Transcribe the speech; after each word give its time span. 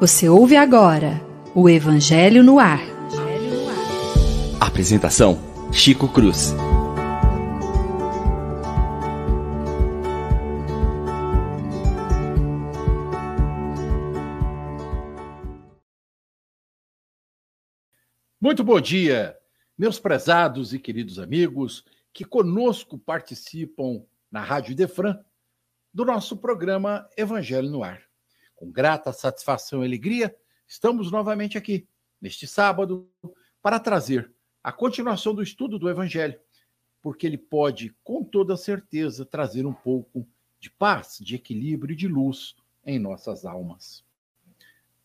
Você 0.00 0.28
ouve 0.28 0.56
agora 0.56 1.24
o 1.54 1.70
Evangelho 1.70 2.42
no 2.42 2.58
Ar. 2.58 2.80
Apresentação: 4.60 5.38
Chico 5.72 6.08
Cruz. 6.12 6.52
Muito 18.40 18.64
bom 18.64 18.80
dia, 18.80 19.38
meus 19.78 20.00
prezados 20.00 20.74
e 20.74 20.80
queridos 20.80 21.20
amigos 21.20 21.84
que 22.12 22.24
conosco 22.24 22.98
participam 22.98 24.02
na 24.28 24.42
Rádio 24.42 24.74
Defran 24.74 25.16
do 25.92 26.04
nosso 26.04 26.36
programa 26.36 27.08
Evangelho 27.16 27.70
no 27.70 27.82
Ar. 27.82 28.02
Com 28.54 28.70
grata 28.70 29.12
satisfação 29.12 29.82
e 29.82 29.86
alegria, 29.86 30.34
estamos 30.66 31.10
novamente 31.10 31.56
aqui, 31.56 31.86
neste 32.20 32.46
sábado, 32.46 33.08
para 33.62 33.80
trazer 33.80 34.32
a 34.62 34.72
continuação 34.72 35.34
do 35.34 35.42
estudo 35.42 35.78
do 35.78 35.88
Evangelho, 35.88 36.38
porque 37.00 37.26
ele 37.26 37.38
pode, 37.38 37.94
com 38.02 38.24
toda 38.24 38.56
certeza, 38.56 39.24
trazer 39.24 39.64
um 39.64 39.72
pouco 39.72 40.28
de 40.60 40.70
paz, 40.70 41.18
de 41.20 41.36
equilíbrio 41.36 41.92
e 41.92 41.96
de 41.96 42.08
luz 42.08 42.56
em 42.84 42.98
nossas 42.98 43.44
almas. 43.44 44.04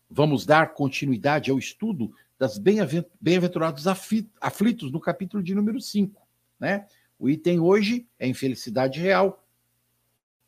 Vamos 0.09 0.45
dar 0.45 0.73
continuidade 0.73 1.49
ao 1.49 1.57
estudo 1.57 2.13
das 2.37 2.57
bem-aventurados 2.57 3.85
aflitos, 3.87 4.91
no 4.91 4.99
capítulo 4.99 5.41
de 5.41 5.55
número 5.55 5.79
5. 5.79 6.21
Né? 6.59 6.87
O 7.17 7.29
item 7.29 7.59
hoje 7.59 8.07
é 8.19 8.27
Infelicidade 8.27 8.99
Real, 8.99 9.42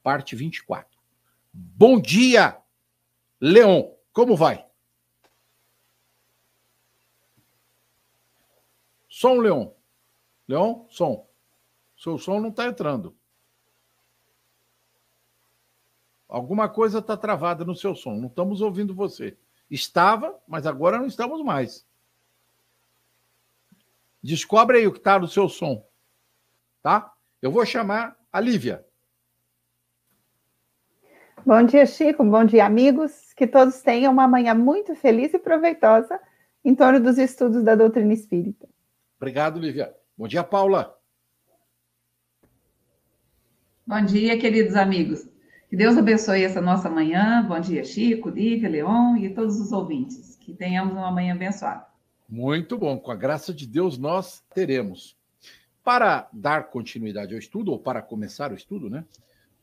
parte 0.05 0.35
24. 0.35 0.87
Bom 1.51 1.99
dia, 1.99 2.61
Leon. 3.41 3.91
Como 4.13 4.37
vai? 4.37 4.63
Som, 9.09 9.39
Leon. 9.39 9.73
Leon, 10.47 10.85
som. 10.89 11.27
Seu 11.97 12.19
som 12.19 12.39
não 12.39 12.49
está 12.49 12.67
entrando. 12.67 13.17
Alguma 16.29 16.69
coisa 16.69 16.99
está 16.99 17.17
travada 17.17 17.65
no 17.65 17.75
seu 17.75 17.95
som. 17.95 18.13
Não 18.13 18.27
estamos 18.27 18.61
ouvindo 18.61 18.93
você. 18.93 19.35
Estava, 19.71 20.39
mas 20.47 20.67
agora 20.67 20.99
não 20.99 21.07
estamos 21.07 21.43
mais. 21.43 21.83
Descobre 24.21 24.77
aí 24.77 24.85
o 24.85 24.91
que 24.91 24.99
está 24.99 25.17
no 25.17 25.27
seu 25.27 25.49
som. 25.49 25.83
Tá? 26.83 27.11
Eu 27.41 27.51
vou 27.51 27.65
chamar 27.65 28.15
a 28.31 28.39
Lívia. 28.39 28.85
Bom 31.45 31.61
dia, 31.61 31.85
Chico. 31.85 32.23
Bom 32.23 32.43
dia, 32.43 32.65
amigos. 32.65 33.31
Que 33.35 33.45
todos 33.45 33.79
tenham 33.79 34.11
uma 34.11 34.27
manhã 34.27 34.55
muito 34.55 34.95
feliz 34.95 35.31
e 35.31 35.37
proveitosa 35.37 36.19
em 36.63 36.73
torno 36.73 36.99
dos 36.99 37.19
estudos 37.19 37.63
da 37.63 37.75
doutrina 37.75 38.11
espírita. 38.11 38.67
Obrigado, 39.17 39.59
Lívia. 39.59 39.95
Bom 40.17 40.27
dia, 40.27 40.43
Paula. 40.43 40.97
Bom 43.85 44.03
dia, 44.03 44.39
queridos 44.39 44.75
amigos. 44.75 45.29
Que 45.69 45.75
Deus 45.75 45.95
abençoe 45.95 46.43
essa 46.43 46.59
nossa 46.59 46.89
manhã. 46.89 47.45
Bom 47.47 47.59
dia, 47.59 47.83
Chico, 47.83 48.29
Lívia, 48.29 48.67
Leon 48.67 49.15
e 49.17 49.29
todos 49.29 49.61
os 49.61 49.71
ouvintes. 49.71 50.35
Que 50.37 50.51
tenhamos 50.51 50.93
uma 50.93 51.11
manhã 51.11 51.35
abençoada. 51.35 51.85
Muito 52.27 52.75
bom. 52.75 52.97
Com 52.97 53.11
a 53.11 53.15
graça 53.15 53.53
de 53.53 53.67
Deus, 53.67 53.99
nós 53.99 54.43
teremos. 54.51 55.15
Para 55.83 56.27
dar 56.33 56.71
continuidade 56.71 57.35
ao 57.35 57.39
estudo, 57.39 57.71
ou 57.71 57.77
para 57.77 58.01
começar 58.01 58.51
o 58.51 58.55
estudo, 58.55 58.89
né? 58.89 59.05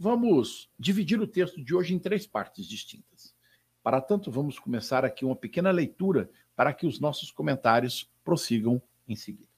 Vamos 0.02 0.68
dividir 0.76 1.20
o 1.20 1.28
texto 1.28 1.62
de 1.62 1.72
hoje 1.72 1.94
em 1.94 1.98
três 2.00 2.26
partes 2.26 2.66
distintas. 2.66 3.36
Para 3.84 4.00
tanto, 4.00 4.32
vamos 4.32 4.58
começar 4.58 5.04
aqui 5.04 5.24
uma 5.24 5.36
pequena 5.36 5.70
leitura 5.70 6.28
para 6.56 6.72
que 6.72 6.88
os 6.88 6.98
nossos 6.98 7.30
comentários 7.30 8.10
prossigam 8.24 8.82
em 9.06 9.14
seguida. 9.14 9.52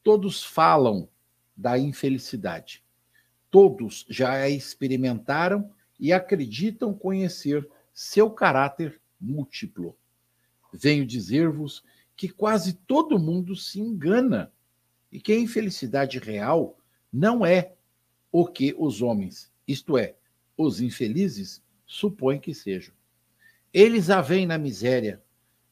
Todos 0.00 0.44
falam 0.44 1.08
da 1.56 1.76
infelicidade 1.76 2.84
Todos 3.50 4.06
já 4.08 4.30
a 4.30 4.48
experimentaram 4.48 5.74
e 5.98 6.12
acreditam 6.12 6.94
conhecer 6.94 7.68
seu 7.92 8.30
caráter 8.30 9.00
múltiplo. 9.20 9.98
Venho 10.72 11.04
dizer-vos 11.04 11.82
que 12.14 12.28
quase 12.28 12.74
todo 12.74 13.18
mundo 13.18 13.56
se 13.56 13.80
engana 13.80 14.52
e 15.10 15.20
que 15.20 15.32
a 15.32 15.38
infelicidade 15.38 16.20
real 16.20 16.78
não 17.12 17.44
é 17.44 17.74
o 18.32 18.46
que 18.46 18.74
os 18.78 19.02
homens, 19.02 19.52
isto 19.68 19.98
é, 19.98 20.16
os 20.56 20.80
infelizes, 20.80 21.62
supõem 21.86 22.40
que 22.40 22.54
sejam. 22.54 22.94
Eles 23.72 24.08
a 24.08 24.22
veem 24.22 24.46
na 24.46 24.56
miséria, 24.56 25.22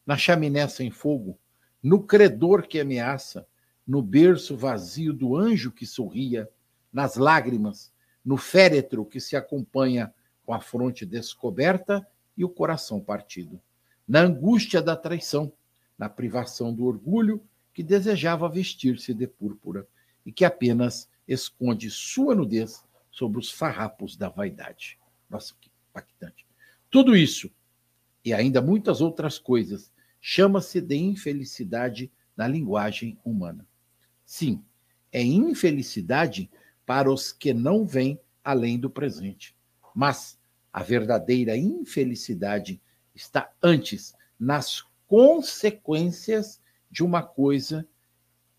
na 0.05 0.15
chaminé 0.15 0.67
sem 0.67 0.91
fogo, 0.91 1.37
no 1.81 2.03
credor 2.03 2.67
que 2.67 2.79
ameaça, 2.79 3.47
no 3.85 4.01
berço 4.01 4.55
vazio 4.55 5.11
do 5.11 5.35
anjo 5.35 5.71
que 5.71 5.85
sorria, 5.85 6.47
nas 6.93 7.15
lágrimas, 7.15 7.91
no 8.23 8.37
féretro 8.37 9.03
que 9.03 9.19
se 9.19 9.35
acompanha 9.35 10.13
com 10.45 10.53
a 10.53 10.59
fronte 10.59 11.05
descoberta 11.05 12.05
e 12.37 12.45
o 12.45 12.49
coração 12.49 12.99
partido, 12.99 13.59
na 14.07 14.21
angústia 14.21 14.81
da 14.81 14.95
traição, 14.95 15.51
na 15.97 16.07
privação 16.09 16.73
do 16.73 16.85
orgulho 16.85 17.43
que 17.73 17.81
desejava 17.81 18.49
vestir-se 18.49 19.13
de 19.13 19.25
púrpura 19.25 19.87
e 20.25 20.31
que 20.31 20.45
apenas 20.45 21.09
esconde 21.27 21.89
sua 21.89 22.35
nudez 22.35 22.83
sobre 23.11 23.39
os 23.39 23.51
farrapos 23.51 24.15
da 24.15 24.29
vaidade. 24.29 24.97
Nossa, 25.29 25.53
que 25.59 25.69
impactante. 25.89 26.45
Tudo 26.89 27.15
isso 27.15 27.51
e 28.23 28.33
ainda 28.33 28.61
muitas 28.61 29.01
outras 29.01 29.39
coisas 29.39 29.91
chama-se 30.19 30.79
de 30.79 30.95
infelicidade 30.95 32.11
na 32.35 32.47
linguagem 32.47 33.17
humana. 33.25 33.67
Sim, 34.25 34.63
é 35.11 35.21
infelicidade 35.21 36.49
para 36.85 37.11
os 37.11 37.31
que 37.31 37.53
não 37.53 37.85
vêm 37.85 38.19
além 38.43 38.79
do 38.79 38.89
presente. 38.89 39.55
Mas 39.93 40.39
a 40.71 40.83
verdadeira 40.83 41.57
infelicidade 41.57 42.81
está 43.13 43.51
antes 43.61 44.13
nas 44.39 44.83
consequências 45.07 46.61
de 46.89 47.03
uma 47.03 47.21
coisa 47.23 47.87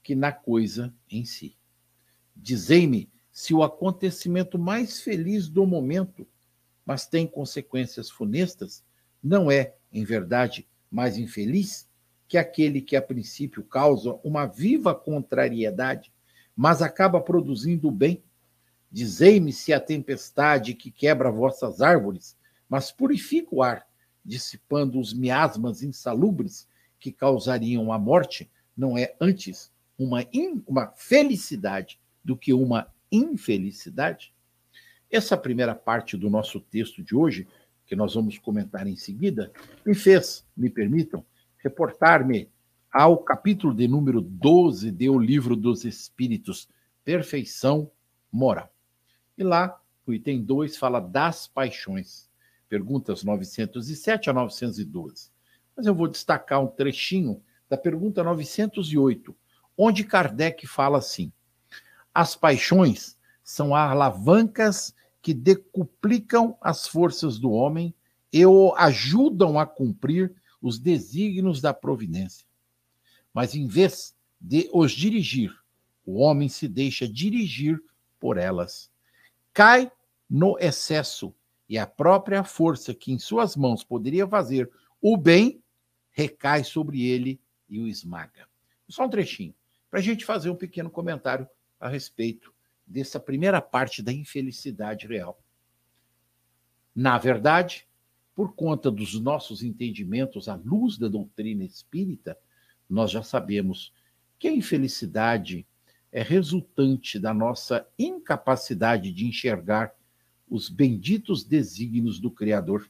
que 0.02 0.14
na 0.14 0.32
coisa 0.32 0.92
em 1.08 1.24
si. 1.24 1.56
Dizei-me 2.34 3.10
se 3.30 3.54
o 3.54 3.62
acontecimento 3.62 4.58
mais 4.58 5.00
feliz 5.00 5.48
do 5.48 5.66
momento, 5.66 6.26
mas 6.84 7.06
tem 7.06 7.26
consequências 7.26 8.10
funestas, 8.10 8.84
não 9.22 9.50
é, 9.50 9.74
em 9.92 10.04
verdade, 10.04 10.66
mais 10.90 11.16
infeliz 11.16 11.88
que 12.26 12.36
aquele 12.36 12.80
que 12.80 12.96
a 12.96 13.02
princípio 13.02 13.62
causa 13.62 14.18
uma 14.24 14.46
viva 14.46 14.94
contrariedade 14.94 16.12
mas 16.56 16.82
acaba 16.82 17.20
produzindo 17.20 17.88
o 17.88 17.92
bem. 17.92 18.22
Dizei-me 18.90 19.52
se 19.52 19.72
a 19.72 19.80
tempestade 19.80 20.74
que 20.74 20.90
quebra 20.90 21.30
vossas 21.30 21.80
árvores, 21.80 22.36
mas 22.68 22.92
purifica 22.92 23.54
o 23.54 23.62
ar, 23.62 23.86
dissipando 24.24 25.00
os 25.00 25.12
miasmas 25.14 25.82
insalubres 25.82 26.68
que 26.98 27.10
causariam 27.10 27.92
a 27.92 27.98
morte, 27.98 28.50
não 28.76 28.96
é 28.96 29.14
antes 29.20 29.72
uma, 29.98 30.22
in, 30.32 30.62
uma 30.66 30.88
felicidade 30.94 31.98
do 32.24 32.36
que 32.36 32.52
uma 32.52 32.88
infelicidade? 33.10 34.32
Essa 35.10 35.36
primeira 35.36 35.74
parte 35.74 36.16
do 36.16 36.30
nosso 36.30 36.60
texto 36.60 37.02
de 37.02 37.14
hoje, 37.14 37.46
que 37.86 37.94
nós 37.94 38.14
vamos 38.14 38.38
comentar 38.38 38.86
em 38.86 38.96
seguida, 38.96 39.52
me 39.84 39.94
fez, 39.94 40.46
me 40.56 40.70
permitam, 40.70 41.24
reportar-me 41.58 42.48
ao 42.92 43.18
capítulo 43.18 43.74
de 43.74 43.86
número 43.88 44.20
12 44.20 44.90
do 44.90 45.18
Livro 45.18 45.56
dos 45.56 45.84
Espíritos, 45.84 46.68
Perfeição 47.04 47.90
Moral. 48.30 48.72
E 49.36 49.42
lá, 49.42 49.80
o 50.06 50.12
item 50.12 50.42
2 50.42 50.76
fala 50.76 51.00
das 51.00 51.46
paixões, 51.46 52.28
perguntas 52.68 53.22
907 53.24 54.30
a 54.30 54.32
912. 54.32 55.30
Mas 55.76 55.86
eu 55.86 55.94
vou 55.94 56.08
destacar 56.08 56.62
um 56.62 56.66
trechinho 56.66 57.42
da 57.68 57.76
pergunta 57.76 58.22
908, 58.22 59.34
onde 59.76 60.04
Kardec 60.04 60.66
fala 60.66 60.98
assim: 60.98 61.32
As 62.14 62.36
paixões 62.36 63.16
são 63.42 63.74
alavancas 63.74 64.94
que 65.20 65.32
decuplicam 65.32 66.56
as 66.60 66.86
forças 66.86 67.38
do 67.38 67.50
homem 67.50 67.94
e 68.32 68.44
o 68.44 68.74
ajudam 68.76 69.58
a 69.58 69.66
cumprir 69.66 70.34
os 70.60 70.78
desígnios 70.78 71.60
da 71.60 71.72
providência. 71.72 72.46
Mas 73.32 73.54
em 73.54 73.66
vez 73.66 74.14
de 74.40 74.68
os 74.72 74.92
dirigir, 74.92 75.56
o 76.04 76.18
homem 76.18 76.48
se 76.48 76.68
deixa 76.68 77.08
dirigir 77.08 77.80
por 78.18 78.36
elas. 78.36 78.90
Cai 79.52 79.90
no 80.28 80.58
excesso 80.58 81.34
e 81.68 81.78
a 81.78 81.86
própria 81.86 82.44
força 82.44 82.94
que 82.94 83.12
em 83.12 83.18
suas 83.18 83.56
mãos 83.56 83.84
poderia 83.84 84.26
fazer 84.26 84.70
o 85.00 85.16
bem 85.16 85.62
recai 86.10 86.64
sobre 86.64 87.02
ele 87.02 87.40
e 87.68 87.80
o 87.80 87.86
esmaga. 87.86 88.46
Só 88.88 89.04
um 89.04 89.08
trechinho, 89.08 89.54
para 89.90 90.00
a 90.00 90.02
gente 90.02 90.24
fazer 90.24 90.50
um 90.50 90.56
pequeno 90.56 90.90
comentário 90.90 91.48
a 91.82 91.88
respeito 91.88 92.54
dessa 92.86 93.18
primeira 93.18 93.60
parte 93.60 94.02
da 94.02 94.12
infelicidade 94.12 95.06
real. 95.06 95.42
Na 96.94 97.18
verdade, 97.18 97.86
por 98.34 98.54
conta 98.54 98.90
dos 98.90 99.20
nossos 99.20 99.64
entendimentos 99.64 100.48
à 100.48 100.54
luz 100.54 100.96
da 100.96 101.08
doutrina 101.08 101.64
espírita, 101.64 102.38
nós 102.88 103.10
já 103.10 103.22
sabemos 103.22 103.92
que 104.38 104.46
a 104.46 104.52
infelicidade 104.52 105.66
é 106.12 106.22
resultante 106.22 107.18
da 107.18 107.34
nossa 107.34 107.86
incapacidade 107.98 109.12
de 109.12 109.26
enxergar 109.26 109.92
os 110.48 110.68
benditos 110.68 111.42
desígnios 111.42 112.20
do 112.20 112.30
Criador. 112.30 112.88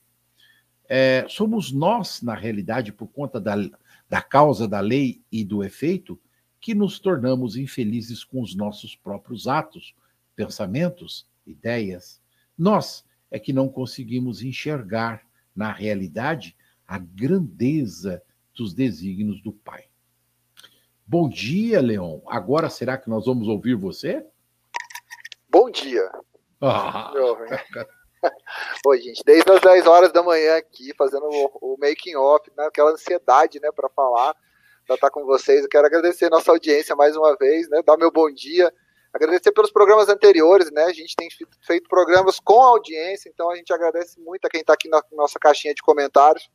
É, 0.86 1.24
somos 1.28 1.72
nós, 1.72 2.20
na 2.20 2.34
realidade, 2.34 2.92
por 2.92 3.06
conta 3.06 3.40
da, 3.40 3.54
da 4.08 4.20
causa 4.20 4.68
da 4.68 4.80
lei 4.80 5.22
e 5.30 5.44
do 5.44 5.64
efeito, 5.64 6.20
que 6.62 6.76
nos 6.76 7.00
tornamos 7.00 7.56
infelizes 7.56 8.22
com 8.22 8.40
os 8.40 8.54
nossos 8.54 8.94
próprios 8.94 9.48
atos, 9.48 9.96
pensamentos, 10.36 11.26
ideias. 11.44 12.22
Nós 12.56 13.04
é 13.32 13.38
que 13.38 13.52
não 13.52 13.68
conseguimos 13.68 14.42
enxergar, 14.42 15.26
na 15.54 15.72
realidade, 15.72 16.56
a 16.86 16.98
grandeza 16.98 18.22
dos 18.54 18.72
desígnios 18.72 19.42
do 19.42 19.52
Pai. 19.52 19.86
Bom 21.04 21.28
dia, 21.28 21.80
Leon. 21.80 22.20
Agora 22.28 22.70
será 22.70 22.96
que 22.96 23.10
nós 23.10 23.26
vamos 23.26 23.48
ouvir 23.48 23.74
você? 23.74 24.24
Bom 25.50 25.68
dia. 25.68 26.08
Ah. 26.60 27.12
Oi, 28.86 29.00
gente, 29.02 29.20
desde 29.26 29.50
as 29.50 29.60
10 29.60 29.86
horas 29.88 30.12
da 30.12 30.22
manhã 30.22 30.56
aqui, 30.56 30.94
fazendo 30.96 31.26
o, 31.26 31.74
o 31.74 31.76
making 31.80 32.14
off, 32.14 32.48
né, 32.56 32.66
aquela 32.66 32.92
ansiedade, 32.92 33.58
né, 33.58 33.70
para 33.74 33.88
falar, 33.88 34.36
para 34.92 34.94
estar 34.94 35.10
com 35.10 35.24
vocês. 35.24 35.62
Eu 35.62 35.68
quero 35.68 35.86
agradecer 35.86 36.28
nossa 36.28 36.50
audiência 36.50 36.94
mais 36.94 37.16
uma 37.16 37.34
vez, 37.36 37.68
né, 37.68 37.82
dar 37.84 37.96
meu 37.96 38.10
bom 38.10 38.30
dia, 38.30 38.72
agradecer 39.12 39.52
pelos 39.52 39.70
programas 39.70 40.08
anteriores, 40.08 40.70
né, 40.70 40.84
a 40.84 40.92
gente 40.92 41.16
tem 41.16 41.28
feito 41.66 41.88
programas 41.88 42.38
com 42.38 42.60
audiência, 42.60 43.30
então 43.32 43.50
a 43.50 43.56
gente 43.56 43.72
agradece 43.72 44.20
muito 44.20 44.44
a 44.44 44.50
quem 44.50 44.60
está 44.60 44.74
aqui 44.74 44.88
na 44.88 45.02
nossa 45.12 45.38
caixinha 45.38 45.74
de 45.74 45.82
comentários, 45.82 46.50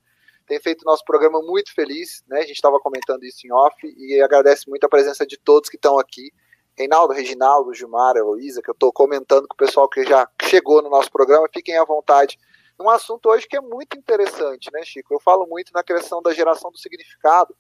tem 0.46 0.60
feito 0.60 0.86
nosso 0.86 1.04
programa 1.04 1.42
muito 1.42 1.74
feliz, 1.74 2.24
né, 2.28 2.40
a 2.40 2.46
gente 2.46 2.56
estava 2.56 2.80
comentando 2.80 3.24
isso 3.24 3.46
em 3.46 3.52
off, 3.52 3.76
e 3.84 4.22
agradece 4.22 4.70
muito 4.70 4.84
a 4.86 4.90
presença 4.90 5.26
de 5.26 5.38
todos 5.38 5.70
que 5.70 5.78
estão 5.78 5.98
aqui, 5.98 6.32
Reinaldo, 6.78 7.14
Reginaldo, 7.14 7.74
Gilmar, 7.74 8.16
Heloísa, 8.16 8.62
que 8.62 8.70
eu 8.70 8.74
estou 8.74 8.94
comentando 8.94 9.48
com 9.48 9.56
o 9.56 9.58
pessoal 9.58 9.90
que 9.90 10.04
já 10.04 10.30
chegou 10.44 10.84
no 10.84 10.92
nosso 10.92 11.12
programa, 11.12 11.50
fiquem 11.52 11.76
à 11.76 11.84
vontade. 11.84 12.38
Um 12.80 12.88
assunto 12.88 13.30
hoje 13.30 13.48
que 13.48 13.58
é 13.58 13.62
muito 13.62 13.98
interessante, 13.98 14.70
né, 14.72 14.84
Chico? 14.84 15.12
Eu 15.12 15.20
falo 15.20 15.48
muito 15.48 15.72
na 15.74 15.82
questão 15.82 16.22
da 16.22 16.32
geração 16.32 16.70
do 16.70 16.78
significado 16.78 17.56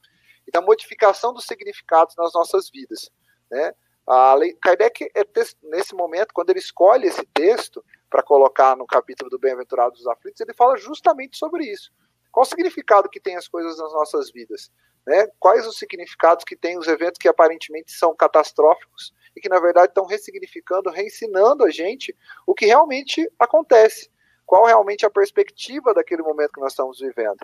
e 0.47 0.51
da 0.51 0.61
modificação 0.61 1.33
dos 1.33 1.45
significados 1.45 2.15
nas 2.15 2.33
nossas 2.33 2.69
vidas, 2.69 3.09
né? 3.51 3.73
A 4.07 4.33
lei, 4.35 4.53
Kardec, 4.53 5.11
é 5.13 5.23
nesse 5.63 5.93
momento, 5.93 6.33
quando 6.33 6.49
ele 6.49 6.59
escolhe 6.59 7.07
esse 7.07 7.25
texto 7.33 7.83
para 8.09 8.23
colocar 8.23 8.73
no 8.77 8.87
capítulo 8.87 9.29
do 9.29 9.37
Bem-aventurados 9.37 9.99
dos 9.99 10.07
Aflitos, 10.07 10.39
ele 10.39 10.53
fala 10.53 10.77
justamente 10.77 11.37
sobre 11.37 11.65
isso. 11.65 11.91
Qual 12.31 12.43
o 12.43 12.47
significado 12.47 13.09
que 13.09 13.19
tem 13.19 13.35
as 13.35 13.49
coisas 13.49 13.77
nas 13.77 13.91
nossas 13.91 14.31
vidas? 14.31 14.71
Né? 15.05 15.27
Quais 15.39 15.67
os 15.67 15.77
significados 15.77 16.45
que 16.45 16.55
tem 16.55 16.77
os 16.77 16.87
eventos 16.87 17.17
que 17.17 17.27
aparentemente 17.27 17.91
são 17.91 18.15
catastróficos 18.15 19.13
e 19.35 19.41
que, 19.41 19.49
na 19.49 19.59
verdade, 19.59 19.87
estão 19.87 20.05
ressignificando, 20.05 20.89
reensinando 20.89 21.65
a 21.65 21.69
gente 21.69 22.15
o 22.45 22.53
que 22.53 22.65
realmente 22.65 23.29
acontece. 23.37 24.09
Qual 24.45 24.65
realmente 24.65 25.05
a 25.05 25.09
perspectiva 25.09 25.93
daquele 25.93 26.21
momento 26.21 26.53
que 26.53 26.61
nós 26.61 26.71
estamos 26.71 26.99
vivendo. 26.99 27.39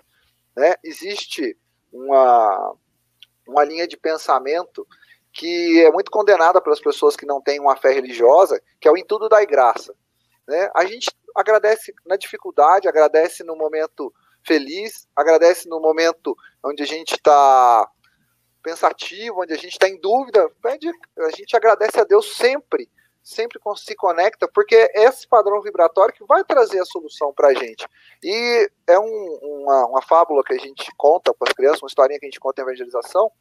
Né? 0.56 0.74
Existe 0.82 1.58
uma, 1.92 2.74
uma 3.46 3.64
linha 3.64 3.86
de 3.86 3.96
pensamento 3.96 4.86
que 5.32 5.82
é 5.82 5.90
muito 5.90 6.10
condenada 6.10 6.60
pelas 6.60 6.80
pessoas 6.80 7.16
que 7.16 7.26
não 7.26 7.40
têm 7.40 7.60
uma 7.60 7.76
fé 7.76 7.92
religiosa, 7.92 8.60
que 8.80 8.86
é 8.86 8.90
o 8.90 8.96
em 8.96 9.04
tudo 9.04 9.28
dai 9.28 9.44
graça. 9.44 9.94
Né? 10.46 10.70
A 10.74 10.84
gente 10.84 11.10
agradece 11.34 11.92
na 12.06 12.16
dificuldade, 12.16 12.88
agradece 12.88 13.42
no 13.42 13.56
momento 13.56 14.12
feliz, 14.46 15.08
agradece 15.16 15.68
no 15.68 15.80
momento 15.80 16.36
onde 16.62 16.82
a 16.82 16.86
gente 16.86 17.14
está 17.14 17.90
pensativo, 18.62 19.42
onde 19.42 19.52
a 19.52 19.56
gente 19.56 19.72
está 19.72 19.88
em 19.88 20.00
dúvida, 20.00 20.48
pede, 20.62 20.88
a 21.18 21.30
gente 21.30 21.56
agradece 21.56 22.00
a 22.00 22.04
Deus 22.04 22.36
sempre, 22.36 22.88
sempre 23.24 23.58
se 23.76 23.96
conecta, 23.96 24.46
porque 24.46 24.74
é 24.74 25.04
esse 25.04 25.26
padrão 25.26 25.62
vibratório 25.62 26.12
que 26.12 26.24
vai 26.26 26.44
trazer 26.44 26.78
a 26.78 26.84
solução 26.84 27.32
para 27.32 27.48
a 27.48 27.54
gente. 27.54 27.88
E 28.22 28.70
é 28.86 28.98
um, 28.98 29.38
uma, 29.42 29.86
uma, 29.86 30.02
fábula 30.02 30.44
que 30.44 30.52
a 30.52 30.58
gente 30.58 30.92
conta 30.94 31.32
para 31.32 31.48
as 31.48 31.54
crianças, 31.54 31.82
uma 31.82 31.88
historinha 31.88 32.20
que 32.20 32.26
a 32.26 32.28
gente 32.28 32.38
conta 32.38 32.60
em 32.60 32.64
evangelização, 32.64 33.32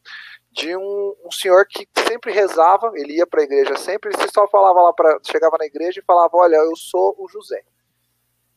de 0.50 0.74
um, 0.78 1.16
um 1.26 1.32
senhor 1.32 1.66
que 1.68 1.86
sempre 2.08 2.32
rezava, 2.32 2.94
ele 2.96 3.18
ia 3.18 3.28
para 3.28 3.42
a 3.42 3.44
igreja 3.44 3.76
sempre, 3.76 4.12
ele 4.14 4.32
só 4.34 4.48
falava 4.48 4.82
lá, 4.82 4.94
pra, 4.94 5.20
chegava 5.22 5.58
na 5.60 5.66
igreja 5.66 6.00
e 6.00 6.06
falava, 6.06 6.38
olha, 6.38 6.56
eu 6.56 6.76
sou 6.78 7.14
o 7.20 7.28
José. 7.28 7.62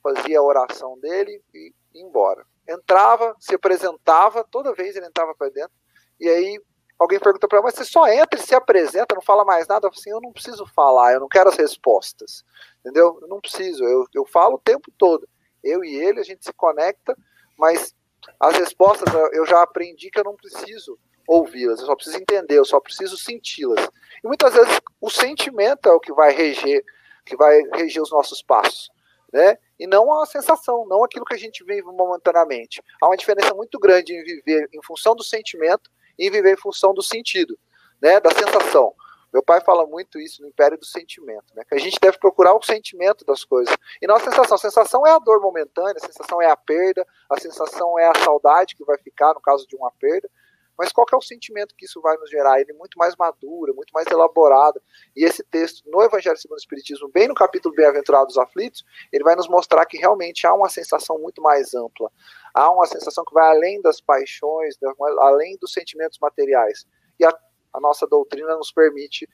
Fazia 0.00 0.38
a 0.38 0.42
oração 0.42 0.96
dele 1.00 1.42
e 1.52 1.74
ia 1.92 2.02
embora. 2.02 2.46
Entrava, 2.68 3.34
se 3.40 3.56
apresentava, 3.56 4.44
toda 4.44 4.74
vez 4.74 4.94
ele 4.94 5.06
entrava 5.06 5.34
para 5.34 5.48
dentro, 5.48 5.72
e 6.20 6.28
aí 6.28 6.60
alguém 6.98 7.18
pergunta 7.18 7.46
para 7.46 7.58
ele, 7.58 7.64
mas 7.64 7.74
você 7.74 7.84
só 7.84 8.06
entra 8.08 8.38
e 8.38 8.42
se 8.42 8.54
apresenta, 8.54 9.14
não 9.14 9.22
fala 9.22 9.44
mais 9.44 9.66
nada? 9.66 9.86
Eu 9.86 9.90
assim, 9.90 10.10
eu 10.10 10.20
não 10.20 10.32
preciso 10.32 10.66
falar, 10.66 11.12
eu 11.12 11.20
não 11.20 11.28
quero 11.28 11.48
as 11.48 11.56
respostas, 11.56 12.44
entendeu? 12.80 13.18
Eu 13.20 13.28
não 13.28 13.40
preciso, 13.40 13.84
eu, 13.84 14.06
eu 14.14 14.26
falo 14.26 14.56
o 14.56 14.60
tempo 14.60 14.90
todo. 14.96 15.28
Eu 15.62 15.84
e 15.84 15.94
ele, 15.96 16.20
a 16.20 16.24
gente 16.24 16.44
se 16.44 16.52
conecta, 16.52 17.16
mas 17.58 17.94
as 18.40 18.56
respostas 18.56 19.12
eu 19.32 19.46
já 19.46 19.62
aprendi 19.62 20.10
que 20.10 20.18
eu 20.18 20.24
não 20.24 20.36
preciso 20.36 20.98
ouvi-las, 21.28 21.80
eu 21.80 21.86
só 21.86 21.94
preciso 21.94 22.18
entender, 22.18 22.58
eu 22.58 22.64
só 22.64 22.80
preciso 22.80 23.16
senti-las. 23.16 23.88
E 24.22 24.26
muitas 24.26 24.54
vezes 24.54 24.80
o 25.00 25.10
sentimento 25.10 25.88
é 25.88 25.92
o 25.92 26.00
que 26.00 26.12
vai 26.12 26.32
reger, 26.32 26.84
que 27.24 27.36
vai 27.36 27.60
reger 27.74 28.02
os 28.02 28.10
nossos 28.10 28.42
passos 28.42 28.90
né? 29.32 29.58
E 29.78 29.86
não 29.86 30.10
a 30.22 30.26
sensação, 30.26 30.86
não 30.86 31.04
aquilo 31.04 31.24
que 31.24 31.34
a 31.34 31.38
gente 31.38 31.64
vive 31.64 31.82
momentaneamente. 31.82 32.82
Há 33.00 33.06
uma 33.06 33.16
diferença 33.16 33.54
muito 33.54 33.78
grande 33.78 34.14
em 34.14 34.22
viver 34.22 34.68
em 34.72 34.82
função 34.82 35.14
do 35.14 35.22
sentimento 35.22 35.90
e 36.18 36.30
viver 36.30 36.54
em 36.54 36.60
função 36.60 36.94
do 36.94 37.02
sentido, 37.02 37.58
né? 38.00 38.20
Da 38.20 38.30
sensação. 38.30 38.94
Meu 39.32 39.42
pai 39.42 39.60
fala 39.60 39.86
muito 39.86 40.18
isso 40.18 40.40
no 40.40 40.48
Império 40.48 40.78
do 40.78 40.86
Sentimento, 40.86 41.54
né? 41.54 41.62
Que 41.68 41.74
a 41.74 41.78
gente 41.78 41.98
deve 42.00 42.18
procurar 42.18 42.54
o 42.54 42.62
sentimento 42.62 43.24
das 43.24 43.44
coisas 43.44 43.74
e 44.00 44.06
não 44.06 44.16
a 44.16 44.20
sensação. 44.20 44.54
A 44.54 44.58
sensação 44.58 45.06
é 45.06 45.10
a 45.10 45.18
dor 45.18 45.40
momentânea, 45.40 45.96
a 45.96 46.06
sensação 46.06 46.40
é 46.40 46.50
a 46.50 46.56
perda, 46.56 47.06
a 47.30 47.38
sensação 47.38 47.98
é 47.98 48.06
a 48.06 48.14
saudade 48.24 48.74
que 48.74 48.84
vai 48.84 48.96
ficar 48.98 49.34
no 49.34 49.40
caso 49.40 49.66
de 49.66 49.76
uma 49.76 49.90
perda. 50.00 50.30
Mas 50.78 50.92
qual 50.92 51.06
é 51.10 51.16
o 51.16 51.22
sentimento 51.22 51.74
que 51.74 51.86
isso 51.86 52.00
vai 52.00 52.16
nos 52.18 52.30
gerar? 52.30 52.60
Ele 52.60 52.72
é 52.72 52.74
muito 52.74 52.98
mais 52.98 53.16
maduro, 53.16 53.74
muito 53.74 53.90
mais 53.92 54.06
elaborado. 54.08 54.80
E 55.16 55.24
esse 55.24 55.42
texto, 55.42 55.82
no 55.90 56.02
Evangelho 56.02 56.36
segundo 56.36 56.58
o 56.58 56.60
Espiritismo, 56.60 57.08
bem 57.08 57.28
no 57.28 57.34
capítulo 57.34 57.74
Bem-aventurados 57.74 58.36
aflitos, 58.36 58.84
ele 59.12 59.24
vai 59.24 59.34
nos 59.34 59.48
mostrar 59.48 59.86
que 59.86 59.96
realmente 59.96 60.46
há 60.46 60.52
uma 60.52 60.68
sensação 60.68 61.18
muito 61.18 61.40
mais 61.40 61.74
ampla. 61.74 62.10
Há 62.56 62.72
uma 62.72 62.86
sensação 62.86 63.22
que 63.22 63.34
vai 63.34 63.46
além 63.54 63.82
das 63.82 64.00
paixões, 64.00 64.76
além 65.20 65.58
dos 65.60 65.74
sentimentos 65.74 66.18
materiais. 66.18 66.86
E 67.20 67.24
a, 67.26 67.28
a 67.74 67.78
nossa 67.78 68.06
doutrina 68.06 68.56
nos 68.56 68.72
permite 68.72 69.28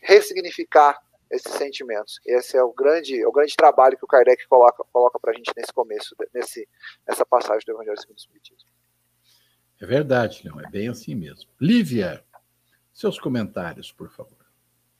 ressignificar 0.00 0.98
esses 1.30 1.52
sentimentos. 1.52 2.18
Esse 2.24 2.56
é 2.56 2.62
o 2.62 2.72
grande, 2.72 3.20
é 3.20 3.28
o 3.28 3.32
grande 3.32 3.54
trabalho 3.54 3.98
que 3.98 4.04
o 4.06 4.08
Kardec 4.08 4.48
coloca, 4.48 4.82
coloca 4.90 5.20
para 5.20 5.32
a 5.32 5.34
gente 5.34 5.52
nesse 5.54 5.70
começo, 5.70 6.16
nesse, 6.32 6.66
nessa 7.06 7.26
passagem 7.26 7.62
do 7.66 7.72
Evangelho 7.72 8.00
segundo 8.00 8.16
o 8.16 8.20
Espiritismo. 8.20 8.70
É 9.78 9.84
verdade, 9.84 10.40
Leão, 10.42 10.58
é 10.58 10.70
bem 10.70 10.88
assim 10.88 11.14
mesmo. 11.14 11.50
Lívia, 11.60 12.24
seus 12.90 13.20
comentários, 13.20 13.92
por 13.92 14.08
favor. 14.10 14.46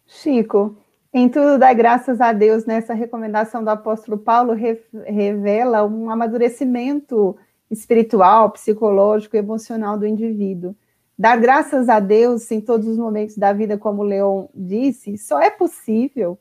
Chico, 0.06 0.76
em 1.10 1.26
tudo 1.26 1.58
dá 1.58 1.72
graças 1.72 2.20
a 2.20 2.34
Deus 2.34 2.66
nessa 2.66 2.92
recomendação 2.92 3.64
do 3.64 3.70
apóstolo 3.70 4.18
Paulo 4.18 4.52
revela 4.52 5.86
um 5.86 6.10
amadurecimento 6.10 7.38
espiritual, 7.72 8.50
psicológico 8.50 9.34
e 9.34 9.38
emocional 9.38 9.98
do 9.98 10.06
indivíduo. 10.06 10.76
Dar 11.18 11.36
graças 11.36 11.88
a 11.88 11.98
Deus 11.98 12.50
em 12.50 12.60
todos 12.60 12.86
os 12.86 12.98
momentos 12.98 13.36
da 13.36 13.52
vida, 13.52 13.78
como 13.78 14.02
Leon 14.02 14.46
disse, 14.54 15.16
só 15.16 15.40
é 15.40 15.50
possível 15.50 16.38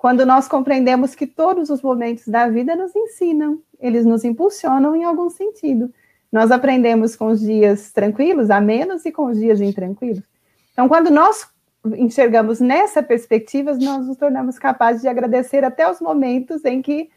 quando 0.00 0.24
nós 0.24 0.48
compreendemos 0.48 1.14
que 1.14 1.26
todos 1.26 1.68
os 1.68 1.82
momentos 1.82 2.26
da 2.26 2.48
vida 2.48 2.74
nos 2.74 2.96
ensinam, 2.96 3.60
eles 3.78 4.06
nos 4.06 4.24
impulsionam 4.24 4.96
em 4.96 5.04
algum 5.04 5.28
sentido. 5.28 5.92
Nós 6.32 6.50
aprendemos 6.50 7.14
com 7.14 7.26
os 7.26 7.40
dias 7.40 7.92
tranquilos, 7.92 8.48
a 8.50 8.62
menos, 8.62 9.04
e 9.04 9.12
com 9.12 9.26
os 9.26 9.38
dias 9.38 9.60
intranquilos. 9.60 10.22
Então, 10.72 10.88
quando 10.88 11.10
nós 11.10 11.46
enxergamos 11.84 12.60
nessa 12.60 13.02
perspectiva, 13.02 13.72
nós 13.74 14.06
nos 14.06 14.16
tornamos 14.16 14.58
capazes 14.58 15.02
de 15.02 15.08
agradecer 15.08 15.64
até 15.64 15.90
os 15.90 16.00
momentos 16.00 16.64
em 16.64 16.80
que 16.80 17.10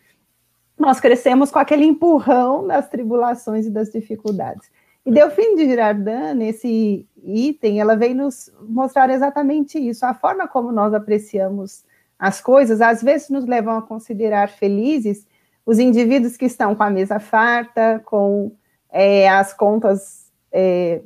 nós 0.83 0.99
crescemos 0.99 1.49
com 1.49 1.59
aquele 1.59 1.85
empurrão 1.85 2.67
das 2.67 2.89
tribulações 2.89 3.65
e 3.65 3.69
das 3.69 3.89
dificuldades. 3.89 4.69
E 5.05 5.11
Delfim 5.11 5.55
de 5.55 5.65
Girardin, 5.65 6.33
nesse 6.35 7.07
item, 7.23 7.79
ela 7.79 7.95
vem 7.95 8.13
nos 8.13 8.51
mostrar 8.61 9.09
exatamente 9.09 9.77
isso. 9.77 10.05
A 10.05 10.13
forma 10.13 10.47
como 10.47 10.71
nós 10.71 10.93
apreciamos 10.93 11.83
as 12.19 12.41
coisas, 12.41 12.81
às 12.81 13.01
vezes 13.01 13.29
nos 13.29 13.45
levam 13.45 13.77
a 13.77 13.81
considerar 13.81 14.49
felizes 14.49 15.25
os 15.65 15.79
indivíduos 15.79 16.37
que 16.37 16.45
estão 16.45 16.75
com 16.75 16.83
a 16.83 16.89
mesa 16.89 17.19
farta, 17.19 18.01
com 18.05 18.51
é, 18.91 19.29
as 19.29 19.53
contas 19.53 20.31
é, 20.51 21.01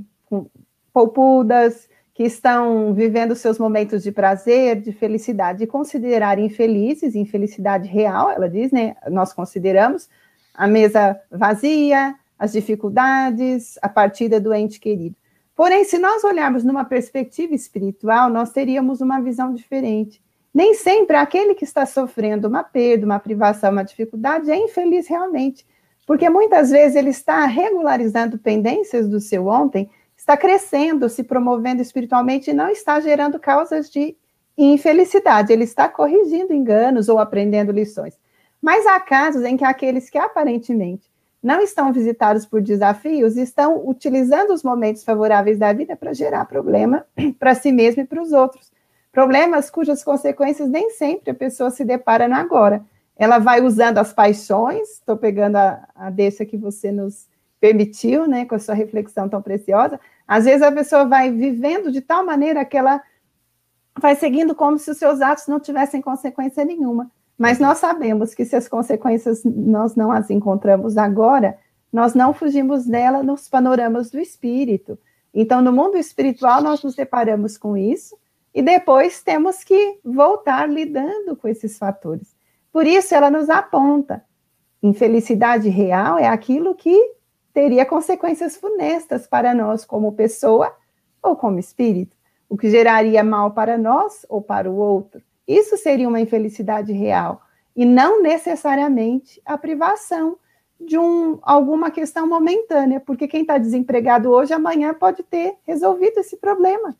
poupudas, 0.92 1.88
que 2.18 2.24
estão 2.24 2.96
vivendo 2.96 3.36
seus 3.36 3.60
momentos 3.60 4.02
de 4.02 4.12
prazer, 4.12 4.82
de 4.82 4.92
felicidade, 4.92 5.64
e 5.64 5.68
considerar 5.68 6.40
infelizes, 6.40 7.14
infelicidade 7.14 7.88
real, 7.88 8.32
ela 8.32 8.50
diz, 8.50 8.72
né? 8.72 8.96
Nós 9.08 9.32
consideramos 9.32 10.10
a 10.52 10.66
mesa 10.66 11.16
vazia, 11.30 12.16
as 12.40 12.54
dificuldades, 12.54 13.78
a 13.84 13.88
partida 13.88 14.40
do 14.40 14.52
ente 14.52 14.80
querido. 14.80 15.16
Porém, 15.56 15.84
se 15.84 16.00
nós 16.00 16.24
olharmos 16.24 16.64
numa 16.64 16.84
perspectiva 16.84 17.54
espiritual, 17.54 18.32
nós 18.32 18.50
teríamos 18.50 19.00
uma 19.00 19.22
visão 19.22 19.54
diferente. 19.54 20.20
Nem 20.52 20.74
sempre 20.74 21.18
aquele 21.18 21.54
que 21.54 21.66
está 21.66 21.86
sofrendo 21.86 22.48
uma 22.48 22.64
perda, 22.64 23.06
uma 23.06 23.20
privação, 23.20 23.72
uma 23.72 23.84
dificuldade 23.84 24.50
é 24.50 24.58
infeliz 24.58 25.08
realmente, 25.08 25.64
porque 26.08 26.28
muitas 26.32 26.72
vezes 26.72 26.96
ele 26.96 27.12
está 27.12 27.46
regularizando 27.46 28.40
pendências 28.40 29.08
do 29.08 29.20
seu 29.20 29.46
ontem, 29.46 29.88
está 30.28 30.36
crescendo, 30.36 31.08
se 31.08 31.24
promovendo 31.24 31.82
espiritualmente 31.82 32.50
e 32.50 32.54
não 32.54 32.68
está 32.68 33.00
gerando 33.00 33.40
causas 33.40 33.90
de 33.90 34.14
infelicidade, 34.58 35.54
ele 35.54 35.64
está 35.64 35.88
corrigindo 35.88 36.54
enganos 36.54 37.08
ou 37.08 37.18
aprendendo 37.18 37.72
lições. 37.72 38.20
Mas 38.62 38.86
há 38.86 39.00
casos 39.00 39.44
em 39.46 39.56
que 39.56 39.64
aqueles 39.64 40.10
que 40.10 40.18
aparentemente 40.18 41.10
não 41.42 41.62
estão 41.62 41.94
visitados 41.94 42.46
por 42.46 42.62
desafios, 42.62 43.38
estão 43.38 43.88
utilizando 43.88 44.52
os 44.52 44.64
momentos 44.64 45.06
favoráveis 45.06 45.58
da 45.58 45.72
vida 45.72 45.96
para 45.96 46.12
gerar 46.12 46.44
problema 46.44 47.06
para 47.40 47.56
si 47.56 47.72
mesmo 47.72 48.02
e 48.02 48.06
para 48.06 48.22
os 48.22 48.34
outros. 48.34 48.70
Problemas 49.14 49.70
cujas 49.70 50.04
consequências 50.04 50.68
nem 50.68 50.90
sempre 50.90 51.32
a 51.32 51.36
pessoa 51.36 51.70
se 51.70 51.86
depara 51.86 52.28
no 52.28 52.36
agora. 52.36 52.84
Ela 53.16 53.40
vai 53.40 53.62
usando 53.62 53.98
as 53.98 54.12
paixões, 54.12 54.90
estou 54.90 55.16
pegando 55.16 55.56
a, 55.56 55.88
a 55.96 56.10
deixa 56.10 56.44
que 56.44 56.58
você 56.58 56.92
nos 56.92 57.28
permitiu, 57.60 58.28
né, 58.28 58.46
com 58.46 58.56
a 58.56 58.60
sua 58.60 58.76
reflexão 58.76 59.30
tão 59.30 59.42
preciosa. 59.42 60.00
Às 60.28 60.46
vezes 60.46 60.62
a 60.62 60.72
pessoa 60.72 61.06
vai 61.06 61.32
vivendo 61.32 61.92
de 61.92 62.02
tal 62.02 62.26
maneira 62.26 62.66
que 62.66 62.78
ela 62.78 63.02
vai 64.00 64.16
seguindo 64.16 64.54
como 64.54 64.78
se 64.78 64.92
os 64.92 64.98
seus 64.98 65.22
atos 65.22 65.48
não 65.48 65.60
tivessem 65.60 66.02
consequência 66.02 66.66
nenhuma. 66.66 67.10
Mas 67.38 67.60
nós 67.60 67.78
sabemos 67.78 68.34
que 68.34 68.44
se 68.44 68.56
as 68.56 68.68
consequências 68.68 69.44
nós 69.44 69.96
não 69.96 70.12
as 70.12 70.30
encontramos 70.30 70.98
agora, 70.98 71.58
nós 71.94 72.14
não 72.14 72.34
fugimos 72.34 72.86
dela 72.86 73.24
nos 73.24 73.48
panoramas 73.48 74.10
do 74.10 74.20
espírito. 74.20 74.98
Então, 75.34 75.62
no 75.62 75.72
mundo 75.72 75.98
espiritual, 75.98 76.62
nós 76.62 76.82
nos 76.84 76.96
deparamos 76.96 77.58
com 77.58 77.78
isso 77.78 78.18
e 78.54 78.62
depois 78.62 79.22
temos 79.22 79.64
que 79.64 80.00
voltar 80.04 80.68
lidando 80.68 81.36
com 81.36 81.48
esses 81.48 81.78
fatores. 81.78 82.36
Por 82.72 82.88
isso, 82.88 83.14
ela 83.14 83.30
nos 83.30 83.50
aponta: 83.50 84.24
infelicidade 84.82 85.70
real 85.70 86.18
é 86.18 86.28
aquilo 86.28 86.74
que 86.74 87.17
teria 87.58 87.88
consequências 87.88 88.56
funestas 88.56 89.26
para 89.26 89.52
nós 89.52 89.84
como 89.84 90.12
pessoa 90.12 90.72
ou 91.24 91.36
como 91.36 91.58
espírito, 91.58 92.16
o 92.48 92.56
que 92.56 92.70
geraria 92.70 93.24
mal 93.24 93.50
para 93.50 93.80
nós 93.80 94.28
ou 94.30 94.44
para 94.44 94.70
o 94.70 94.76
outro. 94.76 95.24
Isso 95.48 95.76
seria 95.76 96.08
uma 96.08 96.22
infelicidade 96.22 96.94
real 96.94 97.42
e 97.76 97.84
não 97.84 98.22
necessariamente 98.22 99.42
a 99.44 99.58
privação 99.58 100.38
de 100.80 101.00
um, 101.00 101.40
alguma 101.42 101.90
questão 101.90 102.30
momentânea, 102.30 103.00
porque 103.00 103.28
quem 103.28 103.42
está 103.42 103.58
desempregado 103.58 104.30
hoje, 104.30 104.54
amanhã 104.54 104.94
pode 104.94 105.24
ter 105.24 105.56
resolvido 105.66 106.20
esse 106.20 106.38
problema. 106.38 106.96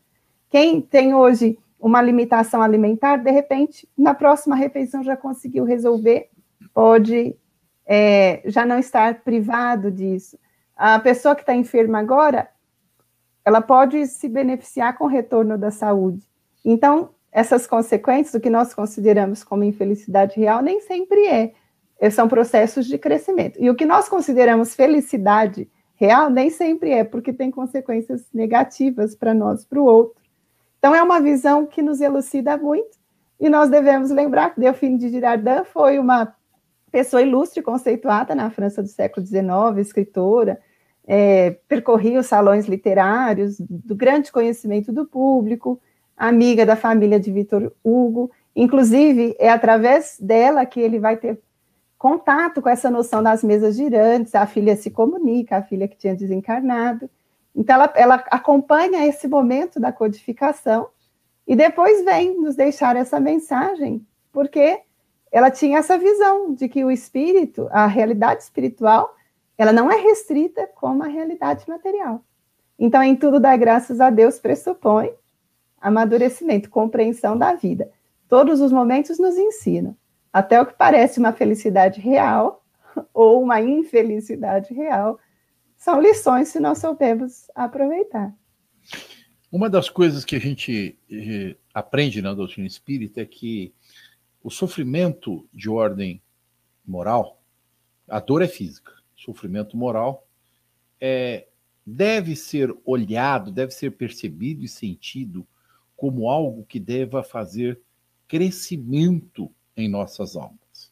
Quem 0.50 0.82
tem 0.82 1.14
hoje 1.14 1.56
uma 1.80 2.02
limitação 2.02 2.64
alimentar, 2.64 3.18
de 3.18 3.30
repente, 3.30 3.88
na 3.96 4.16
próxima 4.16 4.56
refeição 4.56 5.04
já 5.04 5.16
conseguiu 5.16 5.66
resolver, 5.66 6.32
pode 6.74 7.36
é, 7.86 8.42
já 8.46 8.66
não 8.66 8.80
estar 8.80 9.22
privado 9.22 9.92
disso. 9.92 10.36
A 10.78 11.00
pessoa 11.00 11.36
que 11.36 11.42
está 11.42 11.56
enferma 11.56 12.00
agora, 12.00 12.50
ela 13.44 13.62
pode 13.62 14.06
se 14.06 14.30
beneficiar 14.30 14.96
com 14.98 15.06
o 15.06 15.08
retorno 15.08 15.58
da 15.58 15.72
saúde. 15.72 16.22
Então, 16.64 17.10
essas 17.32 17.66
consequências, 17.66 18.36
o 18.36 18.40
que 18.40 18.50
nós 18.50 18.74
consideramos 18.74 19.44
como 19.44 19.64
infelicidade 19.64 20.40
real, 20.40 20.62
nem 20.62 20.80
sempre 20.82 21.26
é. 21.28 21.54
São 22.12 22.28
processos 22.28 22.86
de 22.86 22.98
crescimento. 22.98 23.58
E 23.60 23.70
o 23.72 23.76
que 23.76 23.86
nós 23.86 24.08
consideramos 24.08 24.76
felicidade 24.76 25.68
real, 25.96 26.30
nem 26.30 26.52
sempre 26.52 26.92
é, 26.92 27.04
porque 27.04 27.34
tem 27.34 27.50
consequências 27.50 28.24
negativas 28.32 29.16
para 29.16 29.34
nós, 29.34 29.66
para 29.66 29.80
o 29.80 29.84
outro. 29.84 30.22
Então, 30.78 30.94
é 30.94 31.02
uma 31.02 31.20
visão 31.20 31.66
que 31.66 31.82
nos 31.82 32.02
elucida 32.02 32.56
muito, 32.56 32.98
e 33.40 33.50
nós 33.50 33.70
devemos 33.70 34.12
lembrar 34.12 34.54
que 34.54 34.60
Delphine 34.60 35.00
de 35.00 35.10
Girardin 35.10 35.64
foi 35.66 35.98
uma 35.98 36.36
pessoa 36.92 37.22
ilustre, 37.22 37.64
conceituada 37.64 38.36
na 38.36 38.52
França 38.52 38.84
do 38.84 38.88
século 38.88 39.26
XIX, 39.26 39.44
escritora, 39.80 40.60
é, 41.08 41.52
percorria 41.68 42.20
os 42.20 42.26
salões 42.26 42.68
literários, 42.68 43.56
do 43.60 43.96
grande 43.96 44.32
conhecimento 44.32 44.92
do 44.92 45.06
público, 45.06 45.80
amiga 46.18 46.66
da 46.66 46.76
família 46.76 47.18
de 47.20 47.32
Vitor 47.32 47.72
Hugo. 47.82 48.30
Inclusive, 48.54 49.36
é 49.40 49.50
através 49.50 50.18
dela 50.20 50.66
que 50.66 50.82
ele 50.82 51.00
vai 51.00 51.16
ter 51.16 51.40
contato 51.98 52.62
com 52.62 52.70
essa 52.70 52.92
noção 52.92 53.24
das 53.24 53.42
mesas 53.42 53.78
girantes. 53.78 54.36
A 54.36 54.46
filha 54.46 54.76
se 54.76 54.92
comunica, 54.92 55.58
a 55.58 55.64
filha 55.64 55.88
que 55.88 55.98
tinha 55.98 56.14
desencarnado. 56.14 57.10
Então, 57.56 57.76
ela, 57.76 57.94
ela 57.96 58.16
acompanha 58.30 59.08
esse 59.08 59.28
momento 59.28 59.80
da 59.80 59.92
codificação 59.92 60.90
e 61.48 61.56
depois 61.56 62.04
vem 62.04 62.40
nos 62.40 62.56
deixar 62.56 62.98
essa 62.98 63.20
mensagem, 63.20 64.06
porque 64.34 64.82
ela 65.32 65.50
tinha 65.50 65.80
essa 65.80 65.98
visão 65.98 66.54
de 66.54 66.68
que 66.68 66.84
o 66.84 66.92
espírito, 66.92 67.68
a 67.72 67.88
realidade 67.88 68.44
espiritual, 68.44 69.16
ela 69.58 69.74
não 69.74 69.92
é 69.92 69.96
restrita 69.96 70.68
como 70.76 71.04
a 71.04 71.08
realidade 71.08 71.68
material. 71.68 72.24
Então, 72.78 73.02
em 73.02 73.16
tudo 73.16 73.40
dá 73.40 73.56
graças 73.58 74.00
a 74.00 74.10
Deus 74.10 74.38
pressupõe 74.38 75.12
amadurecimento, 75.80 76.70
compreensão 76.70 77.38
da 77.38 77.54
vida. 77.54 77.92
Todos 78.28 78.62
os 78.62 78.72
momentos 78.72 79.20
nos 79.20 79.36
ensinam. 79.38 79.96
Até 80.32 80.62
o 80.62 80.66
que 80.66 80.74
parece 80.74 81.20
uma 81.20 81.34
felicidade 81.34 82.00
real 82.00 82.64
ou 83.14 83.42
uma 83.42 83.62
infelicidade 83.62 84.74
real 84.74 85.20
são 85.76 86.02
lições 86.02 86.50
se 86.50 86.60
nós 86.60 86.80
soubermos 86.80 87.50
aproveitar. 87.56 88.34
Uma 89.52 89.70
das 89.70 89.90
coisas 89.90 90.26
que 90.26 90.36
a 90.36 90.40
gente 90.40 90.98
eh, 91.10 91.56
aprende 91.74 92.22
na 92.22 92.34
doutrina 92.34 92.68
espírita 92.68 93.22
é 93.22 93.26
que 93.26 93.74
o 94.44 94.50
sofrimento 94.50 95.48
de 95.54 95.70
ordem 95.70 96.22
moral, 96.86 97.40
a 98.08 98.20
dor 98.20 98.42
é 98.42 98.48
física, 98.48 98.94
sofrimento 99.18 99.76
moral 99.76 100.26
é, 101.02 101.48
deve 101.86 102.36
ser 102.36 102.74
olhado, 102.86 103.52
deve 103.52 103.72
ser 103.72 103.92
percebido 103.92 104.64
e 104.64 104.68
sentido 104.68 105.46
como 105.96 106.30
algo 106.30 106.64
que 106.66 106.80
deva 106.80 107.24
fazer 107.24 107.82
crescimento 108.28 109.52
em 109.76 109.90
nossas 109.90 110.36
almas. 110.36 110.92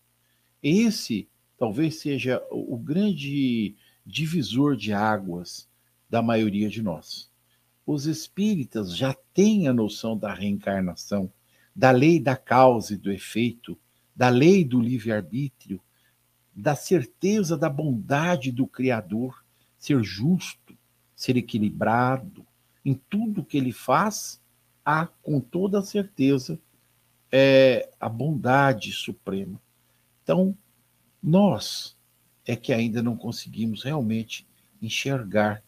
Esse 0.61 1.29
talvez 1.57 1.99
seja 1.99 2.43
o 2.49 2.77
grande 2.77 3.75
divisor 4.05 4.75
de 4.75 4.91
águas 4.93 5.69
da 6.09 6.21
maioria 6.21 6.69
de 6.69 6.81
nós. 6.81 7.29
Os 7.85 8.05
espíritas 8.05 8.95
já 8.95 9.13
têm 9.33 9.67
a 9.67 9.73
noção 9.73 10.17
da 10.17 10.33
reencarnação, 10.33 11.31
da 11.75 11.91
lei 11.91 12.19
da 12.19 12.35
causa 12.35 12.93
e 12.93 12.97
do 12.97 13.11
efeito, 13.11 13.77
da 14.15 14.29
lei 14.29 14.63
do 14.63 14.79
livre-arbítrio, 14.79 15.79
da 16.55 16.75
certeza 16.75 17.57
da 17.57 17.69
bondade 17.69 18.51
do 18.51 18.65
Criador, 18.65 19.43
ser 19.77 20.01
justo, 20.03 20.77
ser 21.13 21.35
equilibrado 21.35 22.45
em 22.83 22.93
tudo 22.93 23.43
que 23.43 23.57
ele 23.57 23.71
faz 23.71 24.41
há 24.85 25.05
com 25.05 25.39
toda 25.39 25.81
certeza 25.81 26.59
é, 27.31 27.89
a 27.99 28.07
bondade 28.07 28.91
suprema. 28.91 29.59
Então, 30.23 30.55
nós 31.21 31.97
é 32.45 32.55
que 32.55 32.71
ainda 32.71 33.01
não 33.01 33.17
conseguimos 33.17 33.83
realmente 33.83 34.47
enxergar 34.81 35.63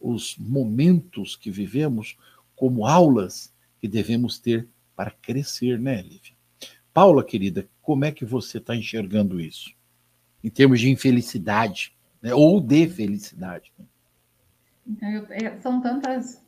os 0.00 0.36
momentos 0.36 1.36
que 1.36 1.50
vivemos 1.50 2.16
como 2.54 2.86
aulas 2.86 3.54
que 3.78 3.86
devemos 3.86 4.38
ter 4.38 4.68
para 4.94 5.10
crescer, 5.10 5.78
né, 5.78 6.02
Lívia? 6.02 6.34
Paula, 6.92 7.22
querida, 7.22 7.68
como 7.80 8.04
é 8.04 8.10
que 8.10 8.24
você 8.24 8.58
está 8.58 8.74
enxergando 8.74 9.40
isso? 9.40 9.75
Em 10.46 10.50
termos 10.50 10.78
de 10.78 10.88
infelicidade, 10.88 11.92
né? 12.22 12.32
ou 12.32 12.60
de 12.60 12.86
felicidade. 12.88 13.72
Então, 14.86 15.10
eu, 15.10 15.26
é, 15.28 15.58
são 15.58 15.80
tantas 15.80 16.40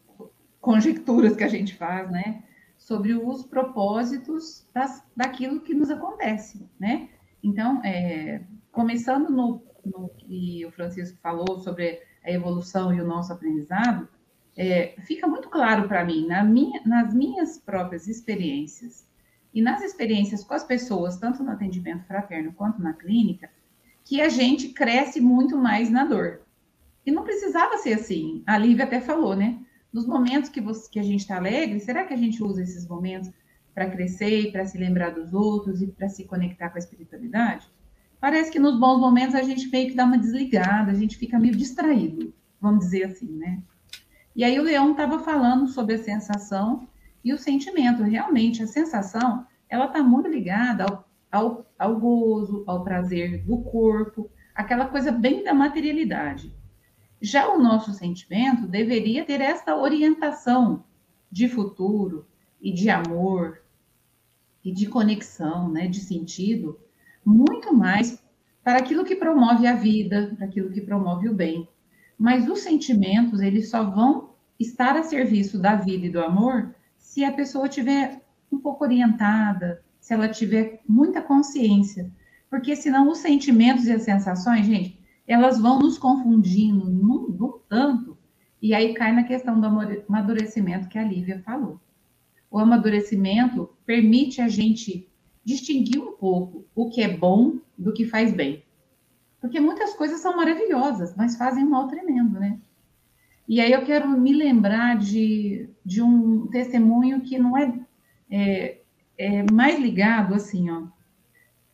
conjecturas 0.61 1.35
que 1.35 1.43
a 1.43 1.49
gente 1.49 1.75
faz, 1.75 2.09
né? 2.09 2.45
Sobre 2.76 3.12
os 3.12 3.43
propósitos 3.43 4.64
das, 4.73 5.05
daquilo 5.17 5.61
que 5.62 5.75
nos 5.75 5.90
acontece, 5.90 6.64
né? 6.78 7.09
Então, 7.43 7.85
é, 7.85 8.40
começando 8.71 9.31
no, 9.31 9.61
no, 9.85 10.09
que 10.11 10.64
o 10.64 10.71
Francisco 10.71 11.19
falou 11.21 11.59
sobre 11.59 12.00
a 12.25 12.31
evolução 12.31 12.95
e 12.95 13.00
o 13.00 13.07
nosso 13.07 13.33
aprendizado, 13.33 14.09
é, 14.57 14.95
fica 15.00 15.26
muito 15.26 15.49
claro 15.49 15.88
para 15.88 16.05
mim, 16.05 16.25
na 16.25 16.45
minha, 16.45 16.81
nas 16.87 17.12
minhas 17.12 17.59
próprias 17.59 18.07
experiências 18.07 19.09
e 19.52 19.61
nas 19.61 19.83
experiências 19.83 20.45
com 20.45 20.55
as 20.55 20.62
pessoas, 20.62 21.17
tanto 21.17 21.43
no 21.43 21.50
atendimento 21.50 22.05
fraterno 22.05 22.52
quanto 22.52 22.81
na 22.81 22.93
clínica, 22.93 23.50
que 24.09 24.21
a 24.21 24.29
gente 24.29 24.71
cresce 24.71 25.21
muito 25.21 25.57
mais 25.57 25.91
na 25.91 26.05
dor. 26.05 26.41
E 27.05 27.11
não 27.11 27.25
precisava 27.25 27.77
ser 27.77 27.93
assim. 27.93 28.43
A 28.47 28.57
Lívia 28.57 28.85
até 28.85 29.00
falou, 29.00 29.37
né? 29.37 29.61
nos 29.93 30.07
momentos 30.07 30.50
que, 30.50 30.61
você, 30.61 30.88
que 30.91 30.99
a 30.99 31.03
gente 31.03 31.21
está 31.21 31.37
alegre, 31.37 31.81
será 31.81 32.05
que 32.05 32.15
a 32.15 32.17
gente 32.17 32.43
usa 32.43 32.62
esses 32.62 32.87
momentos 32.87 33.31
para 33.75 33.91
crescer, 33.91 34.53
para 34.53 34.65
se 34.65 34.77
lembrar 34.77 35.11
dos 35.11 35.33
outros 35.33 35.81
e 35.81 35.87
para 35.87 36.09
se 36.09 36.25
conectar 36.25 36.71
com 36.71 36.77
a 36.77 36.79
espiritualidade? 36.79 37.71
parece 38.21 38.50
que 38.50 38.59
nos 38.59 38.79
bons 38.79 38.99
momentos 38.99 39.37
a 39.37 39.43
gente 39.43 39.69
meio 39.69 39.91
que 39.91 39.95
dá 39.95 40.05
uma 40.05 40.19
desligada, 40.19 40.91
a 40.91 40.95
gente 40.95 41.17
fica 41.17 41.38
meio 41.38 41.55
distraído, 41.55 42.35
vamos 42.61 42.81
dizer 42.81 43.05
assim, 43.05 43.31
né? 43.37 43.62
E 44.35 44.43
aí 44.43 44.59
o 44.59 44.62
Leão 44.65 44.91
estava 44.91 45.21
falando 45.21 45.69
sobre 45.69 45.95
a 45.95 46.03
sensação 46.03 46.88
e 47.25 47.33
o 47.33 47.38
sentimento. 47.38 48.03
Realmente, 48.03 48.61
a 48.61 48.67
sensação, 48.67 49.47
ela 49.69 49.87
está 49.87 50.03
muito 50.03 50.29
ligada 50.29 50.85
ao, 50.85 51.08
ao, 51.30 51.66
ao 51.78 51.99
gozo, 51.99 52.64
ao 52.66 52.82
prazer 52.82 53.44
do 53.44 53.58
corpo, 53.58 54.30
aquela 54.54 54.87
coisa 54.87 55.12
bem 55.12 55.44
da 55.44 55.54
materialidade. 55.54 56.54
Já 57.20 57.49
o 57.52 57.61
nosso 57.61 57.92
sentimento 57.92 58.66
deveria 58.66 59.25
ter 59.25 59.40
essa 59.40 59.76
orientação 59.76 60.85
de 61.30 61.49
futuro 61.49 62.26
e 62.61 62.73
de 62.73 62.88
amor 62.88 63.62
e 64.64 64.73
de 64.73 64.87
conexão, 64.87 65.68
né, 65.68 65.87
de 65.87 66.00
sentido, 66.00 66.78
muito 67.25 67.75
mais 67.75 68.23
para 68.62 68.78
aquilo 68.78 69.04
que 69.04 69.16
promove 69.16 69.66
a 69.66 69.75
vida, 69.75 70.35
para 70.37 70.47
aquilo 70.47 70.70
que 70.70 70.80
promove 70.80 71.28
o 71.28 71.35
bem. 71.35 71.68
Mas 72.18 72.49
os 72.49 72.61
sentimentos, 72.61 73.40
eles 73.40 73.70
só 73.70 73.85
vão 73.85 74.30
estar 74.58 74.97
a 74.97 75.02
serviço 75.02 75.58
da 75.58 75.76
vida 75.76 76.06
e 76.06 76.11
do 76.11 76.20
amor 76.20 76.75
se 76.97 77.25
a 77.25 77.32
pessoa 77.32 77.68
tiver 77.68 78.20
um 78.50 78.58
pouco 78.58 78.85
orientada, 78.85 79.82
se 80.09 80.15
ela 80.15 80.27
tiver 80.27 80.81
muita 80.88 81.21
consciência. 81.21 82.11
Porque 82.49 82.75
senão 82.75 83.11
os 83.11 83.19
sentimentos 83.19 83.85
e 83.87 83.93
as 83.93 84.05
sensações, 84.05 84.65
gente, 84.65 84.99
elas 85.27 85.61
vão 85.61 85.79
nos 85.79 85.99
confundindo 85.99 86.88
num, 86.88 87.29
num 87.29 87.59
tanto, 87.69 88.17
e 88.62 88.73
aí 88.73 88.95
cai 88.95 89.12
na 89.12 89.25
questão 89.25 89.61
do 89.61 89.67
amadurecimento 89.67 90.88
que 90.88 90.99
a 90.99 91.05
Lívia 91.05 91.43
falou. 91.45 91.79
O 92.50 92.59
amadurecimento 92.59 93.69
permite 93.85 94.41
a 94.41 94.49
gente 94.49 95.07
distinguir 95.45 96.00
um 96.00 96.12
pouco 96.12 96.65
o 96.75 96.88
que 96.88 97.03
é 97.03 97.15
bom 97.15 97.59
do 97.77 97.93
que 97.93 98.07
faz 98.07 98.33
bem. 98.33 98.65
Porque 99.43 99.61
muitas 99.61 99.93
coisas 99.93 100.21
são 100.21 100.35
maravilhosas, 100.35 101.15
mas 101.15 101.37
fazem 101.37 101.65
um 101.65 101.69
mal 101.69 101.87
tremendo, 101.87 102.41
né? 102.41 102.59
E 103.47 103.61
aí 103.61 103.73
eu 103.73 103.85
quero 103.85 104.09
me 104.09 104.33
lembrar 104.33 104.97
de, 104.97 105.69
de 105.85 106.00
um 106.00 106.47
testemunho 106.47 107.21
que 107.21 107.38
não 107.38 107.59
é, 107.59 107.79
é, 108.31 108.79
é 109.18 109.42
mais 109.50 109.78
ligado 109.78 110.34
assim, 110.34 110.70
ó. 110.70 110.84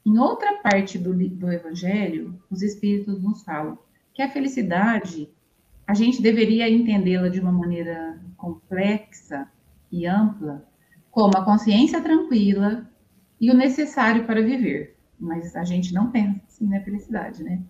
Em 0.05 0.19
outra 0.19 0.55
parte 0.59 0.99
do, 0.99 1.15
do 1.15 1.53
Evangelho, 1.53 2.43
os 2.51 2.63
Espíritos 2.63 3.23
nos 3.23 3.43
falam 3.43 3.79
que 4.13 4.23
a 4.23 4.31
felicidade, 4.31 5.29
a 5.87 5.95
gente 5.95 6.23
deveria 6.23 6.69
entendê-la 6.69 7.29
de 7.29 7.41
uma 7.41 7.53
maneira 7.53 8.19
complexa 8.37 9.49
e 9.91 10.07
ampla, 10.07 10.67
como 11.11 11.37
a 11.37 11.45
consciência 11.45 12.01
tranquila 12.01 12.91
e 13.41 13.51
o 13.51 13.55
necessário 13.55 14.25
para 14.25 14.43
viver. 14.43 14.97
Mas 15.19 15.55
a 15.55 15.65
gente 15.65 15.93
não 15.93 16.11
pensa 16.11 16.41
assim 16.47 16.69
na 16.69 16.81
felicidade, 16.81 17.43
né? 17.43 17.63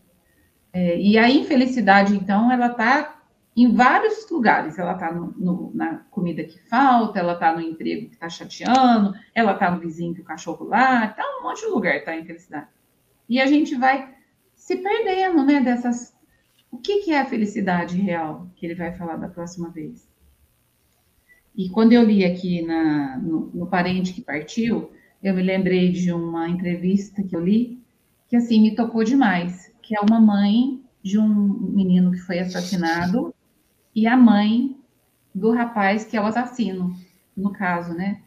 É, 0.72 1.00
e 1.00 1.16
a 1.16 1.30
infelicidade, 1.30 2.16
então, 2.16 2.50
ela 2.50 2.66
está 2.66 3.13
em 3.56 3.72
vários 3.74 4.28
lugares. 4.30 4.78
Ela 4.78 4.94
está 4.94 5.12
na 5.74 5.96
comida 6.10 6.44
que 6.44 6.58
falta, 6.68 7.18
ela 7.18 7.34
está 7.34 7.54
no 7.54 7.60
emprego 7.60 8.08
que 8.08 8.14
está 8.14 8.28
chateando, 8.28 9.14
ela 9.34 9.52
está 9.52 9.70
no 9.70 9.80
vizinho 9.80 10.14
que 10.14 10.20
o 10.20 10.24
cachorro 10.24 10.66
lá, 10.66 11.06
está 11.06 11.22
um 11.38 11.42
monte 11.42 11.60
de 11.60 11.66
lugar, 11.66 11.96
está 11.96 12.16
em 12.16 12.24
felicidade. 12.24 12.68
E 13.28 13.40
a 13.40 13.46
gente 13.46 13.74
vai 13.76 14.14
se 14.54 14.76
perdendo, 14.76 15.44
né, 15.44 15.60
dessas... 15.60 16.14
O 16.70 16.78
que, 16.78 17.02
que 17.02 17.12
é 17.12 17.20
a 17.20 17.26
felicidade 17.26 17.96
real 17.96 18.48
que 18.56 18.66
ele 18.66 18.74
vai 18.74 18.92
falar 18.92 19.16
da 19.16 19.28
próxima 19.28 19.70
vez? 19.70 20.08
E 21.56 21.68
quando 21.70 21.92
eu 21.92 22.02
li 22.02 22.24
aqui 22.24 22.62
na, 22.62 23.16
no, 23.18 23.50
no 23.54 23.66
Parente 23.68 24.12
que 24.12 24.20
Partiu, 24.20 24.90
eu 25.22 25.34
me 25.34 25.42
lembrei 25.42 25.92
de 25.92 26.12
uma 26.12 26.48
entrevista 26.48 27.22
que 27.22 27.34
eu 27.34 27.40
li, 27.40 27.80
que 28.28 28.36
assim 28.36 28.60
me 28.60 28.74
tocou 28.74 29.04
demais, 29.04 29.72
que 29.80 29.96
é 29.96 30.00
uma 30.00 30.20
mãe 30.20 30.82
de 31.02 31.18
um 31.18 31.26
menino 31.26 32.10
que 32.10 32.18
foi 32.18 32.40
assassinado 32.40 33.33
e 33.94 34.06
a 34.06 34.16
mãe 34.16 34.76
do 35.34 35.52
rapaz 35.52 36.04
que 36.04 36.16
é 36.16 36.20
o 36.20 36.26
assassino, 36.26 36.94
no 37.36 37.52
caso, 37.52 37.94
né? 37.94 38.20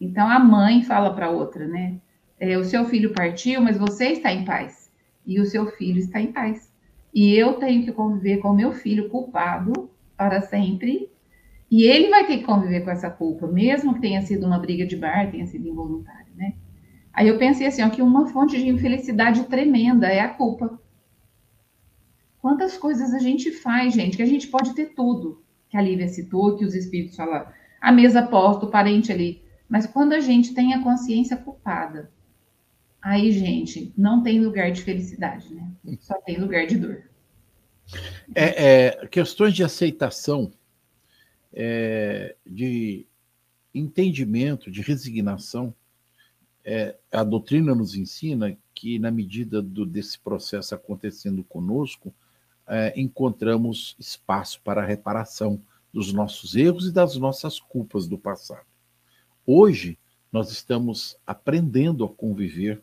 Então 0.00 0.28
a 0.28 0.38
mãe 0.38 0.82
fala 0.82 1.14
para 1.14 1.30
outra, 1.30 1.66
né? 1.66 1.96
É, 2.38 2.56
o 2.58 2.64
seu 2.64 2.84
filho 2.84 3.12
partiu, 3.12 3.60
mas 3.62 3.78
você 3.78 4.08
está 4.08 4.32
em 4.32 4.44
paz. 4.44 4.90
E 5.26 5.40
o 5.40 5.46
seu 5.46 5.66
filho 5.66 5.98
está 5.98 6.20
em 6.20 6.32
paz. 6.32 6.70
E 7.14 7.34
eu 7.34 7.54
tenho 7.54 7.82
que 7.82 7.92
conviver 7.92 8.38
com 8.38 8.48
o 8.48 8.54
meu 8.54 8.72
filho 8.72 9.08
culpado 9.08 9.90
para 10.16 10.42
sempre. 10.42 11.10
E 11.70 11.84
ele 11.84 12.10
vai 12.10 12.26
ter 12.26 12.38
que 12.38 12.44
conviver 12.44 12.82
com 12.82 12.90
essa 12.90 13.10
culpa, 13.10 13.46
mesmo 13.46 13.94
que 13.94 14.00
tenha 14.00 14.22
sido 14.22 14.46
uma 14.46 14.58
briga 14.58 14.86
de 14.86 14.96
bar, 14.96 15.30
tenha 15.30 15.46
sido 15.46 15.66
involuntário, 15.66 16.32
né? 16.36 16.54
Aí 17.12 17.26
eu 17.26 17.38
pensei 17.38 17.66
assim, 17.66 17.82
ó, 17.82 17.88
que 17.88 18.02
uma 18.02 18.26
fonte 18.26 18.56
de 18.56 18.68
infelicidade 18.68 19.44
tremenda 19.44 20.06
é 20.06 20.20
a 20.20 20.28
culpa. 20.28 20.78
Quantas 22.46 22.78
coisas 22.78 23.12
a 23.12 23.18
gente 23.18 23.50
faz, 23.50 23.92
gente, 23.92 24.16
que 24.16 24.22
a 24.22 24.26
gente 24.26 24.46
pode 24.46 24.72
ter 24.72 24.94
tudo, 24.94 25.42
que 25.68 25.76
a 25.76 25.82
Lívia 25.82 26.06
citou, 26.06 26.56
que 26.56 26.64
os 26.64 26.76
espíritos 26.76 27.16
falam, 27.16 27.44
a 27.80 27.90
mesa 27.90 28.24
posta, 28.24 28.64
o 28.64 28.70
parente 28.70 29.10
ali. 29.10 29.42
Mas 29.68 29.84
quando 29.84 30.12
a 30.12 30.20
gente 30.20 30.54
tem 30.54 30.72
a 30.72 30.80
consciência 30.80 31.36
culpada, 31.36 32.08
aí, 33.02 33.32
gente, 33.32 33.92
não 33.98 34.22
tem 34.22 34.40
lugar 34.40 34.70
de 34.70 34.80
felicidade, 34.80 35.52
né? 35.52 35.72
Só 35.98 36.14
tem 36.20 36.38
lugar 36.38 36.68
de 36.68 36.78
dor. 36.78 37.10
É, 38.32 38.90
é 39.00 39.06
questões 39.08 39.52
de 39.52 39.64
aceitação, 39.64 40.52
é, 41.52 42.36
de 42.46 43.08
entendimento, 43.74 44.70
de 44.70 44.82
resignação. 44.82 45.74
É, 46.64 46.94
a 47.10 47.24
doutrina 47.24 47.74
nos 47.74 47.96
ensina 47.96 48.56
que, 48.72 49.00
na 49.00 49.10
medida 49.10 49.60
do, 49.60 49.84
desse 49.84 50.16
processo 50.16 50.76
acontecendo 50.76 51.42
conosco, 51.42 52.14
é, 52.68 52.92
encontramos 53.00 53.94
espaço 53.98 54.60
para 54.62 54.82
a 54.82 54.86
reparação 54.86 55.60
dos 55.92 56.12
nossos 56.12 56.54
erros 56.54 56.86
e 56.86 56.92
das 56.92 57.16
nossas 57.16 57.58
culpas 57.60 58.06
do 58.06 58.18
passado. 58.18 58.66
Hoje, 59.46 59.98
nós 60.32 60.50
estamos 60.50 61.16
aprendendo 61.26 62.04
a 62.04 62.08
conviver 62.08 62.82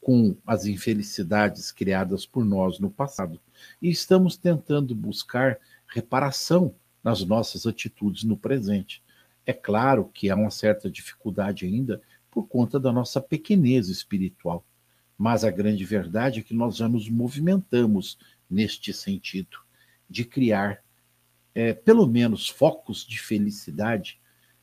com 0.00 0.36
as 0.46 0.66
infelicidades 0.66 1.72
criadas 1.72 2.26
por 2.26 2.44
nós 2.44 2.78
no 2.78 2.90
passado 2.90 3.40
e 3.80 3.90
estamos 3.90 4.36
tentando 4.36 4.94
buscar 4.94 5.58
reparação 5.86 6.74
nas 7.02 7.24
nossas 7.24 7.66
atitudes 7.66 8.22
no 8.24 8.36
presente. 8.36 9.02
É 9.46 9.52
claro 9.52 10.10
que 10.12 10.30
há 10.30 10.36
uma 10.36 10.50
certa 10.50 10.90
dificuldade 10.90 11.66
ainda 11.66 12.00
por 12.30 12.46
conta 12.46 12.80
da 12.80 12.92
nossa 12.92 13.20
pequenez 13.20 13.88
espiritual, 13.88 14.64
mas 15.16 15.44
a 15.44 15.50
grande 15.50 15.84
verdade 15.84 16.40
é 16.40 16.42
que 16.42 16.54
nós 16.54 16.76
já 16.76 16.88
nos 16.88 17.08
movimentamos 17.08 18.18
neste 18.54 18.92
sentido, 18.92 19.58
de 20.08 20.24
criar 20.24 20.82
é, 21.54 21.72
pelo 21.72 22.06
menos 22.06 22.48
focos 22.48 23.04
de 23.04 23.20
felicidade, 23.20 24.20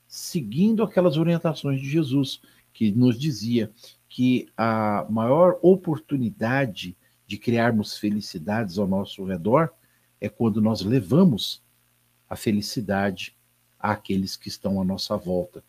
seguindo 0.08 0.84
aquelas 0.84 1.18
orientações 1.18 1.82
de 1.82 1.90
Jesus, 1.90 2.42
que 2.74 2.92
nos 2.92 3.20
dizia 3.20 3.72
que 4.08 4.50
a 4.58 5.06
maior 5.10 5.60
oportunidade 5.62 6.96
de 7.28 7.38
criarmos 7.38 7.98
felicidades 7.98 8.78
ao 8.78 8.88
nosso 8.88 9.24
redor 9.24 9.70
é 10.20 10.30
quando 10.30 10.62
nós 10.62 10.82
levamos 10.82 11.62
a 12.30 12.36
felicidade 12.36 13.36
àqueles 13.80 14.36
que 14.36 14.48
estão 14.48 14.82
à 14.82 14.86
nossa 14.86 15.18
volta. 15.18 15.64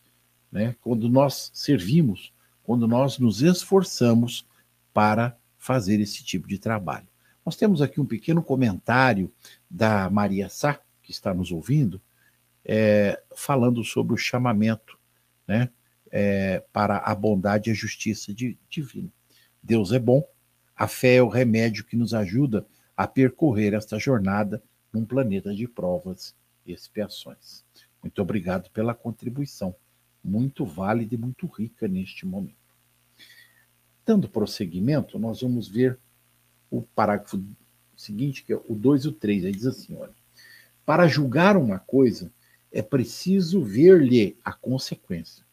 Né? 0.50 0.76
Quando 0.80 1.08
nós 1.08 1.50
servimos, 1.54 2.32
quando 2.62 2.86
nós 2.86 3.18
nos 3.18 3.42
esforçamos 3.42 4.46
para 4.92 5.36
fazer 5.56 6.00
esse 6.00 6.24
tipo 6.24 6.46
de 6.46 6.58
trabalho. 6.58 7.11
Nós 7.44 7.56
temos 7.56 7.82
aqui 7.82 8.00
um 8.00 8.06
pequeno 8.06 8.42
comentário 8.42 9.32
da 9.68 10.08
Maria 10.08 10.48
Sá, 10.48 10.80
que 11.02 11.10
está 11.10 11.34
nos 11.34 11.50
ouvindo, 11.50 12.00
é, 12.64 13.20
falando 13.34 13.82
sobre 13.82 14.14
o 14.14 14.16
chamamento 14.16 14.98
né, 15.46 15.70
é, 16.10 16.62
para 16.72 16.98
a 16.98 17.14
bondade 17.14 17.68
e 17.68 17.72
a 17.72 17.76
justiça 17.76 18.32
divina. 18.68 19.08
Deus 19.62 19.92
é 19.92 19.98
bom, 19.98 20.24
a 20.76 20.86
fé 20.86 21.16
é 21.16 21.22
o 21.22 21.28
remédio 21.28 21.84
que 21.84 21.96
nos 21.96 22.14
ajuda 22.14 22.66
a 22.96 23.06
percorrer 23.06 23.74
esta 23.74 23.98
jornada 23.98 24.62
num 24.92 25.04
planeta 25.04 25.54
de 25.54 25.66
provas 25.66 26.34
e 26.64 26.72
expiações. 26.72 27.64
Muito 28.02 28.20
obrigado 28.22 28.70
pela 28.70 28.94
contribuição, 28.94 29.74
muito 30.22 30.64
válida 30.64 31.14
e 31.14 31.18
muito 31.18 31.46
rica 31.46 31.88
neste 31.88 32.26
momento. 32.26 32.56
Dando 34.04 34.28
prosseguimento, 34.28 35.18
nós 35.18 35.40
vamos 35.40 35.68
ver 35.68 35.98
o 36.72 36.80
parágrafo 36.80 37.44
seguinte, 37.94 38.42
que 38.42 38.52
é 38.52 38.56
o 38.56 38.74
2 38.74 39.04
e 39.04 39.08
o 39.08 39.12
3. 39.12 39.44
Aí 39.44 39.52
diz 39.52 39.66
assim: 39.66 39.94
olha, 39.94 40.14
para 40.86 41.06
julgar 41.06 41.56
uma 41.56 41.78
coisa 41.78 42.32
é 42.72 42.80
preciso 42.80 43.62
ver-lhe 43.62 44.36
a 44.42 44.52
consequência. 44.52 45.44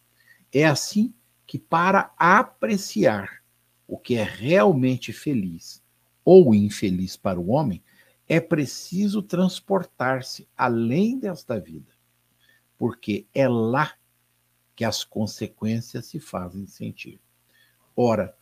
É 0.54 0.66
assim 0.66 1.14
que, 1.46 1.60
para 1.60 2.12
apreciar 2.18 3.44
o 3.86 3.98
que 3.98 4.16
é 4.16 4.24
realmente 4.24 5.12
feliz 5.12 5.84
ou 6.24 6.56
infeliz 6.56 7.18
para 7.18 7.40
o 7.40 7.50
homem, 7.50 7.84
é 8.28 8.40
preciso 8.40 9.22
transportar-se 9.22 10.48
além 10.56 11.20
desta 11.20 11.60
vida, 11.60 11.92
porque 12.78 13.26
é 13.34 13.50
lá 13.50 13.94
que 14.76 14.86
as 14.86 15.04
consequências 15.04 16.06
se 16.06 16.20
fazem 16.20 16.66
sentir. 16.68 17.20
Ora, 17.96 18.34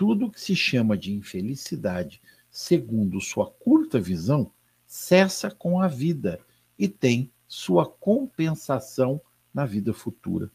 tudo 0.00 0.30
que 0.30 0.40
se 0.40 0.56
chama 0.56 0.96
de 0.96 1.12
infelicidade, 1.12 2.22
segundo 2.50 3.20
sua 3.20 3.50
curta 3.50 4.00
visão, 4.00 4.50
cessa 4.86 5.50
com 5.50 5.78
a 5.78 5.88
vida 5.88 6.40
e 6.78 6.88
tem 6.88 7.30
sua 7.46 7.84
compensação 7.84 9.20
na 9.52 9.66
vida 9.66 9.92
futura. 9.92 10.50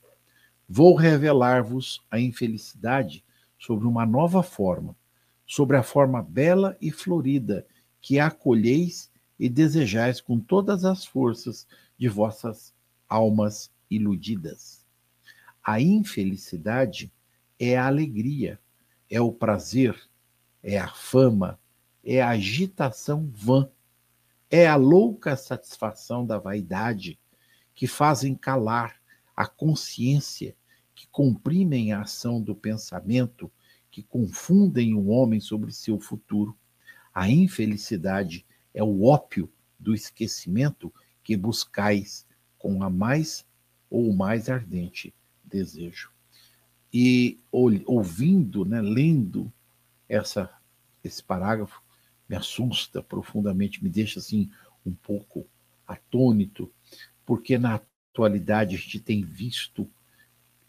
Vou 0.67 0.95
revelar-vos 0.95 2.03
a 2.09 2.19
infelicidade 2.19 3.23
sobre 3.55 3.85
uma 3.85 4.03
nova 4.03 4.41
forma, 4.41 4.95
sobre 5.45 5.77
a 5.77 5.83
forma 5.83 6.23
bela 6.23 6.75
e 6.81 6.89
florida 6.89 7.67
que 8.01 8.17
acolheis 8.17 9.11
e 9.37 9.47
desejais 9.47 10.19
com 10.19 10.39
todas 10.39 10.83
as 10.83 11.05
forças 11.05 11.67
de 11.99 12.09
vossas 12.09 12.73
almas 13.07 13.69
iludidas. 13.91 14.83
A 15.63 15.79
infelicidade 15.79 17.13
é 17.59 17.77
a 17.77 17.85
alegria, 17.85 18.59
é 19.15 19.21
o 19.21 19.31
prazer, 19.31 19.97
é 20.61 20.77
a 20.77 20.89
fama, 20.89 21.57
é 22.03 22.21
a 22.21 22.31
agitação 22.31 23.31
vã, 23.33 23.71
é 24.49 24.67
a 24.67 24.75
louca 24.75 25.37
satisfação 25.37 26.25
da 26.25 26.37
vaidade 26.37 27.17
que 27.73 27.87
fazem 27.87 28.35
calar 28.35 28.99
a 29.33 29.47
consciência, 29.47 30.53
que 30.93 31.07
comprimem 31.07 31.93
a 31.93 32.01
ação 32.01 32.41
do 32.41 32.53
pensamento, 32.53 33.49
que 33.89 34.03
confundem 34.03 34.93
o 34.93 35.07
homem 35.07 35.39
sobre 35.39 35.71
seu 35.71 35.97
futuro. 35.97 36.57
A 37.13 37.29
infelicidade 37.29 38.45
é 38.73 38.83
o 38.83 39.05
ópio 39.05 39.49
do 39.79 39.93
esquecimento 39.93 40.93
que 41.23 41.37
buscais 41.37 42.27
com 42.57 42.83
a 42.83 42.89
mais 42.89 43.45
ou 43.89 44.11
mais 44.11 44.49
ardente 44.49 45.15
desejo. 45.41 46.14
E 46.97 47.37
ouvindo, 47.51 48.63
né, 48.63 48.79
lendo 48.81 49.51
essa, 50.07 50.49
esse 51.03 51.21
parágrafo, 51.21 51.81
me 52.29 52.37
assusta 52.37 53.03
profundamente, 53.03 53.83
me 53.83 53.89
deixa 53.89 54.19
assim 54.19 54.49
um 54.85 54.93
pouco 54.93 55.45
atônito, 55.85 56.71
porque 57.25 57.57
na 57.57 57.81
atualidade 58.13 58.77
a 58.77 58.79
gente 58.79 59.01
tem 59.01 59.21
visto 59.25 59.85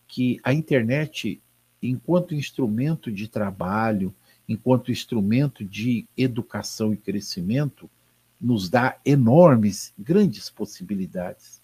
que 0.08 0.40
a 0.42 0.52
internet, 0.52 1.40
enquanto 1.80 2.34
instrumento 2.34 3.12
de 3.12 3.28
trabalho, 3.28 4.12
enquanto 4.48 4.90
instrumento 4.90 5.64
de 5.64 6.08
educação 6.16 6.92
e 6.92 6.96
crescimento, 6.96 7.88
nos 8.40 8.68
dá 8.68 8.98
enormes, 9.04 9.94
grandes 9.96 10.50
possibilidades. 10.50 11.62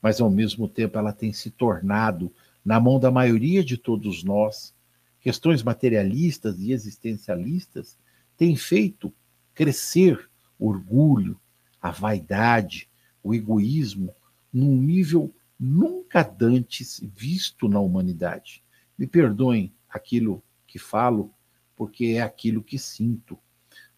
Mas, 0.00 0.20
ao 0.20 0.30
mesmo 0.30 0.68
tempo, 0.68 0.98
ela 0.98 1.12
tem 1.12 1.32
se 1.32 1.50
tornado, 1.50 2.32
na 2.64 2.80
mão 2.80 2.98
da 2.98 3.10
maioria 3.10 3.62
de 3.62 3.76
todos 3.76 4.24
nós, 4.24 4.74
questões 5.20 5.62
materialistas 5.62 6.58
e 6.60 6.72
existencialistas, 6.72 7.98
tem 8.36 8.56
feito 8.56 9.12
crescer 9.54 10.30
o 10.58 10.68
orgulho, 10.68 11.38
a 11.80 11.90
vaidade, 11.90 12.88
o 13.22 13.34
egoísmo, 13.34 14.14
num 14.52 14.76
nível 14.76 15.34
nunca 15.58 16.22
dantes 16.22 17.00
visto 17.14 17.68
na 17.68 17.80
humanidade. 17.80 18.62
Me 18.96 19.06
perdoem 19.06 19.74
aquilo 19.88 20.42
que 20.66 20.78
falo, 20.78 21.32
porque 21.76 22.06
é 22.16 22.22
aquilo 22.22 22.62
que 22.62 22.78
sinto. 22.78 23.38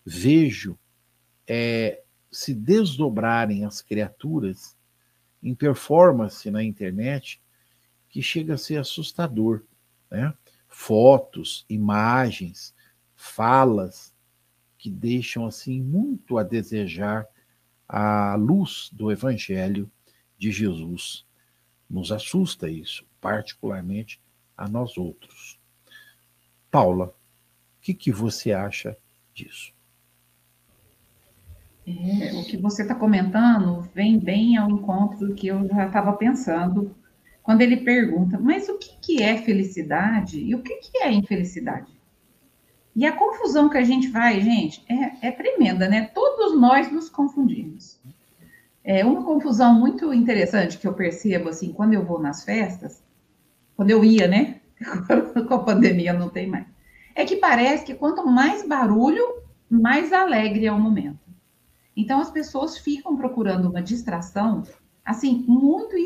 Vejo 0.05 0.79
é, 1.47 2.03
se 2.31 2.55
desdobrarem 2.55 3.65
as 3.65 3.81
criaturas 3.81 4.77
em 5.43 5.55
performance 5.55 6.51
na 6.51 6.63
internet 6.63 7.41
que 8.09 8.23
chega 8.23 8.55
a 8.55 8.59
ser 8.59 8.77
assustador. 8.77 9.63
Né? 10.11 10.33
Fotos, 10.69 11.65
imagens, 11.69 12.75
falas 13.15 14.15
que 14.79 14.91
deixam 14.91 15.47
assim 15.47 15.83
muito 15.83 16.39
a 16.39 16.43
desejar 16.43 17.27
a 17.89 18.35
luz 18.35 18.91
do 18.93 19.11
Evangelho 19.11 19.91
de 20.39 20.51
Jesus. 20.51 21.25
Nos 21.89 22.13
assusta 22.13 22.69
isso, 22.69 23.07
particularmente 23.21 24.21
a 24.57 24.69
nós 24.69 24.97
outros. 24.97 25.59
Paula, 26.71 27.07
o 27.07 27.13
que, 27.81 27.95
que 27.95 28.13
você 28.13 28.53
acha 28.53 28.97
disso? 29.33 29.73
É, 31.87 32.35
o 32.35 32.45
que 32.45 32.57
você 32.57 32.83
está 32.83 32.97
comentando 32.97 33.83
vem 33.95 34.19
bem 34.19 34.57
ao 34.57 34.69
encontro 34.69 35.29
do 35.29 35.35
que 35.35 35.47
eu 35.47 35.69
já 35.69 35.87
estava 35.87 36.13
pensando 36.15 36.95
quando 37.47 37.63
ele 37.63 37.77
pergunta, 37.77 38.41
mas 38.41 38.69
o 38.69 38.77
que, 38.77 38.99
que 39.01 39.23
é 39.23 39.39
felicidade 39.39 40.41
e 40.41 40.53
o 40.57 40.63
que, 40.63 40.79
que 40.79 40.99
é 40.99 41.13
infelicidade? 41.13 41.87
E 42.93 43.07
a 43.07 43.13
confusão 43.13 43.69
que 43.69 43.79
a 43.79 43.85
gente 43.85 44.09
vai, 44.09 44.41
gente, 44.41 44.85
é, 44.89 45.29
é 45.29 45.31
tremenda, 45.31 45.89
né? 45.89 46.11
Todos 46.13 46.59
nós 46.59 46.91
nos 46.91 47.09
confundimos. 47.09 48.01
É 48.83 49.05
uma 49.05 49.23
confusão 49.23 49.79
muito 49.79 50.13
interessante 50.13 50.77
que 50.77 50.89
eu 50.89 50.93
percebo, 50.93 51.49
assim, 51.49 51.73
quando 51.73 51.93
eu 51.95 52.05
vou 52.05 52.19
nas 52.19 52.43
festas, 52.43 53.01
quando 53.77 53.91
eu 53.91 54.03
ia, 54.03 54.27
né? 54.27 54.61
Com 55.47 55.55
a 55.55 55.63
pandemia 55.63 56.13
não 56.13 56.29
tem 56.29 56.49
mais. 56.49 56.67
É 57.15 57.25
que 57.25 57.37
parece 57.37 57.85
que 57.85 57.95
quanto 57.95 58.27
mais 58.27 58.67
barulho, 58.67 59.25
mais 59.71 60.13
alegre 60.13 60.67
é 60.67 60.73
o 60.73 60.81
momento. 60.81 61.21
Então 61.97 62.19
as 62.19 62.29
pessoas 62.29 62.77
ficam 62.77 63.17
procurando 63.17 63.71
uma 63.71 63.81
distração, 63.81 64.65
assim, 65.07 65.45
muito 65.47 65.97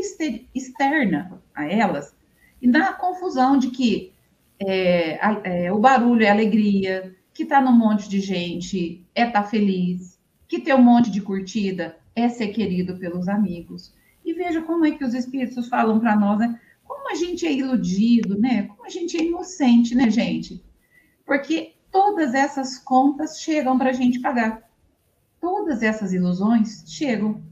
externa 0.54 1.42
a 1.54 1.66
elas, 1.66 2.14
e 2.60 2.66
na 2.68 2.92
confusão 2.92 3.58
de 3.58 3.70
que 3.70 4.12
é, 4.58 5.18
é, 5.64 5.72
o 5.72 5.78
barulho 5.78 6.22
é 6.22 6.30
alegria, 6.30 7.16
que 7.32 7.46
tá 7.46 7.60
num 7.60 7.72
monte 7.72 8.08
de 8.08 8.20
gente 8.20 9.02
é 9.14 9.26
tá 9.26 9.42
feliz, 9.42 10.20
que 10.46 10.60
tem 10.60 10.74
um 10.74 10.82
monte 10.82 11.10
de 11.10 11.22
curtida 11.22 11.96
é 12.14 12.28
ser 12.28 12.48
querido 12.48 12.96
pelos 12.98 13.28
amigos. 13.28 13.94
E 14.22 14.34
veja 14.34 14.60
como 14.60 14.84
é 14.84 14.90
que 14.90 15.04
os 15.04 15.14
espíritos 15.14 15.68
falam 15.68 15.98
para 15.98 16.14
nós, 16.14 16.38
né? 16.38 16.60
Como 16.84 17.10
a 17.10 17.14
gente 17.14 17.46
é 17.46 17.52
iludido, 17.52 18.38
né? 18.38 18.64
Como 18.64 18.84
a 18.84 18.90
gente 18.90 19.16
é 19.16 19.24
inocente, 19.24 19.94
né, 19.94 20.10
gente? 20.10 20.62
Porque 21.24 21.74
todas 21.90 22.34
essas 22.34 22.78
contas 22.78 23.40
chegam 23.40 23.78
para 23.78 23.90
a 23.90 23.94
gente 23.94 24.20
pagar 24.20 24.70
todas 25.40 25.82
essas 25.82 26.12
ilusões 26.12 26.84
chegam. 26.86 27.42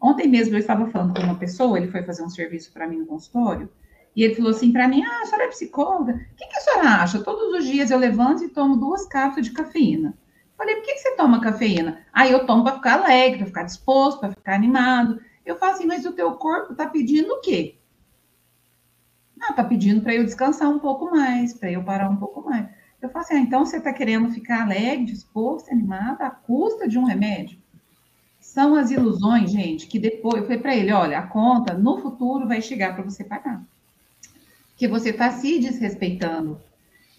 Ontem 0.00 0.28
mesmo 0.28 0.54
eu 0.54 0.58
estava 0.58 0.86
falando 0.90 1.14
com 1.14 1.22
uma 1.22 1.38
pessoa, 1.38 1.78
ele 1.78 1.90
foi 1.90 2.02
fazer 2.02 2.22
um 2.22 2.28
serviço 2.28 2.72
para 2.72 2.86
mim 2.86 2.98
no 2.98 3.06
consultório, 3.06 3.68
e 4.14 4.22
ele 4.22 4.34
falou 4.34 4.50
assim 4.50 4.72
para 4.72 4.88
mim: 4.88 5.02
Ah, 5.02 5.22
a 5.22 5.26
senhora 5.26 5.44
é 5.44 5.48
psicóloga? 5.48 6.12
O 6.12 6.36
que, 6.36 6.46
que, 6.46 6.56
a 6.56 6.60
senhora 6.60 6.88
acha? 7.02 7.22
Todos 7.22 7.58
os 7.58 7.64
dias 7.64 7.90
eu 7.90 7.98
levanto 7.98 8.44
e 8.44 8.48
tomo 8.48 8.76
duas 8.76 9.06
cápsulas 9.06 9.46
de 9.46 9.52
cafeína. 9.52 10.16
Falei: 10.56 10.76
Por 10.76 10.84
que, 10.84 10.94
que 10.94 10.98
você 11.00 11.16
toma 11.16 11.40
cafeína? 11.40 12.04
Ah, 12.12 12.26
eu 12.26 12.46
tomo 12.46 12.64
para 12.64 12.76
ficar 12.76 13.02
alegre, 13.02 13.38
para 13.38 13.46
ficar 13.46 13.62
disposto, 13.64 14.20
para 14.20 14.30
ficar 14.30 14.54
animado. 14.54 15.20
Eu 15.44 15.56
falo 15.56 15.72
assim: 15.72 15.86
Mas 15.86 16.06
o 16.06 16.12
teu 16.12 16.32
corpo 16.32 16.72
está 16.72 16.86
pedindo 16.86 17.32
o 17.32 17.40
quê? 17.40 17.78
Ah, 19.40 19.50
está 19.50 19.62
pedindo 19.62 20.00
para 20.00 20.14
eu 20.14 20.24
descansar 20.24 20.68
um 20.68 20.78
pouco 20.78 21.10
mais, 21.10 21.52
para 21.52 21.70
eu 21.70 21.84
parar 21.84 22.08
um 22.08 22.16
pouco 22.16 22.42
mais. 22.42 22.68
Eu 23.00 23.10
falo 23.10 23.24
assim, 23.24 23.34
ah, 23.34 23.40
então 23.40 23.64
você 23.64 23.76
está 23.76 23.92
querendo 23.92 24.30
ficar 24.30 24.62
alegre, 24.62 25.04
disposto, 25.04 25.70
animado, 25.70 26.22
à 26.22 26.30
custa 26.30 26.88
de 26.88 26.98
um 26.98 27.04
remédio? 27.04 27.60
São 28.56 28.74
as 28.74 28.90
ilusões, 28.90 29.52
gente, 29.52 29.86
que 29.86 29.98
depois, 29.98 30.36
eu 30.36 30.44
falei 30.44 30.56
para 30.56 30.74
ele, 30.74 30.90
olha, 30.90 31.18
a 31.18 31.26
conta 31.26 31.74
no 31.74 31.98
futuro 31.98 32.48
vai 32.48 32.62
chegar 32.62 32.94
para 32.94 33.04
você 33.04 33.22
pagar. 33.22 33.62
Que 34.78 34.88
você 34.88 35.10
está 35.10 35.30
se 35.30 35.58
desrespeitando. 35.58 36.58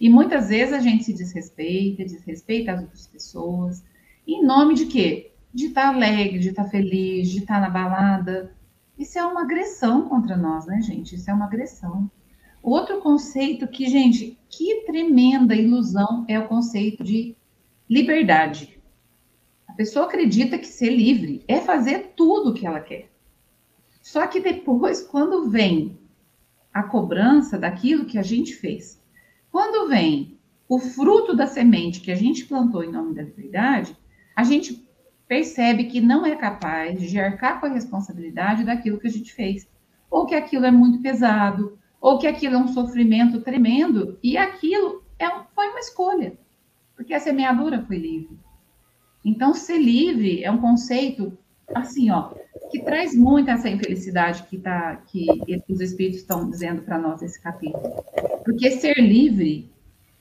E 0.02 0.10
muitas 0.10 0.50
vezes 0.50 0.74
a 0.74 0.80
gente 0.80 1.04
se 1.04 1.14
desrespeita, 1.14 2.04
desrespeita 2.04 2.72
as 2.72 2.82
outras 2.82 3.06
pessoas. 3.06 3.84
Em 4.28 4.44
nome 4.44 4.74
de 4.74 4.88
quê? 4.88 5.30
De 5.54 5.68
estar 5.68 5.84
tá 5.84 5.90
alegre, 5.90 6.40
de 6.40 6.50
estar 6.50 6.64
tá 6.64 6.70
feliz, 6.72 7.30
de 7.30 7.38
estar 7.38 7.62
tá 7.62 7.62
na 7.62 7.70
balada. 7.70 8.52
Isso 8.98 9.20
é 9.20 9.24
uma 9.24 9.44
agressão 9.44 10.10
contra 10.10 10.36
nós, 10.36 10.66
né, 10.66 10.82
gente? 10.82 11.14
Isso 11.14 11.30
é 11.30 11.34
uma 11.36 11.46
agressão. 11.46 12.10
Outro 12.64 13.00
conceito 13.00 13.68
que, 13.68 13.88
gente, 13.88 14.36
que 14.50 14.86
tremenda 14.88 15.54
ilusão 15.54 16.26
é 16.28 16.40
o 16.40 16.48
conceito 16.48 17.04
de 17.04 17.36
liberdade. 17.88 18.77
Pessoa 19.78 20.06
acredita 20.08 20.58
que 20.58 20.66
ser 20.66 20.90
livre 20.90 21.44
é 21.48 21.62
fazer 21.62 22.14
tudo 22.16 22.50
o 22.50 22.54
que 22.56 22.66
ela 22.66 22.80
quer. 22.80 23.12
Só 24.02 24.26
que 24.26 24.40
depois, 24.40 25.04
quando 25.04 25.52
vem 25.52 26.00
a 26.74 26.82
cobrança 26.82 27.60
daquilo 27.60 28.06
que 28.06 28.18
a 28.18 28.24
gente 28.24 28.56
fez, 28.56 29.00
quando 29.52 29.88
vem 29.88 30.36
o 30.68 30.80
fruto 30.80 31.36
da 31.36 31.46
semente 31.46 32.02
que 32.02 32.12
a 32.12 32.16
gente 32.16 32.46
plantou 32.46 32.84
em 32.84 32.92
nome 32.92 33.14
da 33.14 33.22
liberdade, 33.22 33.96
a 34.36 34.44
gente 34.44 34.84
percebe 35.28 35.84
que 35.84 36.02
não 36.02 36.26
é 36.26 36.36
capaz 36.36 37.00
de 37.00 37.20
arcar 37.20 37.60
com 37.60 37.68
a 37.68 37.70
responsabilidade 37.70 38.64
daquilo 38.64 39.00
que 39.00 39.08
a 39.08 39.12
gente 39.12 39.32
fez, 39.32 39.70
ou 40.10 40.26
que 40.26 40.34
aquilo 40.34 40.66
é 40.66 40.72
muito 40.72 41.04
pesado, 41.04 41.78
ou 42.02 42.18
que 42.18 42.26
aquilo 42.26 42.56
é 42.56 42.58
um 42.58 42.70
sofrimento 42.70 43.42
tremendo, 43.42 44.18
e 44.24 44.38
aquilo 44.38 45.04
é 45.20 45.30
foi 45.54 45.70
uma 45.70 45.80
escolha, 45.80 46.36
porque 46.96 47.14
a 47.14 47.20
semeadura 47.20 47.86
foi 47.86 47.98
livre. 47.98 48.47
Então, 49.28 49.54
ser 49.54 49.78
livre 49.78 50.42
é 50.42 50.50
um 50.50 50.62
conceito, 50.62 51.38
assim, 51.76 52.10
ó, 52.10 52.32
que 52.72 52.80
traz 52.80 53.14
muito 53.14 53.52
essa 53.52 53.68
infelicidade 53.68 54.44
que, 54.44 54.58
tá, 54.58 54.96
que 55.06 55.28
os 55.68 55.82
espíritos 55.82 56.22
estão 56.22 56.50
dizendo 56.50 56.82
para 56.84 56.98
nós 56.98 57.20
nesse 57.20 57.42
capítulo. 57.42 57.84
Porque 58.46 58.72
ser 58.72 58.96
livre 59.02 59.70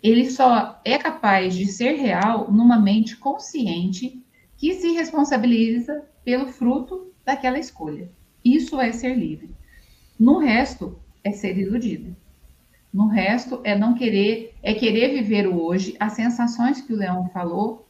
ele 0.02 0.28
só 0.28 0.80
é 0.84 0.98
capaz 0.98 1.54
de 1.54 1.66
ser 1.66 1.92
real 1.92 2.50
numa 2.50 2.80
mente 2.80 3.16
consciente 3.16 4.20
que 4.56 4.74
se 4.74 4.90
responsabiliza 4.90 6.02
pelo 6.24 6.48
fruto 6.48 7.12
daquela 7.24 7.60
escolha. 7.60 8.10
Isso 8.44 8.80
é 8.80 8.90
ser 8.90 9.14
livre. 9.14 9.54
No 10.18 10.38
resto, 10.38 10.98
é 11.22 11.30
ser 11.30 11.56
iludido. 11.56 12.16
No 12.92 13.06
resto, 13.06 13.60
é 13.62 13.78
não 13.78 13.94
querer, 13.94 14.52
é 14.64 14.74
querer 14.74 15.14
viver 15.14 15.46
o 15.46 15.62
hoje, 15.62 15.94
as 16.00 16.14
sensações 16.14 16.80
que 16.80 16.92
o 16.92 16.96
Leão 16.96 17.28
falou, 17.28 17.85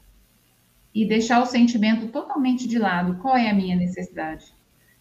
e 0.96 1.04
deixar 1.04 1.42
o 1.42 1.46
sentimento 1.46 2.09
totalmente 2.09 2.66
de 2.66 2.78
lado. 2.78 3.18
Qual 3.20 3.37
é 3.37 3.50
a 3.50 3.54
minha 3.54 3.76
necessidade? 3.76 4.46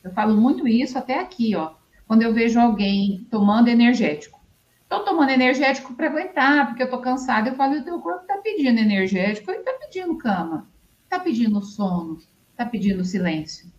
Eu 0.03 0.11
falo 0.11 0.35
muito 0.35 0.67
isso 0.67 0.97
até 0.97 1.17
aqui, 1.21 1.55
ó. 1.55 1.71
Quando 2.05 2.21
eu 2.21 2.33
vejo 2.33 2.59
alguém 2.59 3.25
tomando 3.31 3.69
energético. 3.69 4.37
Estou 4.83 5.05
tomando 5.05 5.29
energético 5.29 5.93
para 5.93 6.07
aguentar, 6.07 6.67
porque 6.67 6.83
eu 6.83 6.87
estou 6.87 6.99
cansada. 6.99 7.49
Eu 7.49 7.55
falo, 7.55 7.79
o 7.79 7.83
teu 7.83 7.97
corpo 8.01 8.23
está 8.23 8.35
pedindo 8.39 8.77
energético, 8.77 9.49
ele 9.49 9.59
está 9.59 9.71
pedindo 9.71 10.17
cama, 10.17 10.67
está 11.05 11.17
pedindo 11.17 11.61
sono, 11.61 12.19
está 12.51 12.65
pedindo 12.65 13.05
silêncio. 13.05 13.71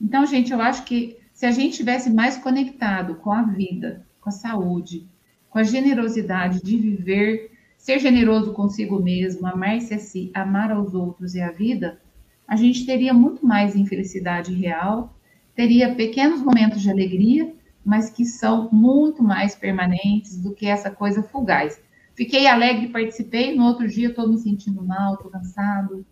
Então, 0.00 0.26
gente, 0.26 0.52
eu 0.52 0.60
acho 0.60 0.82
que 0.82 1.16
se 1.32 1.46
a 1.46 1.52
gente 1.52 1.76
tivesse 1.76 2.10
mais 2.10 2.36
conectado 2.36 3.14
com 3.14 3.30
a 3.30 3.42
vida, 3.42 4.04
com 4.20 4.28
a 4.28 4.32
saúde, 4.32 5.06
com 5.48 5.60
a 5.60 5.62
generosidade 5.62 6.60
de 6.60 6.76
viver, 6.76 7.55
ser 7.86 7.98
generoso 8.00 8.52
consigo 8.52 9.00
mesmo, 9.00 9.46
amar-se 9.46 9.94
a 9.94 9.98
si, 9.98 10.30
amar 10.34 10.72
aos 10.72 10.92
outros 10.92 11.34
e 11.34 11.40
a 11.40 11.52
vida, 11.52 12.00
a 12.46 12.56
gente 12.56 12.84
teria 12.84 13.14
muito 13.14 13.46
mais 13.46 13.76
infelicidade 13.76 14.52
real, 14.52 15.16
teria 15.54 15.94
pequenos 15.94 16.42
momentos 16.42 16.82
de 16.82 16.90
alegria 16.90 17.54
mas 17.86 18.10
que 18.10 18.24
são 18.24 18.68
muito 18.72 19.22
mais 19.22 19.54
permanentes 19.54 20.36
do 20.36 20.52
que 20.52 20.66
essa 20.66 20.90
coisa 20.90 21.22
fugaz. 21.22 21.80
Fiquei 22.16 22.48
alegre, 22.48 22.88
participei, 22.88 23.54
no 23.54 23.64
outro 23.64 23.86
dia 23.86 24.08
estou 24.08 24.28
me 24.28 24.36
sentindo 24.38 24.82
mal, 24.82 25.14
estou 25.14 25.30
cansado. 25.30 26.04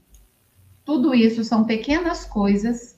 Tudo 0.85 1.13
isso 1.13 1.43
são 1.43 1.65
pequenas 1.65 2.25
coisas, 2.25 2.97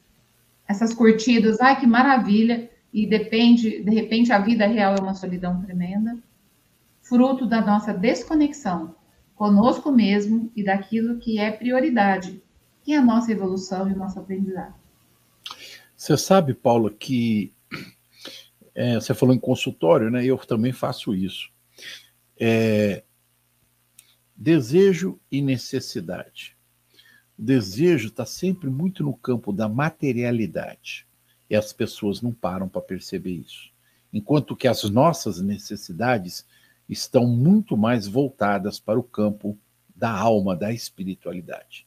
essas 0.69 0.93
curtidas, 0.93 1.59
ai 1.59 1.81
que 1.81 1.87
maravilha, 1.87 2.69
e 2.93 3.07
depende, 3.07 3.83
de 3.83 3.91
repente 3.91 4.31
a 4.31 4.39
vida 4.39 4.67
real 4.67 4.95
é 4.95 5.01
uma 5.01 5.15
solidão 5.15 5.62
tremenda, 5.62 6.19
fruto 7.09 7.47
da 7.47 7.61
nossa 7.61 7.92
desconexão 7.92 8.95
conosco 9.35 9.92
mesmo 9.92 10.51
e 10.57 10.64
daquilo 10.64 11.19
que 11.19 11.38
é 11.38 11.51
prioridade, 11.51 12.42
que 12.83 12.92
é 12.92 12.97
a 12.97 13.05
nossa 13.05 13.31
evolução 13.31 13.88
e 13.88 13.92
o 13.92 13.97
nosso 13.97 14.19
aprendizado. 14.19 14.75
Você 15.97 16.16
sabe, 16.16 16.55
Paula, 16.55 16.90
que 16.90 17.53
é, 18.75 18.95
você 18.95 19.14
falou 19.14 19.35
em 19.35 19.38
consultório, 19.38 20.11
né? 20.11 20.25
Eu 20.25 20.37
também 20.38 20.73
faço 20.73 21.14
isso. 21.14 21.51
É, 22.38 23.03
desejo 24.35 25.19
e 25.31 25.40
necessidade. 25.40 26.57
O 27.38 27.42
desejo 27.42 28.09
está 28.09 28.27
sempre 28.27 28.69
muito 28.69 29.03
no 29.03 29.14
campo 29.14 29.53
da 29.53 29.69
materialidade. 29.69 31.07
E 31.49 31.55
as 31.55 31.73
pessoas 31.73 32.21
não 32.21 32.33
param 32.33 32.69
para 32.69 32.83
perceber 32.83 33.33
isso. 33.33 33.71
Enquanto 34.12 34.57
que 34.57 34.66
as 34.66 34.83
nossas 34.85 35.40
necessidades 35.40 36.45
estão 36.88 37.27
muito 37.27 37.77
mais 37.77 38.07
voltadas 38.07 38.79
para 38.79 38.99
o 38.99 39.03
campo 39.03 39.59
da 39.94 40.11
alma, 40.11 40.55
da 40.55 40.72
espiritualidade. 40.72 41.87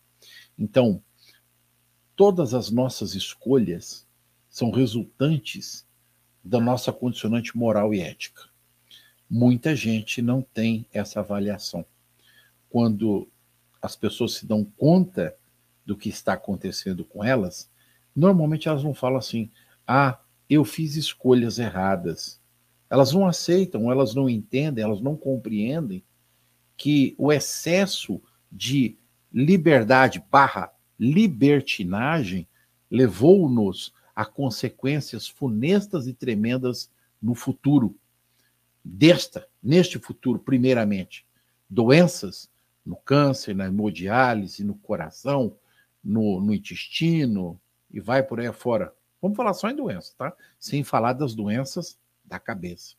Então, 0.57 1.01
todas 2.15 2.53
as 2.53 2.69
nossas 2.69 3.15
escolhas 3.15 4.05
são 4.49 4.71
resultantes 4.71 5.85
da 6.43 6.59
nossa 6.59 6.91
condicionante 6.91 7.55
moral 7.55 7.93
e 7.93 8.01
ética. 8.01 8.49
Muita 9.29 9.75
gente 9.75 10.21
não 10.21 10.41
tem 10.41 10.85
essa 10.91 11.19
avaliação. 11.19 11.85
Quando 12.69 13.27
as 13.81 13.95
pessoas 13.95 14.33
se 14.33 14.45
dão 14.45 14.65
conta 14.65 15.35
do 15.85 15.95
que 15.95 16.09
está 16.09 16.33
acontecendo 16.33 17.05
com 17.05 17.23
elas, 17.23 17.69
normalmente 18.15 18.67
elas 18.67 18.83
não 18.83 18.93
falam 18.93 19.19
assim: 19.19 19.49
ah, 19.87 20.19
eu 20.49 20.65
fiz 20.65 20.95
escolhas 20.95 21.59
erradas. 21.59 22.38
Elas 22.89 23.13
não 23.13 23.27
aceitam, 23.27 23.91
elas 23.91 24.15
não 24.15 24.29
entendem, 24.29 24.83
elas 24.83 25.01
não 25.01 25.15
compreendem 25.15 26.03
que 26.75 27.13
o 27.17 27.31
excesso 27.31 28.21
de 28.51 28.97
liberdade 29.31 30.23
barra 30.31 30.71
libertinagem 30.97 32.47
levou-nos 32.89 33.93
a 34.15 34.25
consequências 34.25 35.27
funestas 35.27 36.07
e 36.07 36.13
tremendas 36.13 36.91
no 37.21 37.35
futuro. 37.35 37.95
Desta, 38.83 39.47
neste 39.61 39.99
futuro, 39.99 40.39
primeiramente, 40.39 41.25
doenças 41.69 42.49
no 42.85 42.95
câncer, 42.95 43.53
na 43.53 43.67
hemodiálise, 43.67 44.63
no 44.63 44.75
coração, 44.75 45.55
no, 46.03 46.41
no 46.41 46.53
intestino 46.53 47.59
e 47.91 47.99
vai 47.99 48.23
por 48.23 48.39
aí 48.39 48.47
afora. 48.47 48.93
Vamos 49.21 49.37
falar 49.37 49.53
só 49.53 49.69
em 49.69 49.75
doenças, 49.75 50.13
tá? 50.17 50.33
Sem 50.57 50.83
falar 50.83 51.13
das 51.13 51.35
doenças 51.35 51.97
da 52.29 52.39
cabeça, 52.39 52.95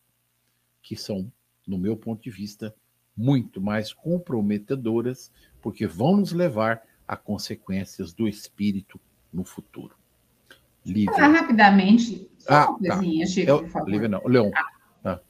que 0.83 0.97
são, 0.97 1.31
no 1.67 1.79
meu 1.79 1.97
ponto 1.97 2.23
de 2.23 2.31
vista, 2.31 2.75
muito 3.17 3.61
mais 3.61 3.93
comprometedoras, 3.93 5.31
porque 5.63 5.87
vão 5.87 6.17
nos 6.17 6.33
levar 6.33 6.83
a 7.07 7.17
consequências 7.17 8.13
do 8.13 8.27
espírito 8.27 9.01
no 9.33 9.45
futuro. 9.45 9.95
Lívia. 10.85 11.13
Falar 11.13 11.29
rapidamente, 11.29 12.29
só 12.39 12.53
ah, 12.53 12.71
uma 12.71 12.79
tá. 12.79 12.97
coisinha, 12.97 13.27
tá. 13.27 13.33
Chico, 13.33 13.51
Eu, 13.51 13.59
por 13.61 13.69
favor. 13.69 13.91
Lívia 13.91 14.09
não, 14.09 14.23
Leon. 14.25 14.51
Ah. 15.05 15.21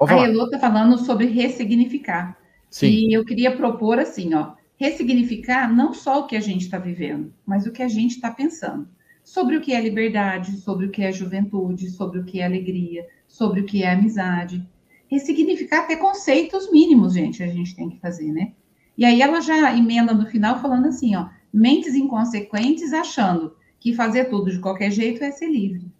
A 0.00 0.14
Elô 0.28 0.44
está 0.44 0.60
falando 0.60 0.98
sobre 0.98 1.26
ressignificar. 1.26 2.38
Sim. 2.70 2.88
E 2.88 3.12
eu 3.12 3.24
queria 3.24 3.56
propor 3.56 3.98
assim, 3.98 4.34
ó, 4.34 4.54
ressignificar 4.76 5.74
não 5.74 5.92
só 5.92 6.20
o 6.20 6.26
que 6.26 6.36
a 6.36 6.40
gente 6.40 6.62
está 6.62 6.78
vivendo, 6.78 7.32
mas 7.44 7.66
o 7.66 7.72
que 7.72 7.82
a 7.82 7.88
gente 7.88 8.12
está 8.12 8.30
pensando. 8.30 8.88
Sobre 9.28 9.58
o 9.58 9.60
que 9.60 9.74
é 9.74 9.80
liberdade, 9.82 10.56
sobre 10.56 10.86
o 10.86 10.90
que 10.90 11.02
é 11.02 11.12
juventude, 11.12 11.90
sobre 11.90 12.18
o 12.18 12.24
que 12.24 12.40
é 12.40 12.46
alegria, 12.46 13.06
sobre 13.26 13.60
o 13.60 13.66
que 13.66 13.82
é 13.82 13.92
amizade. 13.92 14.66
Ressignificar 15.06 15.80
até 15.80 15.96
conceitos 15.96 16.72
mínimos, 16.72 17.12
gente, 17.12 17.42
a 17.42 17.46
gente 17.46 17.76
tem 17.76 17.90
que 17.90 18.00
fazer, 18.00 18.32
né? 18.32 18.54
E 18.96 19.04
aí 19.04 19.20
ela 19.20 19.42
já 19.42 19.76
emenda 19.76 20.14
no 20.14 20.24
final 20.24 20.62
falando 20.62 20.86
assim, 20.86 21.14
ó, 21.14 21.28
mentes 21.52 21.94
inconsequentes 21.94 22.94
achando 22.94 23.54
que 23.78 23.92
fazer 23.92 24.30
tudo 24.30 24.50
de 24.50 24.60
qualquer 24.60 24.90
jeito 24.90 25.22
é 25.22 25.30
ser 25.30 25.50
livre. 25.50 25.92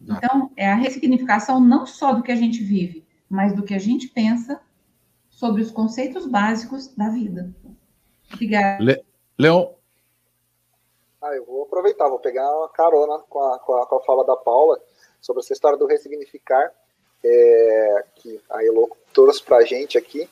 Então, 0.00 0.50
é 0.56 0.66
a 0.66 0.74
ressignificação 0.74 1.60
não 1.60 1.84
só 1.84 2.14
do 2.14 2.22
que 2.22 2.32
a 2.32 2.36
gente 2.36 2.64
vive, 2.64 3.04
mas 3.28 3.54
do 3.54 3.64
que 3.64 3.74
a 3.74 3.78
gente 3.78 4.08
pensa 4.08 4.58
sobre 5.28 5.60
os 5.60 5.70
conceitos 5.70 6.24
básicos 6.24 6.88
da 6.96 7.10
vida. 7.10 7.54
Obrigada. 8.32 8.82
Le 8.82 9.04
Leon? 9.38 9.81
Ah, 11.22 11.36
eu 11.36 11.44
vou 11.44 11.62
aproveitar, 11.62 12.08
vou 12.08 12.18
pegar 12.18 12.50
uma 12.58 12.68
carona 12.68 13.20
com 13.28 13.40
a, 13.40 13.58
com 13.60 13.76
a, 13.76 13.86
com 13.86 13.94
a 13.94 14.00
fala 14.00 14.24
da 14.24 14.36
Paula 14.36 14.80
sobre 15.20 15.40
essa 15.40 15.52
história 15.52 15.78
do 15.78 15.86
ressignificar, 15.86 16.74
é, 17.24 18.04
que 18.16 18.40
a 18.50 18.64
Elo 18.64 18.90
trouxe 19.14 19.40
para 19.40 19.58
a 19.58 19.64
gente 19.64 19.96
aqui. 19.96 20.28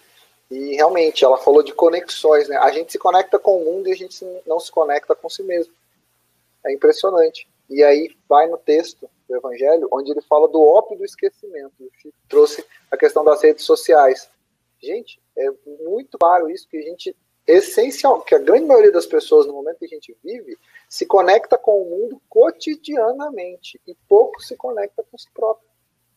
E 0.51 0.75
realmente, 0.75 1.25
ela 1.25 1.39
falou 1.39 1.63
de 1.63 1.73
conexões, 1.73 2.49
né? 2.49 2.57
A 2.57 2.73
gente 2.73 2.91
se 2.91 2.99
conecta 2.99 3.39
com 3.39 3.59
o 3.59 3.65
mundo 3.65 3.89
e 3.89 3.93
a 3.93 3.97
gente 3.97 4.25
não 4.45 4.59
se 4.59 4.73
conecta 4.73 5.15
com 5.15 5.29
si 5.29 5.45
mesmo. 5.45 5.73
É 6.67 6.73
impressionante. 6.73 7.49
E 7.69 7.85
aí 7.85 8.17
vai 8.29 8.49
no 8.49 8.59
texto 8.59 9.09
do 9.29 9.37
Evangelho, 9.37 9.87
onde 9.93 10.11
ele 10.11 10.21
fala 10.23 10.49
do 10.49 10.61
ópio 10.61 10.99
do 10.99 11.05
esquecimento. 11.05 11.73
trouxe 12.29 12.67
a 12.91 12.97
questão 12.97 13.25
das 13.25 13.41
redes 13.41 13.65
sociais. 13.65 14.29
Gente, 14.83 15.21
é 15.39 15.49
muito 15.85 16.19
claro 16.19 16.51
isso 16.51 16.67
que 16.69 16.79
a 16.79 16.83
gente 16.83 17.15
essencial, 17.47 18.23
que 18.23 18.35
a 18.35 18.39
grande 18.39 18.67
maioria 18.67 18.93
das 18.93 19.07
pessoas 19.07 19.47
no 19.47 19.53
momento 19.53 19.79
que 19.79 19.85
a 19.87 19.89
gente 19.89 20.17
vive 20.23 20.57
se 20.89 21.07
conecta 21.07 21.59
com 21.59 21.83
o 21.83 21.91
mundo 21.91 22.21
cotidianamente 22.29 23.81
e 23.87 23.95
pouco 24.09 24.41
se 24.41 24.57
conecta 24.57 25.05
com 25.11 25.19
si 25.19 25.31
próprio. 25.33 25.69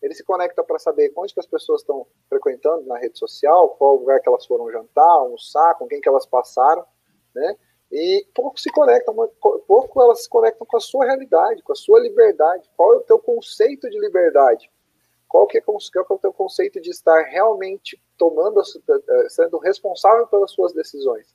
Ele 0.01 0.13
se 0.13 0.23
conecta 0.23 0.63
para 0.63 0.77
saber 0.79 1.13
onde 1.15 1.33
que 1.33 1.39
as 1.39 1.45
pessoas 1.45 1.81
estão 1.81 2.05
frequentando 2.29 2.85
na 2.85 2.97
rede 2.97 3.17
social, 3.17 3.69
qual 3.69 3.95
lugar 3.95 4.19
que 4.19 4.27
elas 4.27 4.45
foram 4.45 4.69
jantar, 4.69 5.09
almoçar, 5.09 5.75
com 5.75 5.87
quem 5.87 6.01
que 6.01 6.09
elas 6.09 6.25
passaram, 6.25 6.85
né? 7.33 7.55
E 7.89 8.25
pouco 8.33 8.59
se 8.59 8.69
conectam, 8.71 9.15
pouco 9.67 10.01
elas 10.01 10.23
se 10.23 10.29
conectam 10.29 10.65
com 10.65 10.77
a 10.77 10.79
sua 10.79 11.05
realidade, 11.05 11.61
com 11.63 11.71
a 11.71 11.75
sua 11.75 11.99
liberdade. 11.99 12.69
Qual 12.75 12.93
é 12.93 12.97
o 12.97 13.01
teu 13.01 13.19
conceito 13.19 13.89
de 13.89 13.99
liberdade? 13.99 14.69
Qual 15.33 15.47
que 15.47 15.57
é, 15.57 15.61
qual 15.61 15.79
é 15.79 16.13
o 16.13 16.19
teu 16.19 16.31
conceito 16.31 16.79
de 16.79 16.91
estar 16.91 17.23
realmente 17.23 17.99
tomando, 18.19 18.61
eh, 18.61 19.29
sendo 19.29 19.57
responsável 19.57 20.27
pelas 20.27 20.51
suas 20.51 20.73
decisões? 20.73 21.25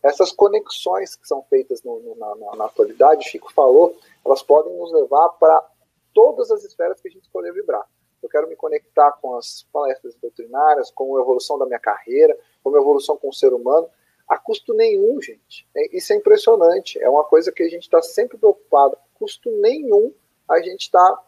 Essas 0.00 0.30
conexões 0.30 1.16
que 1.16 1.26
são 1.26 1.42
feitas 1.50 1.82
no, 1.82 1.98
no, 1.98 2.14
na, 2.14 2.56
na, 2.56 2.64
atualidade, 2.66 3.28
Chico 3.28 3.52
falou, 3.52 3.98
elas 4.24 4.40
podem 4.40 4.72
nos 4.78 4.92
levar 4.92 5.30
para 5.30 5.68
todas 6.14 6.48
as 6.52 6.62
esferas 6.62 7.00
que 7.00 7.08
a 7.08 7.10
gente 7.10 7.24
escolher 7.24 7.52
vibrar. 7.52 7.84
Eu 8.22 8.28
quero 8.28 8.46
me 8.46 8.54
conectar 8.54 9.10
com 9.20 9.34
as 9.34 9.66
palestras 9.72 10.14
doutrinárias, 10.14 10.92
com 10.92 11.16
a 11.16 11.20
evolução 11.20 11.58
da 11.58 11.66
minha 11.66 11.80
carreira, 11.80 12.38
com 12.62 12.72
a 12.72 12.78
evolução 12.78 13.16
com 13.16 13.30
o 13.30 13.34
ser 13.34 13.52
humano 13.52 13.90
a 14.28 14.38
custo 14.38 14.72
nenhum, 14.74 15.20
gente. 15.20 15.68
É, 15.76 15.96
isso 15.96 16.12
é 16.12 16.16
impressionante. 16.16 17.02
É 17.02 17.10
uma 17.10 17.24
coisa 17.24 17.50
que 17.50 17.64
a 17.64 17.68
gente 17.68 17.82
está 17.82 18.00
sempre 18.00 18.38
preocupado. 18.38 18.96
Custo 19.14 19.50
nenhum 19.60 20.14
a 20.48 20.60
gente 20.60 20.82
está 20.82 21.20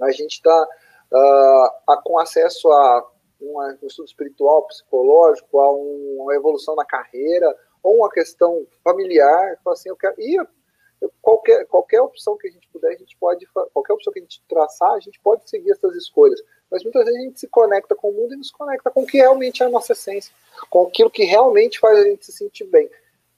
a 0.00 0.10
gente 0.12 0.34
está 0.34 0.68
uh, 1.12 2.02
com 2.04 2.18
acesso 2.18 2.70
a 2.70 3.10
um 3.40 3.86
estudo 3.86 4.06
espiritual, 4.06 4.66
psicológico, 4.66 5.58
a 5.60 5.72
uma 5.72 6.34
evolução 6.34 6.74
na 6.74 6.84
carreira, 6.84 7.56
ou 7.82 7.96
uma 7.96 8.10
questão 8.10 8.66
familiar, 8.84 9.58
assim, 9.68 9.88
eu 9.88 9.96
quero. 9.96 10.14
E 10.18 10.36
qualquer, 11.22 11.66
qualquer 11.66 12.00
opção 12.02 12.36
que 12.36 12.48
a 12.48 12.50
gente 12.50 12.68
puder, 12.68 12.88
a 12.88 12.98
gente 12.98 13.16
pode, 13.16 13.46
qualquer 13.72 13.94
opção 13.94 14.12
que 14.12 14.18
a 14.18 14.22
gente 14.22 14.42
traçar, 14.48 14.92
a 14.92 15.00
gente 15.00 15.18
pode 15.20 15.48
seguir 15.48 15.70
essas 15.70 15.94
escolhas. 15.96 16.40
Mas 16.70 16.82
muitas 16.82 17.04
vezes 17.04 17.18
a 17.18 17.22
gente 17.22 17.40
se 17.40 17.48
conecta 17.48 17.94
com 17.94 18.10
o 18.10 18.12
mundo 18.12 18.34
e 18.34 18.36
nos 18.36 18.50
conecta 18.50 18.90
com 18.90 19.02
o 19.02 19.06
que 19.06 19.16
realmente 19.16 19.62
é 19.62 19.66
a 19.66 19.70
nossa 19.70 19.92
essência, 19.92 20.34
com 20.68 20.86
aquilo 20.86 21.10
que 21.10 21.24
realmente 21.24 21.80
faz 21.80 21.98
a 21.98 22.04
gente 22.04 22.26
se 22.26 22.32
sentir 22.32 22.64
bem. 22.64 22.90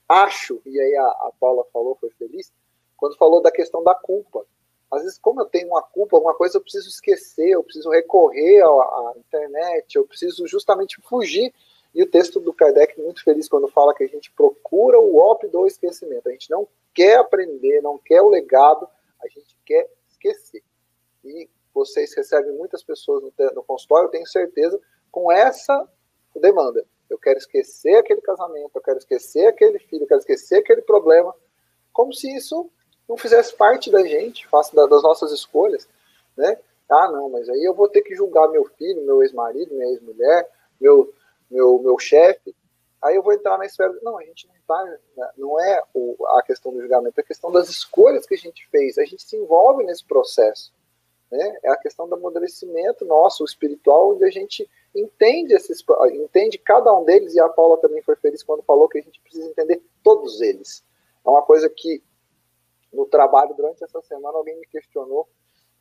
Acho, 0.07 0.61
e 0.65 0.79
aí 0.79 0.95
a, 0.97 1.07
a 1.07 1.31
Paula 1.39 1.63
falou, 1.71 1.95
foi 1.95 2.09
feliz, 2.11 2.51
quando 2.97 3.17
falou 3.17 3.41
da 3.41 3.51
questão 3.51 3.83
da 3.83 3.95
culpa. 3.95 4.45
Às 4.93 5.03
vezes, 5.03 5.17
como 5.17 5.41
eu 5.41 5.45
tenho 5.45 5.67
uma 5.67 5.81
culpa, 5.81 6.17
alguma 6.17 6.35
coisa 6.35 6.57
eu 6.57 6.61
preciso 6.61 6.87
esquecer, 6.87 7.49
eu 7.49 7.63
preciso 7.63 7.89
recorrer 7.89 8.61
à, 8.61 9.13
internet, 9.17 9.95
eu 9.95 10.05
preciso 10.05 10.47
justamente 10.47 11.01
fugir 11.01 11.53
e 11.93 12.01
o 12.01 12.09
texto 12.09 12.39
do 12.39 12.53
Kardec 12.53 12.99
muito 12.99 13.23
feliz 13.23 13.47
quando 13.47 13.67
fala 13.67 13.93
que 13.93 14.03
a 14.03 14.07
gente 14.07 14.31
procura 14.31 14.99
o 14.99 15.17
ópio 15.17 15.49
do 15.49 15.67
esquecimento. 15.67 16.27
A 16.27 16.31
gente 16.31 16.49
não 16.49 16.67
quer 16.93 17.17
aprender, 17.17 17.81
não 17.81 17.97
quer 17.97 18.21
o 18.21 18.29
legado, 18.29 18.87
a 19.21 19.27
gente 19.27 19.55
quer 19.65 19.89
esquecer. 20.09 20.63
E 21.23 21.49
vocês 21.73 22.13
recebem 22.15 22.51
muitas 22.53 22.83
pessoas 22.83 23.23
no, 23.23 23.33
no 23.53 23.63
consultório, 23.63 24.07
eu 24.07 24.11
tenho 24.11 24.27
certeza, 24.27 24.79
com 25.11 25.31
essa 25.31 25.87
demanda. 26.35 26.85
Eu 27.09 27.17
quero 27.19 27.37
esquecer 27.37 27.95
aquele 27.95 28.21
casamento, 28.21 28.71
eu 28.75 28.81
quero 28.81 28.97
esquecer 28.97 29.45
aquele 29.47 29.77
filho, 29.79 30.03
eu 30.03 30.07
quero 30.07 30.19
esquecer 30.19 30.57
aquele 30.57 30.81
problema, 30.81 31.33
como 31.91 32.11
se 32.11 32.35
isso 32.35 32.71
não 33.13 33.17
fizesse 33.17 33.55
parte 33.55 33.91
da 33.91 34.03
gente, 34.05 34.47
faça 34.47 34.75
das 34.75 35.03
nossas 35.03 35.31
escolhas, 35.31 35.87
né? 36.35 36.57
Ah, 36.89 37.09
não, 37.11 37.29
mas 37.29 37.47
aí 37.49 37.63
eu 37.63 37.73
vou 37.73 37.87
ter 37.87 38.01
que 38.01 38.15
julgar 38.15 38.47
meu 38.49 38.65
filho, 38.77 39.05
meu 39.05 39.23
ex-marido, 39.23 39.73
minha 39.73 39.89
ex-mulher, 39.89 40.49
meu 40.79 41.13
meu, 41.53 41.77
meu 41.79 41.99
chefe, 41.99 42.55
aí 43.01 43.15
eu 43.15 43.21
vou 43.21 43.31
entrar 43.31 43.57
na 43.57 43.65
esfera. 43.65 43.93
Não, 44.01 44.17
a 44.17 44.23
gente 44.23 44.47
não 44.47 44.55
está. 44.55 44.83
Né, 44.83 45.29
não 45.37 45.59
é 45.59 45.83
o, 45.93 46.15
a 46.29 46.41
questão 46.41 46.73
do 46.73 46.81
julgamento, 46.81 47.19
é 47.19 47.21
a 47.21 47.25
questão 47.25 47.51
das 47.51 47.69
escolhas 47.69 48.25
que 48.25 48.33
a 48.33 48.37
gente 48.37 48.67
fez. 48.69 48.97
A 48.97 49.05
gente 49.05 49.23
se 49.23 49.37
envolve 49.37 49.83
nesse 49.83 50.03
processo. 50.03 50.73
Né? 51.31 51.59
É 51.63 51.69
a 51.69 51.77
questão 51.77 52.07
do 52.07 52.15
amadurecimento 52.15 53.05
nosso, 53.05 53.43
espiritual, 53.43 54.13
onde 54.13 54.25
a 54.25 54.31
gente 54.31 54.67
entende 54.95 55.53
esses, 55.53 55.83
entende 56.13 56.57
cada 56.57 56.93
um 56.93 57.03
deles, 57.03 57.33
e 57.33 57.39
a 57.39 57.49
Paula 57.49 57.77
também 57.77 58.01
foi 58.01 58.15
feliz 58.15 58.43
quando 58.43 58.61
falou 58.63 58.87
que 58.87 58.99
a 58.99 59.01
gente 59.01 59.19
precisa 59.21 59.49
entender 59.49 59.81
todos 60.03 60.41
eles. 60.41 60.83
É 61.25 61.29
uma 61.29 61.41
coisa 61.41 61.69
que 61.69 62.03
no 62.93 63.05
trabalho 63.05 63.53
durante 63.55 63.83
essa 63.83 64.01
semana 64.01 64.37
alguém 64.37 64.57
me 64.57 64.67
questionou 64.67 65.27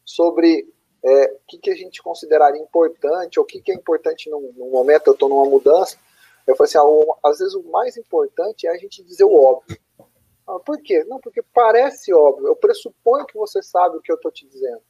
sobre 0.05 0.67
é, 1.05 1.33
o 1.33 1.41
que, 1.47 1.59
que 1.59 1.71
a 1.71 1.75
gente 1.75 2.03
consideraria 2.03 2.61
importante, 2.61 3.39
ou 3.39 3.45
o 3.45 3.47
que, 3.47 3.61
que 3.61 3.73
é 3.73 3.75
importante 3.75 4.31
num, 4.31 4.53
num 4.57 4.71
momento, 4.71 5.09
eu 5.09 5.13
estou 5.13 5.29
numa 5.29 5.45
mudança, 5.45 5.99
eu 6.47 6.57
falei 6.57 6.69
assim, 6.69 6.79
ah, 6.79 7.29
às 7.29 7.39
vezes 7.39 7.55
o 7.55 7.63
mais 7.65 7.97
importante 7.97 8.67
é 8.67 8.71
a 8.71 8.77
gente 8.77 9.03
dizer 9.03 9.25
o 9.25 9.35
óbvio. 9.35 9.79
Ah, 10.47 10.59
por 10.59 10.81
quê? 10.83 11.05
Não, 11.05 11.21
porque 11.21 11.43
parece 11.43 12.13
óbvio, 12.13 12.47
eu 12.47 12.57
pressuponho 12.57 13.27
que 13.27 13.37
você 13.37 13.63
sabe 13.63 13.97
o 13.97 14.01
que 14.01 14.11
eu 14.11 14.17
estou 14.17 14.31
te 14.31 14.47
dizendo. 14.47 14.83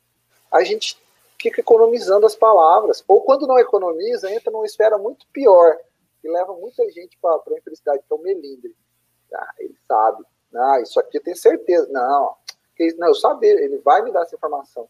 A 0.50 0.62
gente 0.62 1.00
fica 1.40 1.60
economizando 1.60 2.24
as 2.26 2.36
palavras, 2.36 3.02
ou 3.08 3.22
quando 3.22 3.46
não 3.46 3.58
economiza, 3.58 4.30
entra 4.30 4.50
numa 4.50 4.66
esfera 4.66 4.96
muito 4.96 5.26
pior, 5.32 5.76
que 6.20 6.28
leva 6.28 6.52
muita 6.54 6.88
gente 6.90 7.18
para 7.20 7.34
a 7.34 7.58
infelicidade, 7.58 8.02
é 8.08 8.14
o 8.14 8.18
melindre. 8.18 8.76
Ah, 9.34 9.54
ele 9.58 9.76
sabe. 9.88 10.24
Ah, 10.54 10.80
isso 10.80 10.98
aqui 11.00 11.18
eu 11.18 11.22
tenho 11.22 11.36
certeza. 11.36 11.88
Não, 11.90 12.36
não, 12.98 13.08
eu 13.08 13.14
saber, 13.14 13.62
ele 13.62 13.78
vai 13.78 14.02
me 14.02 14.12
dar 14.12 14.22
essa 14.22 14.34
informação. 14.34 14.88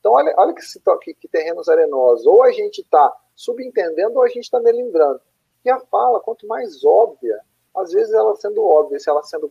Então, 0.00 0.12
olha, 0.12 0.34
olha 0.36 0.54
que, 0.54 1.14
que, 1.14 1.28
terrenos 1.28 1.68
arenosos. 1.68 2.26
Ou 2.26 2.42
a 2.42 2.52
gente 2.52 2.80
está 2.80 3.12
subentendendo 3.34 4.16
ou 4.16 4.22
a 4.22 4.28
gente 4.28 4.44
está 4.44 4.60
melindrando. 4.60 5.20
E 5.64 5.70
a 5.70 5.80
fala, 5.80 6.20
quanto 6.20 6.46
mais 6.46 6.84
óbvia, 6.84 7.40
às 7.74 7.92
vezes 7.92 8.12
ela 8.12 8.36
sendo 8.36 8.62
óbvia, 8.62 8.98
se 8.98 9.08
ela 9.08 9.22
sendo 9.22 9.50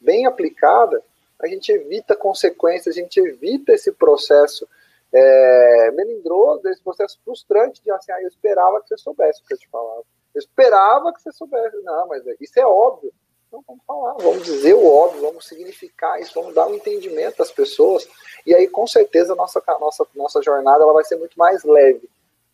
bem 0.00 0.26
aplicada, 0.26 1.02
a 1.40 1.46
gente 1.46 1.70
evita 1.70 2.16
consequências, 2.16 2.96
a 2.96 3.00
gente 3.00 3.18
evita 3.20 3.72
esse 3.72 3.92
processo 3.92 4.68
é, 5.12 5.90
melindroso, 5.92 6.68
esse 6.68 6.82
processo 6.82 7.18
frustrante 7.24 7.82
de 7.82 7.90
assim, 7.90 8.12
ah, 8.12 8.22
eu 8.22 8.28
esperava 8.28 8.80
que 8.80 8.88
você 8.88 8.96
soubesse 8.98 9.40
o 9.40 9.46
que 9.46 9.54
eu 9.54 9.58
te 9.58 9.68
falava. 9.68 10.04
Eu 10.34 10.38
esperava 10.38 11.12
que 11.12 11.20
você 11.20 11.32
soubesse. 11.32 11.76
Não, 11.82 12.08
mas 12.08 12.24
isso 12.40 12.58
é 12.58 12.66
óbvio. 12.66 13.12
Então 13.52 13.62
vamos 13.68 13.84
falar, 13.84 14.14
vamos 14.14 14.44
dizer 14.44 14.72
o 14.72 14.86
óbvio, 14.86 15.20
vamos 15.20 15.46
significar 15.46 16.18
isso, 16.18 16.32
vamos 16.32 16.54
dar 16.54 16.66
um 16.66 16.74
entendimento 16.74 17.42
às 17.42 17.52
pessoas. 17.52 18.08
E 18.46 18.54
aí, 18.54 18.66
com 18.66 18.86
certeza, 18.86 19.34
a 19.34 19.36
nossa, 19.36 19.62
nossa, 19.78 20.06
nossa 20.14 20.40
jornada 20.40 20.82
ela 20.82 20.94
vai 20.94 21.04
ser 21.04 21.16
muito 21.16 21.38
mais 21.38 21.62
leve. 21.62 22.08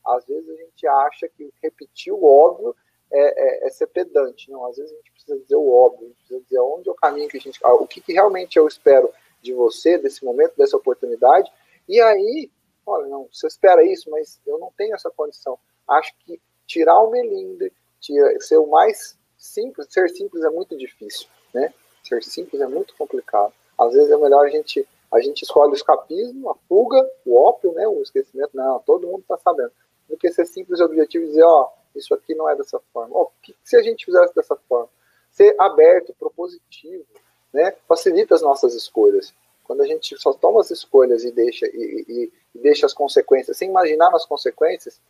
Às 0.05 0.27
vezes 0.27 0.51
a 0.51 0.57
gente 0.57 0.87
acha 0.89 1.29
que 1.29 1.55
repetir 1.63 2.13
o 2.13 2.25
óbvio 2.25 2.75
é, 3.13 3.21
é, 3.21 3.67
é 3.69 3.71
ser 3.71 3.87
pedante. 3.87 4.51
Não, 4.51 4.67
às 4.67 4.77
vezes 4.77 4.91
a 4.91 4.97
gente 4.97 5.13
precisa 5.13 5.39
dizer 5.39 5.55
o 5.55 5.73
óbvio, 5.73 6.07
a 6.07 6.09
gente 6.09 6.17
precisa 6.17 6.41
dizer 6.41 6.59
onde 6.59 6.89
é 6.89 6.93
o 6.93 6.97
caminho 6.97 7.29
que 7.29 7.37
a 7.37 7.41
gente. 7.41 7.61
O 7.63 7.87
que, 7.87 8.01
que 8.01 8.13
realmente 8.13 8.59
eu 8.59 8.67
espero 8.67 9.09
de 9.41 9.55
você, 9.55 9.99
desse 9.99 10.25
momento, 10.25 10.57
dessa 10.57 10.77
oportunidade. 10.77 11.49
E 11.89 12.01
aí, 12.01 12.51
olha, 12.85 13.07
não, 13.07 13.29
você 13.33 13.47
espera 13.47 13.85
isso, 13.85 14.11
mas 14.11 14.41
eu 14.45 14.59
não 14.59 14.73
tenho 14.77 14.97
essa 14.97 15.11
condição. 15.11 15.57
Acho 15.87 16.13
que 16.27 16.41
tirar 16.67 16.99
o 16.99 17.11
melindre, 17.11 17.73
tira, 18.01 18.41
ser 18.41 18.57
o 18.57 18.67
mais 18.67 19.18
simples, 19.39 19.87
ser 19.89 20.11
simples 20.11 20.45
é 20.45 20.51
muito 20.51 20.77
difícil, 20.77 21.29
né? 21.55 21.73
Ser 22.03 22.23
simples 22.23 22.61
é 22.61 22.67
muito 22.67 22.95
complicado. 22.97 23.53
Às 23.79 23.93
vezes 23.95 24.11
é 24.11 24.17
melhor 24.17 24.45
a 24.45 24.51
gente 24.51 24.87
a 25.11 25.21
gente 25.21 25.43
escolhe 25.43 25.73
o 25.73 25.75
escapismo, 25.75 26.51
a 26.51 26.55
fuga, 26.69 27.03
o 27.25 27.35
ópio, 27.35 27.73
né? 27.73 27.89
O 27.89 28.03
esquecimento, 28.03 28.51
não, 28.55 28.79
todo 28.81 29.07
mundo 29.07 29.21
está 29.21 29.39
sabendo. 29.39 29.73
Do 30.07 30.19
que 30.19 30.31
ser 30.31 30.45
simples 30.45 30.81
e 30.81 30.83
objetivo 30.83 31.25
e 31.25 31.29
dizer, 31.29 31.45
ó, 31.45 31.71
isso 31.95 32.13
aqui 32.13 32.35
não 32.35 32.49
é 32.49 32.55
dessa 32.55 32.79
forma. 32.93 33.17
Ó, 33.17 33.29
que 33.43 33.57
se 33.65 33.77
a 33.77 33.83
gente 33.83 34.05
fizesse 34.05 34.35
dessa 34.35 34.55
forma? 34.69 34.89
Ser 35.31 35.55
aberto, 35.59 36.15
propositivo, 36.19 37.07
né? 37.53 37.75
Facilita 37.87 38.35
as 38.35 38.43
nossas 38.43 38.75
escolhas. 38.75 39.33
Quando 39.65 39.83
a 39.83 39.87
gente 39.87 40.17
só 40.19 40.33
toma 40.33 40.61
as 40.61 40.71
escolhas 40.71 41.25
e 41.25 41.31
deixa 41.31 41.67
e, 41.67 42.05
e, 42.09 42.33
e 42.55 42.59
deixa 42.59 42.87
as 42.87 42.93
consequências, 42.93 43.57
sem 43.57 43.69
imaginar 43.71 44.11
nas 44.11 44.27
consequências, 44.27 45.01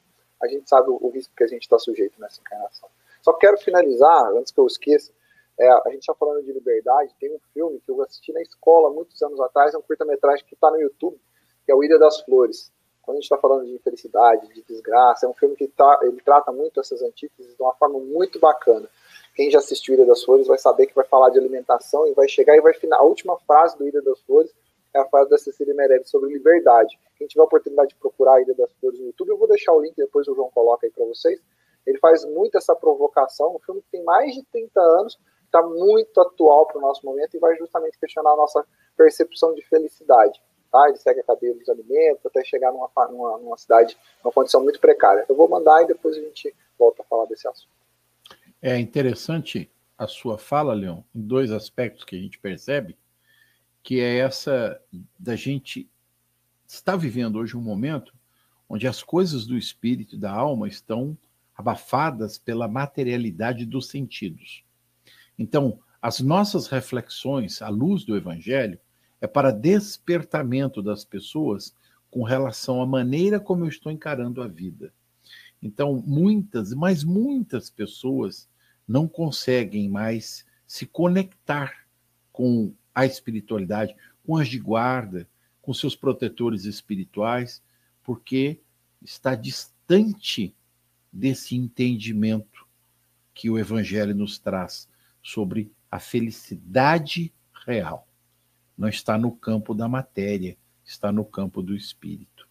a 0.40 0.46
gente 0.46 0.68
sabe 0.68 0.88
o, 0.90 1.08
risco 1.10 1.34
que 1.36 1.44
a 1.44 1.48
gente 1.48 1.62
está 1.62 1.78
sujeito 1.78 2.20
nessa 2.20 2.40
encarnação. 2.40 2.88
Só 3.28 3.34
quero 3.34 3.58
finalizar, 3.58 4.32
antes 4.38 4.50
que 4.50 4.58
eu 4.58 4.66
esqueça, 4.66 5.12
é, 5.60 5.68
a 5.68 5.90
gente 5.90 6.00
está 6.00 6.14
falando 6.14 6.42
de 6.42 6.50
liberdade, 6.50 7.14
tem 7.20 7.30
um 7.30 7.38
filme 7.52 7.78
que 7.78 7.90
eu 7.90 8.00
assisti 8.00 8.32
na 8.32 8.40
escola 8.40 8.88
muitos 8.88 9.20
anos 9.20 9.38
atrás, 9.38 9.74
é 9.74 9.76
um 9.76 9.82
curta-metragem 9.82 10.46
que 10.46 10.54
está 10.54 10.70
no 10.70 10.80
YouTube, 10.80 11.20
que 11.66 11.70
é 11.70 11.74
o 11.74 11.84
Ilha 11.84 11.98
das 11.98 12.22
Flores. 12.22 12.72
Quando 13.02 13.16
a 13.16 13.20
gente 13.20 13.24
está 13.24 13.36
falando 13.36 13.66
de 13.66 13.74
infelicidade, 13.74 14.48
de 14.54 14.62
desgraça, 14.62 15.26
é 15.26 15.28
um 15.28 15.34
filme 15.34 15.56
que 15.56 15.68
tá, 15.68 16.00
ele 16.04 16.22
trata 16.22 16.50
muito 16.52 16.80
essas 16.80 17.02
antíteses 17.02 17.54
de 17.54 17.62
uma 17.62 17.74
forma 17.74 17.98
muito 17.98 18.38
bacana. 18.38 18.88
Quem 19.34 19.50
já 19.50 19.58
assistiu 19.58 19.92
Ilha 19.92 20.06
das 20.06 20.24
Flores 20.24 20.46
vai 20.46 20.56
saber 20.56 20.86
que 20.86 20.94
vai 20.94 21.04
falar 21.04 21.28
de 21.28 21.38
alimentação 21.38 22.06
e 22.06 22.14
vai 22.14 22.26
chegar 22.26 22.56
e 22.56 22.62
vai 22.62 22.72
final. 22.72 22.98
A 22.98 23.04
última 23.04 23.36
frase 23.40 23.76
do 23.76 23.86
Ilha 23.86 24.00
das 24.00 24.18
Flores 24.20 24.50
é 24.94 25.00
a 25.00 25.04
frase 25.04 25.28
da 25.28 25.36
Cecília 25.36 25.74
Meirelles 25.74 26.08
sobre 26.08 26.32
liberdade. 26.32 26.98
Quem 27.18 27.26
tiver 27.26 27.42
a 27.42 27.44
oportunidade 27.44 27.90
de 27.90 27.96
procurar 27.96 28.36
a 28.36 28.40
Ilha 28.40 28.54
das 28.54 28.72
Flores 28.80 28.98
no 28.98 29.04
YouTube, 29.04 29.28
eu 29.28 29.36
vou 29.36 29.48
deixar 29.48 29.74
o 29.74 29.82
link, 29.82 29.94
depois 29.94 30.26
o 30.28 30.34
João 30.34 30.50
coloca 30.50 30.86
aí 30.86 30.90
para 30.90 31.04
vocês 31.04 31.38
ele 31.88 31.98
faz 31.98 32.22
muito 32.24 32.58
essa 32.58 32.76
provocação, 32.76 33.56
um 33.56 33.58
filme 33.60 33.80
que 33.80 33.90
tem 33.90 34.04
mais 34.04 34.34
de 34.34 34.42
30 34.44 34.78
anos, 34.78 35.18
está 35.46 35.62
muito 35.62 36.20
atual 36.20 36.66
para 36.66 36.76
o 36.76 36.82
nosso 36.82 37.04
momento 37.04 37.34
e 37.34 37.40
vai 37.40 37.56
justamente 37.56 37.98
questionar 37.98 38.32
a 38.32 38.36
nossa 38.36 38.62
percepção 38.94 39.54
de 39.54 39.62
felicidade. 39.62 40.38
Tá? 40.70 40.86
Ele 40.88 40.98
segue 40.98 41.20
a 41.20 41.24
cadeia 41.24 41.54
dos 41.54 41.66
alimentos 41.70 42.26
até 42.26 42.44
chegar 42.44 42.70
numa, 42.70 42.90
numa, 43.10 43.38
numa 43.38 43.56
cidade, 43.56 43.96
numa 44.22 44.30
condição 44.30 44.62
muito 44.62 44.78
precária. 44.78 45.24
Eu 45.26 45.34
vou 45.34 45.48
mandar 45.48 45.82
e 45.82 45.86
depois 45.86 46.14
a 46.14 46.20
gente 46.20 46.54
volta 46.78 47.00
a 47.00 47.06
falar 47.06 47.24
desse 47.24 47.48
assunto. 47.48 47.72
É 48.60 48.76
interessante 48.78 49.70
a 49.96 50.06
sua 50.06 50.36
fala, 50.36 50.74
Leon, 50.74 51.00
em 51.14 51.22
dois 51.22 51.50
aspectos 51.50 52.04
que 52.04 52.16
a 52.16 52.18
gente 52.18 52.38
percebe, 52.38 52.98
que 53.82 53.98
é 53.98 54.18
essa 54.18 54.78
da 55.18 55.34
gente 55.34 55.90
estar 56.66 56.96
vivendo 56.96 57.36
hoje 57.36 57.56
um 57.56 57.62
momento 57.62 58.12
onde 58.68 58.86
as 58.86 59.02
coisas 59.02 59.46
do 59.46 59.56
espírito, 59.56 60.18
da 60.18 60.30
alma, 60.30 60.68
estão 60.68 61.16
abafadas 61.58 62.38
pela 62.38 62.68
materialidade 62.68 63.66
dos 63.66 63.88
sentidos. 63.88 64.62
Então, 65.36 65.80
as 66.00 66.20
nossas 66.20 66.68
reflexões 66.68 67.60
à 67.60 67.68
luz 67.68 68.04
do 68.04 68.16
Evangelho 68.16 68.78
é 69.20 69.26
para 69.26 69.50
despertamento 69.50 70.80
das 70.80 71.04
pessoas 71.04 71.74
com 72.08 72.22
relação 72.22 72.80
à 72.80 72.86
maneira 72.86 73.40
como 73.40 73.64
eu 73.64 73.68
estou 73.68 73.90
encarando 73.90 74.40
a 74.40 74.46
vida. 74.46 74.94
Então, 75.60 76.00
muitas, 76.06 76.72
mas 76.72 77.02
muitas 77.02 77.68
pessoas 77.68 78.48
não 78.86 79.08
conseguem 79.08 79.88
mais 79.88 80.46
se 80.64 80.86
conectar 80.86 81.86
com 82.32 82.72
a 82.94 83.04
espiritualidade, 83.04 83.96
com 84.24 84.36
as 84.36 84.46
de 84.46 84.60
guarda, 84.60 85.28
com 85.60 85.74
seus 85.74 85.96
protetores 85.96 86.64
espirituais, 86.64 87.60
porque 88.04 88.60
está 89.02 89.34
distante 89.34 90.54
desse 91.12 91.56
entendimento 91.56 92.66
que 93.34 93.48
o 93.48 93.58
Evangelho 93.58 94.14
nos 94.14 94.38
traz 94.38 94.88
sobre 95.22 95.72
a 95.90 95.98
felicidade 95.98 97.32
real. 97.66 98.06
Não 98.76 98.88
está 98.88 99.18
no 99.18 99.32
campo 99.32 99.74
da 99.74 99.88
matéria, 99.88 100.56
está 100.84 101.10
no 101.12 101.24
campo 101.24 101.62
do 101.62 101.74
espírito. 101.74 102.48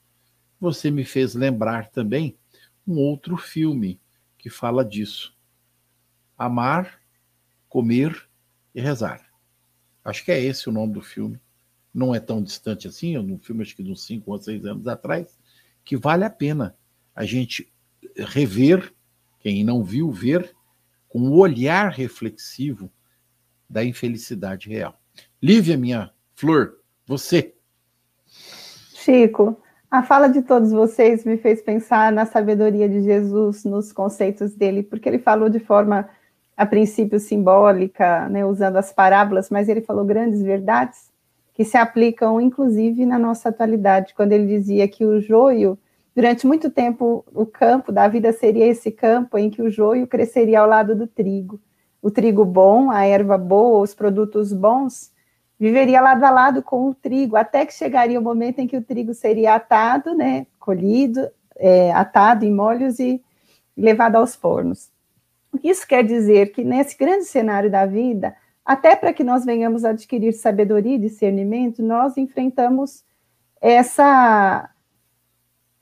Você 0.60 0.90
me 0.90 1.04
fez 1.04 1.36
lembrar 1.36 1.90
também 1.90 2.38
um 2.88 2.98
outro 2.98 3.38
filme 3.38 4.00
que 4.38 4.50
fala 4.50 4.84
disso. 4.84 5.36
Amar, 6.38 7.00
comer 7.68 8.30
e 8.74 8.82
rezar. 8.82 9.28
Acho 10.04 10.24
que 10.24 10.32
é 10.32 10.40
esse 10.40 10.70
o 10.70 10.72
nome 10.72 10.94
do 10.94 11.02
filme. 11.02 11.40
Não 11.94 12.14
é 12.14 12.20
tão 12.20 12.42
distante 12.42 12.88
assim, 12.88 13.16
é 13.16 13.20
um 13.20 13.40
filme 13.40 13.62
acho 13.62 13.76
que 13.76 13.84
de 13.84 13.92
uns 13.92 14.04
5 14.06 14.32
ou 14.32 14.40
6 14.40 14.66
anos 14.66 14.88
atrás, 14.88 15.38
que 15.84 15.98
vale 15.98 16.24
a 16.24 16.30
pena 16.30 16.78
a 17.16 17.26
gente 17.26 17.74
rever, 18.18 18.94
quem 19.40 19.64
não 19.64 19.84
viu, 19.84 20.12
ver 20.12 20.56
com 21.08 21.20
o 21.20 21.38
olhar 21.38 21.90
reflexivo 21.90 22.90
da 23.70 23.84
infelicidade 23.84 24.70
real. 24.70 25.00
Lívia, 25.42 25.78
minha 25.78 26.12
flor, 26.36 26.78
você. 27.06 27.54
Chico, 28.28 29.62
a 29.90 30.04
fala 30.04 30.28
de 30.28 30.42
todos 30.42 30.72
vocês 30.72 31.24
me 31.24 31.38
fez 31.38 31.62
pensar 31.62 32.12
na 32.12 32.26
sabedoria 32.26 32.90
de 32.90 33.02
Jesus, 33.04 33.64
nos 33.64 33.92
conceitos 33.92 34.54
dele, 34.54 34.84
porque 34.84 35.08
ele 35.08 35.20
falou 35.20 35.50
de 35.50 35.60
forma, 35.60 36.10
a 36.56 36.66
princípio, 36.66 37.20
simbólica, 37.20 38.28
né, 38.30 38.46
usando 38.46 38.78
as 38.78 38.92
parábolas, 38.92 39.50
mas 39.50 39.70
ele 39.70 39.82
falou 39.82 40.04
grandes 40.04 40.42
verdades 40.42 41.12
que 41.54 41.64
se 41.64 41.78
aplicam, 41.78 42.40
inclusive, 42.40 43.06
na 43.06 43.18
nossa 43.18 43.50
atualidade, 43.50 44.14
quando 44.14 44.34
ele 44.34 44.46
dizia 44.46 44.88
que 44.88 45.06
o 45.06 45.20
joio, 45.20 45.80
durante 46.18 46.48
muito 46.48 46.72
tempo, 46.72 47.24
o 47.32 47.46
campo 47.46 47.92
da 47.92 48.08
vida 48.08 48.34
seria 48.34 48.66
esse 48.66 48.90
campo 48.90 49.38
em 49.38 49.52
que 49.52 49.62
o 49.62 49.70
joio 49.70 50.08
cresceria 50.08 50.62
ao 50.62 50.68
lado 50.68 50.96
do 50.96 51.06
trigo. 51.06 51.62
O 52.02 52.10
trigo 52.10 52.44
bom, 52.44 52.90
a 52.90 53.06
erva 53.06 53.38
boa, 53.38 53.84
os 53.84 53.94
produtos 53.94 54.52
bons, 54.52 55.12
viveria 55.60 56.02
lado 56.02 56.24
a 56.24 56.32
lado 56.32 56.64
com 56.64 56.90
o 56.90 56.96
trigo, 56.96 57.36
até 57.36 57.68
que 57.68 57.74
chegaria 57.74 58.20
o 58.20 58.24
momento 58.24 58.58
em 58.58 58.66
que 58.66 58.76
o 58.76 58.82
trigo 58.82 59.14
seria 59.14 59.54
atado, 59.54 60.16
né, 60.16 60.48
colhido, 60.60 61.30
é, 61.56 61.92
atado 61.92 62.44
em 62.46 62.52
molhos 62.52 62.98
e 62.98 63.24
levado 63.78 64.16
aos 64.16 64.34
fornos. 64.34 64.90
O 65.54 65.60
que 65.60 65.70
isso 65.70 65.88
quer 65.88 66.04
dizer? 66.04 66.52
Que 66.52 66.64
nesse 66.64 66.98
grande 66.98 67.26
cenário 67.26 67.70
da 67.70 67.86
vida, 67.86 68.36
até 68.66 68.96
para 68.96 69.14
que 69.14 69.24
nós 69.24 69.46
venhamos 69.46 69.86
adquirir 69.86 70.34
sabedoria 70.34 70.96
e 70.96 71.00
discernimento, 71.00 71.84
nós 71.84 72.18
enfrentamos 72.18 73.06
essa 73.62 74.68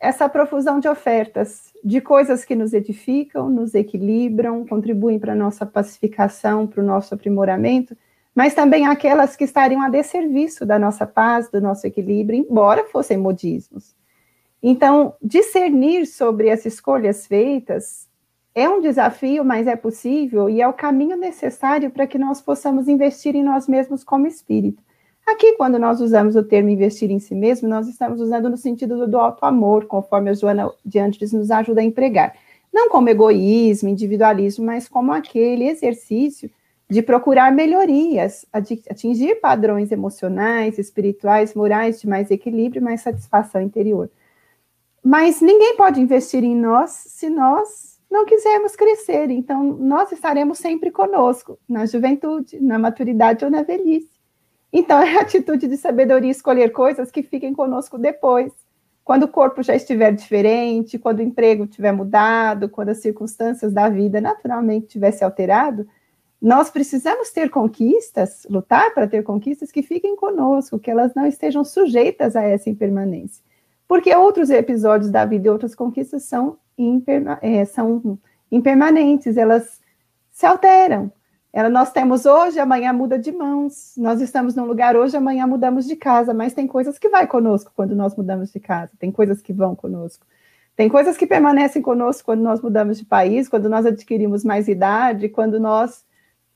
essa 0.05 0.29
profusão 0.29 0.79
de 0.79 0.87
ofertas, 0.87 1.73
de 1.83 1.99
coisas 1.99 2.45
que 2.45 2.55
nos 2.55 2.73
edificam, 2.73 3.49
nos 3.49 3.73
equilibram, 3.73 4.63
contribuem 4.65 5.17
para 5.17 5.33
a 5.33 5.35
nossa 5.35 5.65
pacificação, 5.65 6.67
para 6.67 6.83
o 6.83 6.85
nosso 6.85 7.15
aprimoramento, 7.15 7.97
mas 8.33 8.53
também 8.53 8.85
aquelas 8.85 9.35
que 9.35 9.43
estariam 9.43 9.81
a 9.81 9.89
desserviço 9.89 10.63
da 10.63 10.77
nossa 10.77 11.07
paz, 11.07 11.49
do 11.49 11.59
nosso 11.59 11.87
equilíbrio, 11.87 12.37
embora 12.37 12.85
fossem 12.85 13.17
modismos. 13.17 13.95
Então, 14.61 15.15
discernir 15.21 16.05
sobre 16.05 16.51
as 16.51 16.65
escolhas 16.65 17.25
feitas 17.25 18.07
é 18.53 18.69
um 18.69 18.81
desafio, 18.81 19.43
mas 19.43 19.65
é 19.65 19.75
possível 19.75 20.47
e 20.47 20.61
é 20.61 20.67
o 20.67 20.73
caminho 20.73 21.17
necessário 21.17 21.89
para 21.89 22.05
que 22.05 22.19
nós 22.19 22.41
possamos 22.41 22.87
investir 22.87 23.35
em 23.35 23.43
nós 23.43 23.67
mesmos 23.67 24.03
como 24.03 24.27
espírito. 24.27 24.83
Aqui, 25.25 25.53
quando 25.53 25.79
nós 25.79 26.01
usamos 26.01 26.35
o 26.35 26.43
termo 26.43 26.69
investir 26.69 27.09
em 27.09 27.17
si 27.17 27.33
mesmo, 27.33 27.67
nós 27.67 27.87
estamos 27.87 28.21
usando 28.21 28.47
no 28.47 28.57
sentido 28.57 29.07
do 29.07 29.17
auto-amor, 29.17 29.85
conforme 29.85 30.29
a 30.29 30.33
Joana 30.33 30.71
de 30.85 30.99
antes 30.99 31.33
nos 31.33 31.49
ajuda 31.49 31.81
a 31.81 31.83
empregar. 31.83 32.35
Não 32.71 32.89
como 32.89 33.09
egoísmo, 33.09 33.89
individualismo, 33.89 34.65
mas 34.65 34.87
como 34.87 35.11
aquele 35.11 35.67
exercício 35.67 36.51
de 36.87 37.01
procurar 37.01 37.51
melhorias, 37.51 38.45
atingir 38.53 39.39
padrões 39.41 39.91
emocionais, 39.91 40.77
espirituais, 40.77 41.55
morais 41.55 41.99
de 41.99 42.07
mais 42.07 42.29
equilíbrio 42.29 42.83
mais 42.83 43.01
satisfação 43.01 43.61
interior. 43.61 44.09
Mas 45.03 45.41
ninguém 45.41 45.75
pode 45.75 45.99
investir 45.99 46.43
em 46.43 46.55
nós 46.55 46.91
se 46.91 47.29
nós 47.29 47.99
não 48.09 48.25
quisermos 48.25 48.75
crescer. 48.75 49.31
Então, 49.31 49.63
nós 49.63 50.11
estaremos 50.11 50.59
sempre 50.59 50.91
conosco, 50.91 51.57
na 51.67 51.85
juventude, 51.87 52.59
na 52.61 52.77
maturidade 52.77 53.43
ou 53.43 53.49
na 53.49 53.63
velhice. 53.63 54.14
Então, 54.77 54.99
é 55.01 55.15
a 55.15 55.21
atitude 55.21 55.67
de 55.67 55.77
sabedoria 55.77 56.29
escolher 56.29 56.69
coisas 56.69 57.09
que 57.09 57.23
fiquem 57.23 57.53
conosco 57.53 57.97
depois. 57.97 58.51
Quando 59.05 59.23
o 59.23 59.27
corpo 59.27 59.63
já 59.63 59.73
estiver 59.73 60.11
diferente, 60.11 60.99
quando 60.99 61.19
o 61.19 61.21
emprego 61.21 61.65
tiver 61.65 61.93
mudado, 61.93 62.67
quando 62.67 62.89
as 62.89 62.97
circunstâncias 62.97 63.71
da 63.71 63.87
vida 63.87 64.19
naturalmente 64.19 64.87
tivesse 64.87 65.23
alterado, 65.23 65.87
nós 66.41 66.69
precisamos 66.69 67.29
ter 67.29 67.49
conquistas, 67.49 68.45
lutar 68.49 68.93
para 68.93 69.07
ter 69.07 69.23
conquistas 69.23 69.71
que 69.71 69.81
fiquem 69.81 70.15
conosco, 70.15 70.79
que 70.79 70.91
elas 70.91 71.13
não 71.15 71.25
estejam 71.25 71.63
sujeitas 71.63 72.35
a 72.35 72.43
essa 72.43 72.69
impermanência. 72.69 73.43
Porque 73.87 74.13
outros 74.13 74.49
episódios 74.49 75.09
da 75.09 75.23
vida 75.23 75.47
e 75.47 75.51
outras 75.51 75.73
conquistas 75.73 76.23
são, 76.23 76.57
imperma 76.77 77.39
é, 77.41 77.63
são 77.63 78.19
impermanentes, 78.51 79.37
elas 79.37 79.79
se 80.31 80.45
alteram. 80.45 81.11
Ela, 81.55 81.69
nós 81.69 81.89
temos 81.89 82.25
hoje, 82.25 82.59
amanhã 82.59 82.91
muda 82.91 83.17
de 83.17 83.31
mãos. 83.31 83.93
Nós 83.95 84.19
estamos 84.19 84.55
num 84.55 84.65
lugar 84.65 84.97
hoje, 84.97 85.15
amanhã 85.15 85.47
mudamos 85.47 85.85
de 85.85 85.95
casa, 85.95 86.33
mas 86.33 86.53
tem 86.53 86.67
coisas 86.67 86.99
que 86.99 87.07
vai 87.07 87.25
conosco 87.25 87.71
quando 87.73 87.95
nós 87.95 88.13
mudamos 88.13 88.51
de 88.51 88.59
casa, 88.59 88.91
tem 88.99 89.09
coisas 89.09 89.41
que 89.41 89.53
vão 89.53 89.73
conosco. 89.73 90.27
Tem 90.75 90.89
coisas 90.89 91.15
que 91.15 91.25
permanecem 91.25 91.81
conosco 91.81 92.25
quando 92.25 92.41
nós 92.41 92.59
mudamos 92.59 92.97
de 92.97 93.05
país, 93.05 93.47
quando 93.47 93.69
nós 93.69 93.85
adquirimos 93.85 94.43
mais 94.43 94.67
idade, 94.67 95.29
quando 95.29 95.57
nós 95.57 96.03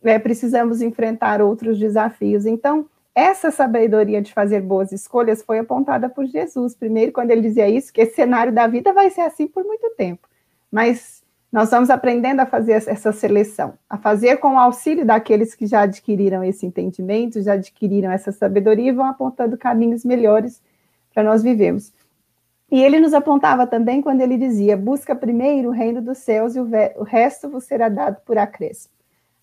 é, 0.03 0.19
precisamos 0.19 0.81
enfrentar 0.81 1.41
outros 1.41 1.79
desafios. 1.79 2.45
Então, 2.45 2.85
essa 3.15 3.51
sabedoria 3.51 4.21
de 4.21 4.33
fazer 4.33 4.59
boas 4.59 4.91
escolhas 4.91 5.41
foi 5.41 5.59
apontada 5.59 6.09
por 6.09 6.25
Jesus. 6.25 6.75
Primeiro, 6.75 7.13
quando 7.13 7.31
ele 7.31 7.39
dizia 7.39 7.69
isso, 7.69 7.93
que 7.93 8.01
esse 8.01 8.15
cenário 8.15 8.51
da 8.51 8.67
vida 8.67 8.91
vai 8.91 9.09
ser 9.09 9.21
assim 9.21 9.47
por 9.47 9.63
muito 9.63 9.91
tempo. 9.91 10.27
Mas 10.69 11.18
nós 11.51 11.71
vamos 11.71 11.89
aprendendo 11.89 12.41
a 12.41 12.45
fazer 12.45 12.73
essa 12.73 13.11
seleção, 13.11 13.73
a 13.89 13.97
fazer 13.97 14.37
com 14.37 14.53
o 14.53 14.59
auxílio 14.59 15.03
daqueles 15.03 15.55
que 15.55 15.65
já 15.65 15.81
adquiriram 15.81 16.43
esse 16.43 16.65
entendimento, 16.65 17.41
já 17.41 17.53
adquiriram 17.53 18.11
essa 18.11 18.31
sabedoria 18.31 18.89
e 18.89 18.93
vão 18.93 19.05
apontando 19.05 19.57
caminhos 19.57 20.05
melhores 20.05 20.61
para 21.11 21.23
nós 21.23 21.41
vivermos. 21.41 21.91
E 22.71 22.83
ele 22.83 22.99
nos 22.99 23.15
apontava 23.15 23.65
também 23.65 23.99
quando 23.99 24.21
ele 24.21 24.37
dizia: 24.37 24.77
busca 24.77 25.15
primeiro 25.15 25.69
o 25.69 25.71
reino 25.71 26.01
dos 26.01 26.19
céus 26.19 26.55
e 26.55 26.59
o 26.59 27.03
resto 27.03 27.49
vos 27.49 27.63
será 27.63 27.89
dado 27.89 28.21
por 28.25 28.37
acréscimo. 28.37 28.93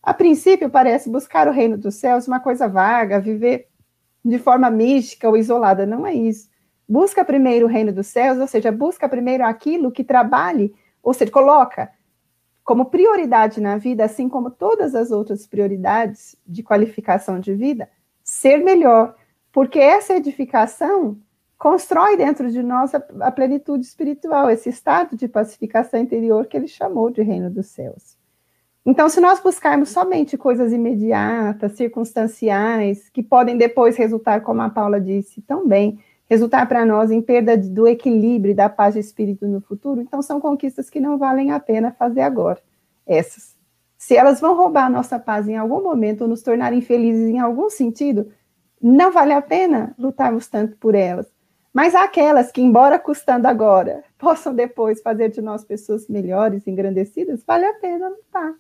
A 0.01 0.15
princípio, 0.15 0.71
parece 0.71 1.11
buscar 1.11 1.49
o 1.49 1.53
reino 1.53 1.77
dos 1.77 1.97
céus 1.97 2.29
uma 2.29 2.39
coisa 2.39 2.69
vaga, 2.69 3.19
viver 3.19 3.67
de 4.25 4.39
forma 4.39 4.71
mística 4.71 5.29
ou 5.29 5.37
isolada. 5.37 5.85
Não 5.85 6.07
é 6.07 6.15
isso. 6.15 6.49
Busca 6.89 7.25
primeiro 7.25 7.67
o 7.67 7.69
reino 7.69 7.93
dos 7.93 8.07
céus, 8.07 8.39
ou 8.39 8.47
seja, 8.47 8.71
busca 8.71 9.09
primeiro 9.09 9.45
aquilo 9.45 9.91
que 9.91 10.05
trabalhe, 10.05 10.73
ou 11.03 11.13
seja, 11.13 11.33
coloca 11.33 11.91
como 12.67 12.87
prioridade 12.87 13.61
na 13.61 13.79
vida, 13.79 14.05
assim 14.05 14.29
como 14.29 14.51
todas 14.51 14.97
as 14.97 15.12
outras 15.12 15.47
prioridades 15.47 16.35
de 16.45 16.64
qualificação 16.64 17.39
de 17.39 17.55
vida, 17.55 17.89
ser 18.25 18.59
melhor, 18.59 19.14
porque 19.53 19.79
essa 19.79 20.17
edificação 20.17 21.17
constrói 21.57 22.17
dentro 22.17 22.51
de 22.51 22.64
nós 22.64 22.93
a, 22.93 23.03
a 23.21 23.31
plenitude 23.31 23.87
espiritual, 23.87 24.51
esse 24.51 24.69
estado 24.69 25.17
de 25.17 25.29
pacificação 25.29 26.01
interior 26.01 26.47
que 26.47 26.57
ele 26.57 26.67
chamou 26.67 27.09
de 27.09 27.23
reino 27.23 27.49
dos 27.49 27.67
céus. 27.67 28.19
Então, 28.85 29.09
se 29.09 29.21
nós 29.21 29.39
buscarmos 29.39 29.91
somente 29.91 30.37
coisas 30.37 30.73
imediatas, 30.73 31.73
circunstanciais, 31.73 33.09
que 33.11 33.23
podem 33.23 33.57
depois 33.57 33.97
resultar, 33.97 34.41
como 34.41 34.61
a 34.61 34.71
Paula 34.71 35.01
disse 35.01 35.41
também, 35.41 36.01
resultar 36.29 36.66
para 36.66 36.85
nós 36.85 37.11
em 37.11 37.22
perda 37.22 37.57
do 37.57 37.87
equilíbrio 37.87 38.53
e 38.53 38.55
da 38.55 38.68
paz 38.68 38.95
de 38.95 39.01
espírito 39.01 39.47
no 39.47 39.61
futuro, 39.61 40.01
então 40.01 40.20
são 40.20 40.41
conquistas 40.41 40.91
que 40.91 41.01
não 41.01 41.18
valem 41.18 41.51
a 41.53 41.61
pena 41.61 41.93
fazer 41.93 42.22
agora. 42.22 42.61
Essas. 43.07 43.55
Se 43.97 44.16
elas 44.16 44.41
vão 44.41 44.57
roubar 44.57 44.87
a 44.87 44.91
nossa 44.91 45.18
paz 45.18 45.49
em 45.49 45.57
algum 45.57 45.83
momento 45.83 46.22
ou 46.22 46.29
nos 46.29 46.43
tornar 46.43 46.72
infelizes 46.72 47.29
em 47.29 47.39
algum 47.39 47.70
sentido, 47.70 48.31
não 48.83 49.11
vale 49.11 49.33
a 49.33 49.41
pena 49.41 49.95
lutarmos 49.99 50.49
tanto 50.49 50.77
por 50.77 50.95
elas. 50.95 51.27
Mas 51.72 51.95
aquelas 51.95 52.51
que, 52.51 52.62
embora 52.62 52.99
custando 52.99 53.47
agora, 53.47 54.03
possam 54.18 54.55
depois 54.55 55.01
fazer 55.03 55.31
de 55.31 55.41
nós 55.41 55.64
pessoas 55.64 56.09
melhores, 56.09 56.66
engrandecidas, 56.66 57.45
vale 57.47 57.66
a 57.66 57.74
pena 57.74 58.09
lutar. 58.09 58.55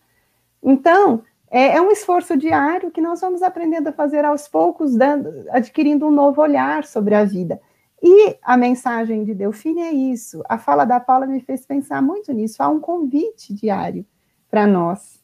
Então, 0.62 1.22
é, 1.50 1.76
é, 1.76 1.80
um 1.80 1.90
esforço 1.90 2.36
diário 2.36 2.90
que 2.90 3.00
nós 3.00 3.20
vamos 3.20 3.42
aprendendo 3.42 3.88
a 3.88 3.92
fazer 3.92 4.24
aos 4.24 4.48
poucos, 4.48 4.96
dando, 4.96 5.46
adquirindo 5.50 6.06
um 6.06 6.10
novo 6.10 6.42
olhar 6.42 6.84
sobre 6.84 7.14
a 7.14 7.24
vida. 7.24 7.60
E 8.02 8.36
a 8.42 8.56
mensagem 8.56 9.24
de 9.24 9.34
Delfine 9.34 9.82
é 9.82 9.92
isso. 9.92 10.42
A 10.48 10.58
fala 10.58 10.84
da 10.84 11.00
Paula 11.00 11.26
me 11.26 11.40
fez 11.40 11.64
pensar 11.64 12.02
muito 12.02 12.32
nisso. 12.32 12.62
Há 12.62 12.68
um 12.68 12.80
convite 12.80 13.54
diário 13.54 14.04
para 14.50 14.66
nós 14.66 15.22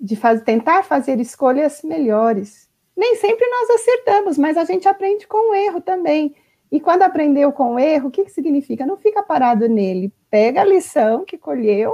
de 0.00 0.16
faz, 0.16 0.42
tentar 0.42 0.82
fazer 0.82 1.20
escolhas 1.20 1.82
melhores. 1.82 2.68
Nem 2.96 3.16
sempre 3.16 3.46
nós 3.46 3.70
acertamos, 3.70 4.36
mas 4.36 4.56
a 4.56 4.64
gente 4.64 4.88
aprende 4.88 5.26
com 5.26 5.50
o 5.50 5.54
erro 5.54 5.80
também. 5.80 6.34
E 6.70 6.80
quando 6.80 7.02
aprendeu 7.02 7.52
com 7.52 7.74
o 7.74 7.78
erro, 7.78 8.08
o 8.08 8.10
que, 8.10 8.24
que 8.24 8.32
significa? 8.32 8.84
Não 8.84 8.96
fica 8.96 9.22
parado 9.22 9.68
nele. 9.68 10.12
Pega 10.30 10.62
a 10.62 10.64
lição 10.64 11.24
que 11.24 11.38
colheu 11.38 11.92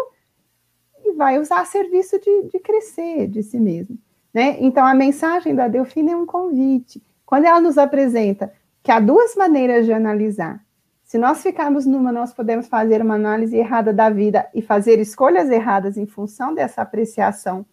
e 1.08 1.14
vai 1.14 1.38
usar 1.38 1.60
a 1.60 1.64
serviço 1.64 2.18
de, 2.20 2.50
de 2.52 2.58
crescer 2.58 3.26
de 3.28 3.42
si 3.42 3.58
mesmo. 3.58 3.98
Né? 4.32 4.56
Então, 4.60 4.84
a 4.86 4.94
mensagem 4.94 5.54
da 5.54 5.68
Delfina 5.68 6.12
é 6.12 6.16
um 6.16 6.26
convite. 6.26 7.02
Quando 7.24 7.44
ela 7.44 7.60
nos 7.60 7.78
apresenta 7.78 8.52
que 8.82 8.92
há 8.92 9.00
duas 9.00 9.34
maneiras 9.36 9.84
de 9.84 9.92
analisar 9.92 10.64
Se 11.02 11.16
nós 11.16 11.42
ficarmos 11.42 11.86
numa, 11.86 12.12
nós 12.12 12.34
podemos 12.34 12.68
fazer 12.68 13.00
uma 13.00 13.14
análise 13.14 13.56
errada 13.56 13.92
da 13.92 14.10
vida 14.10 14.46
e 14.54 14.60
fazer 14.60 14.98
escolhas 14.98 15.48
erradas 15.50 15.96
em 15.96 16.06
função 16.06 16.54
dessa 16.54 16.82
apreciação 16.82 17.64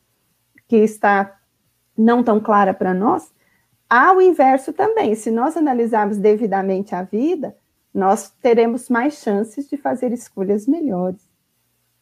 que 0.68 0.78
está 0.78 1.38
não 1.98 2.24
tão 2.24 2.40
clara 2.40 2.74
para 2.74 2.94
nós. 2.94 3.34
Há 3.90 4.14
o 4.14 4.22
inverso 4.22 4.72
também. 4.72 5.16
Se 5.16 5.30
nós 5.32 5.58
analisarmos 5.58 6.18
devidamente 6.18 6.96
a 6.96 7.04
vida, 7.04 7.56
nós 7.94 8.30
teremos 8.42 8.90
mais 8.90 9.16
chances 9.16 9.70
de 9.70 9.78
fazer 9.78 10.12
escolhas 10.12 10.66
melhores. 10.66 11.28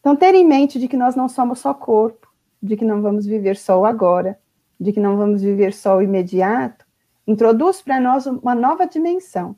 Então, 0.03 0.17
ter 0.17 0.35
em 0.35 0.45
mente 0.45 0.77
de 0.77 0.89
que 0.89 0.97
nós 0.97 1.15
não 1.15 1.29
somos 1.29 1.59
só 1.59 1.73
corpo, 1.73 2.27
de 2.61 2.75
que 2.75 2.83
não 2.83 3.01
vamos 3.01 3.25
viver 3.25 3.55
só 3.55 3.79
o 3.79 3.85
agora, 3.85 4.37
de 4.77 4.91
que 4.91 4.99
não 4.99 5.15
vamos 5.15 5.41
viver 5.41 5.71
só 5.73 5.97
o 5.97 6.01
imediato, 6.01 6.85
introduz 7.25 7.81
para 7.81 8.01
nós 8.01 8.25
uma 8.25 8.53
nova 8.53 8.85
dimensão 8.85 9.55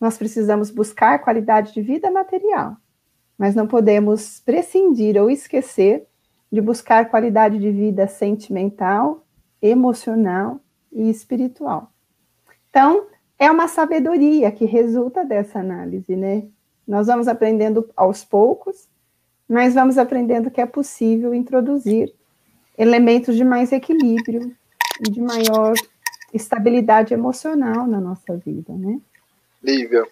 nós 0.00 0.18
precisamos 0.18 0.70
buscar 0.70 1.20
qualidade 1.20 1.72
de 1.72 1.80
vida 1.80 2.10
material, 2.10 2.76
mas 3.36 3.54
não 3.54 3.66
podemos 3.66 4.40
prescindir 4.40 5.20
ou 5.20 5.30
esquecer 5.30 6.06
de 6.52 6.60
buscar 6.60 7.10
qualidade 7.10 7.58
de 7.58 7.70
vida 7.70 8.06
sentimental, 8.06 9.24
emocional 9.60 10.60
e 10.92 11.08
espiritual. 11.08 11.90
Então, 12.70 13.06
é 13.38 13.50
uma 13.50 13.68
sabedoria 13.68 14.50
que 14.52 14.64
resulta 14.64 15.24
dessa 15.24 15.58
análise, 15.58 16.14
né? 16.14 16.44
Nós 16.86 17.06
vamos 17.08 17.26
aprendendo 17.26 17.88
aos 17.96 18.24
poucos, 18.24 18.88
mas 19.48 19.74
vamos 19.74 19.98
aprendendo 19.98 20.50
que 20.50 20.60
é 20.60 20.66
possível 20.66 21.34
introduzir 21.34 22.12
elementos 22.76 23.36
de 23.36 23.44
mais 23.44 23.72
equilíbrio 23.72 24.54
e 25.00 25.10
de 25.10 25.20
maior 25.20 25.74
estabilidade 26.32 27.14
emocional 27.14 27.86
na 27.86 28.00
nossa 28.00 28.36
vida, 28.36 28.72
né? 28.72 29.00
Lívia, 29.62 30.06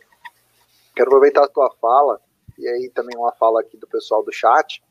quero 0.94 1.08
aproveitar 1.08 1.44
a 1.44 1.48
tua 1.48 1.70
fala, 1.80 2.20
e 2.58 2.66
aí 2.66 2.90
também 2.94 3.16
uma 3.16 3.32
fala 3.32 3.60
aqui 3.60 3.76
do 3.76 3.86
pessoal 3.86 4.22
do 4.22 4.32
chat, 4.32 4.82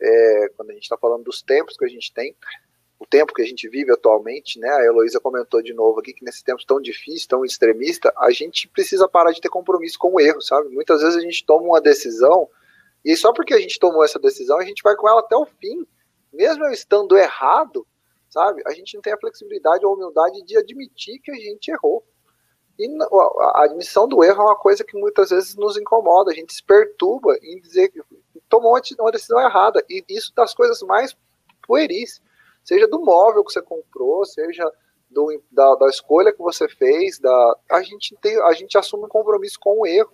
é, 0.00 0.50
quando 0.56 0.70
a 0.70 0.74
gente 0.74 0.82
está 0.82 0.96
falando 0.96 1.24
dos 1.24 1.40
tempos 1.40 1.76
que 1.76 1.84
a 1.84 1.88
gente 1.88 2.12
tem, 2.12 2.34
o 2.98 3.06
tempo 3.06 3.34
que 3.34 3.42
a 3.42 3.46
gente 3.46 3.68
vive 3.68 3.92
atualmente, 3.92 4.58
né? 4.58 4.68
A 4.68 4.84
Heloísa 4.84 5.20
comentou 5.20 5.62
de 5.62 5.74
novo 5.74 6.00
aqui 6.00 6.12
que 6.12 6.24
nesses 6.24 6.42
tempos 6.42 6.64
tão 6.64 6.80
difíceis, 6.80 7.26
tão 7.26 7.44
extremista, 7.44 8.12
a 8.16 8.30
gente 8.30 8.68
precisa 8.68 9.08
parar 9.08 9.32
de 9.32 9.40
ter 9.40 9.48
compromisso 9.48 9.98
com 9.98 10.14
o 10.14 10.20
erro, 10.20 10.40
sabe? 10.40 10.68
Muitas 10.70 11.00
vezes 11.02 11.16
a 11.16 11.20
gente 11.20 11.44
toma 11.44 11.66
uma 11.66 11.80
decisão 11.80 12.48
e 13.04 13.16
só 13.16 13.32
porque 13.32 13.54
a 13.54 13.60
gente 13.60 13.78
tomou 13.78 14.04
essa 14.04 14.18
decisão, 14.18 14.58
a 14.58 14.64
gente 14.64 14.82
vai 14.82 14.96
com 14.96 15.08
ela 15.08 15.20
até 15.20 15.36
o 15.36 15.44
fim, 15.44 15.86
mesmo 16.32 16.64
eu 16.64 16.72
estando 16.72 17.16
errado, 17.16 17.86
sabe? 18.28 18.62
A 18.66 18.72
gente 18.72 18.94
não 18.94 19.02
tem 19.02 19.12
a 19.12 19.18
flexibilidade 19.18 19.84
ou 19.84 19.92
a 19.92 19.94
humildade 19.94 20.42
de 20.42 20.56
admitir 20.56 21.20
que 21.20 21.30
a 21.30 21.36
gente 21.36 21.70
errou. 21.70 22.04
E 22.78 22.88
a 23.54 23.64
admissão 23.64 24.08
do 24.08 24.24
erro 24.24 24.42
é 24.42 24.44
uma 24.46 24.56
coisa 24.56 24.82
que 24.82 24.98
muitas 24.98 25.30
vezes 25.30 25.54
nos 25.54 25.76
incomoda, 25.76 26.32
a 26.32 26.34
gente 26.34 26.52
se 26.52 26.62
perturba 26.62 27.36
em 27.40 27.60
dizer 27.60 27.90
que 27.90 28.02
tomou 28.48 28.76
uma 28.98 29.12
decisão 29.12 29.40
errada. 29.40 29.84
E 29.88 30.04
isso 30.08 30.32
das 30.34 30.52
coisas 30.54 30.82
mais 30.82 31.16
pueris, 31.62 32.20
seja 32.64 32.88
do 32.88 33.00
móvel 33.00 33.44
que 33.44 33.52
você 33.52 33.62
comprou, 33.62 34.24
seja 34.24 34.68
do, 35.08 35.40
da, 35.52 35.76
da, 35.76 35.88
escolha 35.88 36.32
que 36.32 36.42
você 36.42 36.68
fez, 36.68 37.20
da, 37.20 37.58
a, 37.70 37.82
gente 37.82 38.16
tem, 38.20 38.36
a 38.42 38.52
gente 38.52 38.76
assume 38.76 39.04
um 39.04 39.08
compromisso 39.08 39.58
com 39.60 39.80
o 39.80 39.86
erro. 39.86 40.12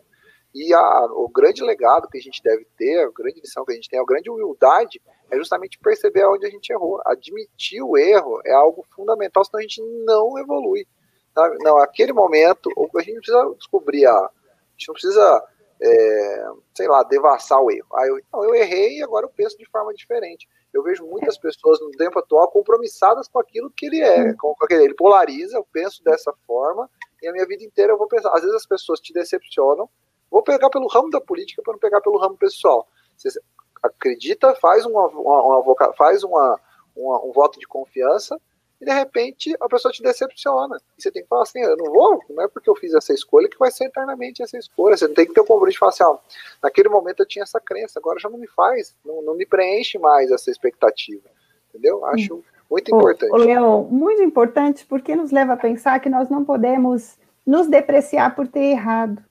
E 0.55 0.75
a, 0.75 1.05
o 1.13 1.29
grande 1.29 1.63
legado 1.63 2.09
que 2.09 2.19
a 2.19 2.21
gente 2.21 2.43
deve 2.43 2.67
ter, 2.77 3.05
a 3.05 3.11
grande 3.11 3.41
lição 3.41 3.65
que 3.65 3.73
a 3.73 3.75
gente 3.75 3.89
tem, 3.89 4.01
a 4.01 4.05
grande 4.05 4.29
humildade, 4.29 5.01
é 5.31 5.37
justamente 5.37 5.79
perceber 5.79 6.27
onde 6.27 6.45
a 6.47 6.51
gente 6.51 6.71
errou. 6.71 7.01
Admitir 7.07 7.83
o 7.83 7.97
erro 7.97 8.41
é 8.45 8.53
algo 8.53 8.85
fundamental, 8.95 9.45
senão 9.45 9.61
a 9.61 9.63
gente 9.63 9.81
não 10.05 10.37
evolui. 10.39 10.87
Sabe? 11.33 11.57
Não, 11.61 11.79
aquele 11.79 12.13
momento, 12.13 12.69
a 12.97 13.01
gente 13.01 13.15
não 13.15 13.21
precisa 13.21 13.55
descobrir 13.57 14.07
a. 14.07 14.17
A 14.17 14.31
gente 14.77 14.89
não 14.89 14.95
precisa, 14.95 15.45
é, 15.81 16.45
sei 16.75 16.89
lá, 16.89 17.03
devassar 17.05 17.61
o 17.61 17.71
erro. 17.71 17.87
Ah, 17.95 18.07
eu, 18.07 18.21
não, 18.33 18.45
eu 18.45 18.55
errei 18.55 18.99
e 18.99 19.03
agora 19.03 19.27
eu 19.27 19.31
penso 19.31 19.57
de 19.57 19.69
forma 19.69 19.93
diferente. 19.95 20.49
Eu 20.73 20.83
vejo 20.83 21.07
muitas 21.07 21.37
pessoas 21.39 21.81
no 21.81 21.91
tempo 21.93 22.19
atual 22.19 22.51
compromissadas 22.51 23.29
com 23.29 23.39
aquilo 23.39 23.71
que 23.71 23.87
ele 23.87 24.01
é. 24.01 24.33
Com, 24.35 24.55
com 24.55 24.65
aquele, 24.65 24.85
ele 24.85 24.95
polariza, 24.95 25.57
eu 25.57 25.67
penso 25.71 26.03
dessa 26.03 26.33
forma, 26.47 26.91
e 27.23 27.29
a 27.29 27.33
minha 27.33 27.47
vida 27.47 27.63
inteira 27.63 27.93
eu 27.93 27.99
vou 27.99 28.09
pensar. 28.09 28.31
Às 28.35 28.41
vezes 28.41 28.57
as 28.57 28.67
pessoas 28.67 29.01
te 29.01 29.13
decepcionam. 29.13 29.89
Vou 30.31 30.43
pegar 30.43 30.71
pelo 30.71 30.87
ramo 30.87 31.11
da 31.11 31.21
política 31.21 31.63
para 31.63 31.73
não 31.73 31.81
pegar 31.81 32.01
pelo 32.01 32.19
ramo 32.19 32.37
pessoal. 32.37 32.87
Você 33.17 33.41
acredita, 33.83 34.55
faz, 34.57 34.85
uma, 34.87 35.07
uma, 35.09 35.59
uma 35.59 35.93
faz 35.95 36.23
uma, 36.23 36.61
uma, 36.95 37.25
um 37.25 37.33
voto 37.33 37.59
de 37.59 37.67
confiança, 37.67 38.41
e 38.81 38.85
de 38.85 38.93
repente 38.93 39.55
a 39.61 39.69
pessoa 39.69 39.93
te 39.93 40.03
decepciona. 40.03 40.81
E 40.97 41.03
você 41.03 41.11
tem 41.11 41.23
que 41.23 41.29
falar 41.29 41.43
assim: 41.43 41.61
eu 41.61 41.77
não 41.77 41.93
vou, 41.93 42.19
não 42.31 42.45
é 42.45 42.49
porque 42.49 42.71
eu 42.71 42.75
fiz 42.75 42.95
essa 42.95 43.13
escolha 43.13 43.49
que 43.49 43.59
vai 43.59 43.71
ser 43.71 43.85
eternamente 43.85 44.43
essa 44.43 44.57
escolha. 44.57 44.97
Você 44.97 45.07
não 45.07 45.15
tem 45.15 45.27
que 45.27 45.35
ter 45.35 45.41
o 45.41 45.45
compromisso 45.45 45.75
de 45.75 45.79
falar 45.79 45.91
assim: 45.91 46.05
ó, 46.05 46.17
naquele 46.63 46.89
momento 46.89 47.21
eu 47.21 47.27
tinha 47.27 47.43
essa 47.43 47.61
crença, 47.61 47.99
agora 47.99 48.19
já 48.19 48.31
não 48.31 48.39
me 48.39 48.49
faz, 48.49 48.97
não, 49.05 49.21
não 49.21 49.35
me 49.35 49.45
preenche 49.45 49.99
mais 49.99 50.31
essa 50.31 50.51
expectativa. 50.51 51.29
Entendeu? 51.69 52.05
Acho 52.07 52.37
hum. 52.37 52.43
muito 52.71 52.95
importante. 52.95 53.33
O, 53.33 53.37
Leão, 53.37 53.85
muito 53.85 54.23
importante 54.23 54.87
porque 54.87 55.15
nos 55.15 55.31
leva 55.31 55.53
a 55.53 55.59
pensar 55.59 56.01
que 56.01 56.09
nós 56.09 56.31
não 56.31 56.45
podemos 56.45 57.19
nos 57.47 57.67
depreciar 57.67 58.35
por 58.35 58.49
ter 58.49 58.65
errado. 58.65 59.23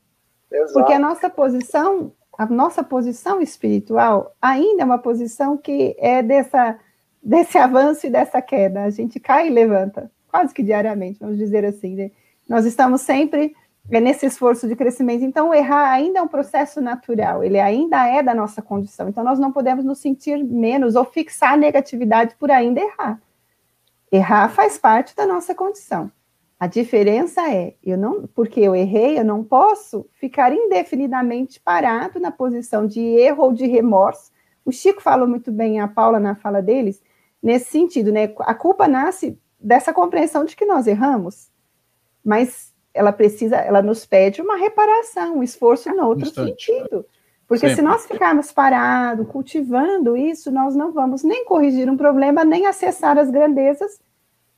Exato. 0.52 0.74
Porque 0.74 0.93
a 0.93 1.00
nossa 1.00 1.30
posição, 1.30 2.12
a 2.38 2.45
nossa 2.45 2.84
posição 2.84 3.41
espiritual 3.41 4.36
ainda 4.41 4.82
é 4.82 4.86
uma 4.86 4.97
posição 4.97 5.58
que 5.58 5.95
é 6.00 6.22
dessa 6.22 6.80
desse 7.22 7.58
avanço 7.58 8.08
e 8.08 8.10
dessa 8.10 8.41
queda. 8.41 8.84
A 8.84 8.89
gente 8.89 9.20
cai 9.20 9.47
e 9.47 9.52
levanta, 9.52 10.10
quase 10.30 10.54
que 10.54 10.64
diariamente, 10.64 11.20
vamos 11.20 11.38
dizer 11.38 11.66
assim. 11.66 11.95
Né? 11.95 12.12
Nós 12.47 12.66
estamos 12.66 13.02
sempre 13.02 13.54
nesse 13.89 14.26
esforço 14.26 14.68
de 14.68 14.76
crescimento. 14.76 15.24
Então, 15.24 15.54
errar 15.54 15.89
ainda 15.91 16.20
é 16.20 16.22
um 16.22 16.28
processo 16.28 16.80
natural, 16.80 17.43
ele 17.43 17.60
ainda 17.60 18.08
é 18.08 18.22
da 18.22 18.36
nossa 18.36 18.62
condição. 18.62 19.10
Então, 19.10 19.24
nós 19.24 19.39
não 19.39 19.52
podemos 19.52 19.84
nos 19.84 20.00
sentir 20.00 20.43
menos 20.43 20.95
ou 20.95 21.06
fixar 21.06 21.58
negatividade 21.58 22.36
por 22.39 22.52
ainda 22.52 22.80
errar. 22.80 23.22
Errar 24.12 24.50
faz 24.50 24.78
parte 24.78 25.16
da 25.16 25.26
nossa 25.26 25.56
condição. 25.56 26.12
A 26.60 26.68
diferença 26.68 27.49
é, 27.49 27.76
eu 27.82 27.97
não, 27.97 28.28
porque 28.28 28.60
eu 28.60 28.76
errei, 28.76 29.18
eu 29.18 29.24
não 29.24 29.45
posso 29.45 30.05
ficar 30.12 30.53
indefinidamente 30.53 31.57
parado 31.57 32.20
na 32.20 32.32
posição 32.32 32.86
de 32.86 32.99
erro 32.99 33.45
ou 33.45 33.53
de 33.53 33.66
remorso. 33.66 34.30
O 34.66 34.72
Chico 34.72 35.01
falou 35.01 35.26
muito 35.26 35.53
bem, 35.53 35.80
a 35.80 35.88
Paula 35.88 36.20
na 36.20 36.36
fala 36.36 36.62
deles, 36.62 37.01
nesse 37.41 37.72
sentido, 37.72 38.12
né? 38.12 38.34
A 38.39 38.53
culpa 38.53 38.89
nasce 38.89 39.39
dessa 39.57 39.93
compreensão 39.93 40.43
de 40.43 40.53
que 40.53 40.66
nós 40.66 40.86
erramos, 40.86 41.49
mas 42.24 42.74
ela 42.93 43.14
precisa, 43.14 43.55
ela 43.55 43.82
nos 43.82 44.05
pede 44.05 44.41
uma 44.41 44.57
reparação, 44.57 45.38
um 45.38 45.43
esforço 45.43 45.89
no 45.95 46.07
outro 46.07 46.28
Instante. 46.28 46.66
sentido. 46.66 47.05
Porque 47.47 47.68
Sempre. 47.68 47.76
se 47.78 47.82
nós 47.82 48.05
ficarmos 48.05 48.51
parados, 48.51 49.26
cultivando 49.28 50.18
isso, 50.18 50.51
nós 50.51 50.76
não 50.76 50.91
vamos 50.91 51.24
nem 51.24 51.45
corrigir 51.45 51.89
um 51.89 51.95
problema, 51.95 52.43
nem 52.43 52.66
acessar 52.66 53.18
as 53.18 53.32
grandezas 53.32 53.99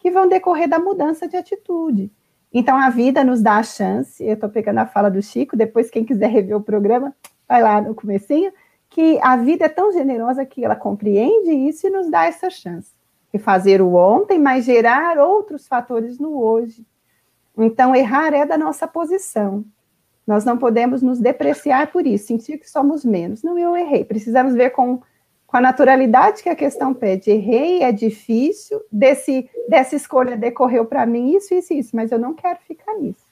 que 0.01 0.09
vão 0.09 0.27
decorrer 0.27 0.67
da 0.67 0.79
mudança 0.79 1.27
de 1.27 1.37
atitude. 1.37 2.11
Então, 2.51 2.75
a 2.75 2.89
vida 2.89 3.23
nos 3.23 3.41
dá 3.41 3.57
a 3.57 3.63
chance, 3.63 4.21
eu 4.21 4.33
estou 4.33 4.49
pegando 4.49 4.79
a 4.79 4.85
fala 4.85 5.09
do 5.09 5.21
Chico, 5.21 5.55
depois 5.55 5.89
quem 5.89 6.03
quiser 6.03 6.29
rever 6.29 6.57
o 6.57 6.61
programa, 6.61 7.15
vai 7.47 7.61
lá 7.61 7.79
no 7.79 7.93
comecinho, 7.93 8.51
que 8.89 9.19
a 9.21 9.37
vida 9.37 9.65
é 9.65 9.69
tão 9.69 9.91
generosa 9.93 10.45
que 10.45 10.65
ela 10.65 10.75
compreende 10.75 11.51
isso 11.51 11.87
e 11.87 11.89
nos 11.89 12.09
dá 12.09 12.25
essa 12.25 12.49
chance 12.49 12.91
de 13.31 13.39
fazer 13.39 13.81
o 13.81 13.93
ontem, 13.93 14.37
mas 14.37 14.65
gerar 14.65 15.17
outros 15.17 15.67
fatores 15.67 16.19
no 16.19 16.41
hoje. 16.41 16.85
Então, 17.57 17.95
errar 17.95 18.33
é 18.33 18.45
da 18.45 18.57
nossa 18.57 18.87
posição. 18.87 19.63
Nós 20.25 20.43
não 20.43 20.57
podemos 20.57 21.01
nos 21.01 21.19
depreciar 21.19 21.91
por 21.91 22.05
isso, 22.05 22.27
sentir 22.27 22.57
que 22.57 22.69
somos 22.69 23.05
menos. 23.05 23.43
Não, 23.43 23.57
eu 23.57 23.75
errei. 23.75 24.03
Precisamos 24.03 24.53
ver 24.53 24.71
com, 24.71 25.01
com 25.51 25.57
a 25.57 25.61
naturalidade 25.61 26.41
que 26.41 26.47
a 26.47 26.55
questão 26.55 26.93
pede. 26.93 27.29
Errei, 27.29 27.83
é 27.83 27.91
difícil, 27.91 28.81
desse, 28.89 29.49
dessa 29.67 29.97
escolha 29.97 30.37
decorreu 30.37 30.85
para 30.85 31.05
mim 31.05 31.35
isso, 31.35 31.53
isso, 31.53 31.73
isso, 31.73 31.93
mas 31.93 32.09
eu 32.09 32.17
não 32.17 32.33
quero 32.33 32.57
ficar 32.59 32.93
nisso. 32.93 33.25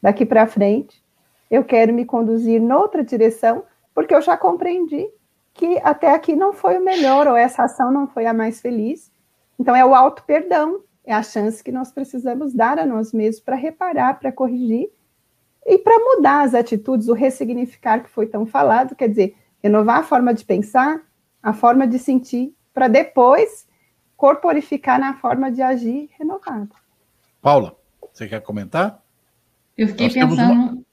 Daqui 0.00 0.24
para 0.24 0.46
frente, 0.46 1.04
eu 1.50 1.62
quero 1.62 1.92
me 1.92 2.06
conduzir 2.06 2.62
noutra 2.62 3.04
direção 3.04 3.62
porque 3.94 4.14
eu 4.14 4.22
já 4.22 4.38
compreendi 4.38 5.06
que 5.52 5.78
até 5.84 6.14
aqui 6.14 6.34
não 6.34 6.54
foi 6.54 6.78
o 6.78 6.84
melhor, 6.84 7.28
ou 7.28 7.36
essa 7.36 7.64
ação 7.64 7.92
não 7.92 8.06
foi 8.06 8.24
a 8.24 8.32
mais 8.32 8.62
feliz. 8.62 9.12
Então, 9.58 9.76
é 9.76 9.84
o 9.84 9.94
auto-perdão, 9.94 10.80
é 11.04 11.12
a 11.12 11.22
chance 11.22 11.62
que 11.62 11.70
nós 11.70 11.92
precisamos 11.92 12.54
dar 12.54 12.78
a 12.78 12.86
nós 12.86 13.12
mesmos 13.12 13.42
para 13.42 13.56
reparar, 13.56 14.18
para 14.18 14.32
corrigir 14.32 14.88
e 15.66 15.76
para 15.76 15.98
mudar 15.98 16.42
as 16.42 16.54
atitudes, 16.54 17.08
o 17.08 17.12
ressignificar 17.12 18.02
que 18.02 18.08
foi 18.08 18.26
tão 18.26 18.46
falado, 18.46 18.94
quer 18.94 19.08
dizer, 19.08 19.36
renovar 19.62 19.98
a 19.98 20.02
forma 20.02 20.32
de 20.32 20.42
pensar, 20.42 21.02
a 21.42 21.52
forma 21.52 21.86
de 21.86 21.98
sentir, 21.98 22.54
para 22.72 22.88
depois 22.88 23.66
corporificar 24.16 25.00
na 25.00 25.14
forma 25.14 25.50
de 25.50 25.62
agir 25.62 26.10
renovada. 26.18 26.68
Paula, 27.40 27.76
você 28.12 28.28
quer 28.28 28.40
comentar? 28.42 29.02
Eu 29.76 29.88
fiquei 29.88 30.06
Nós 30.06 30.14
pensando. 30.14 30.86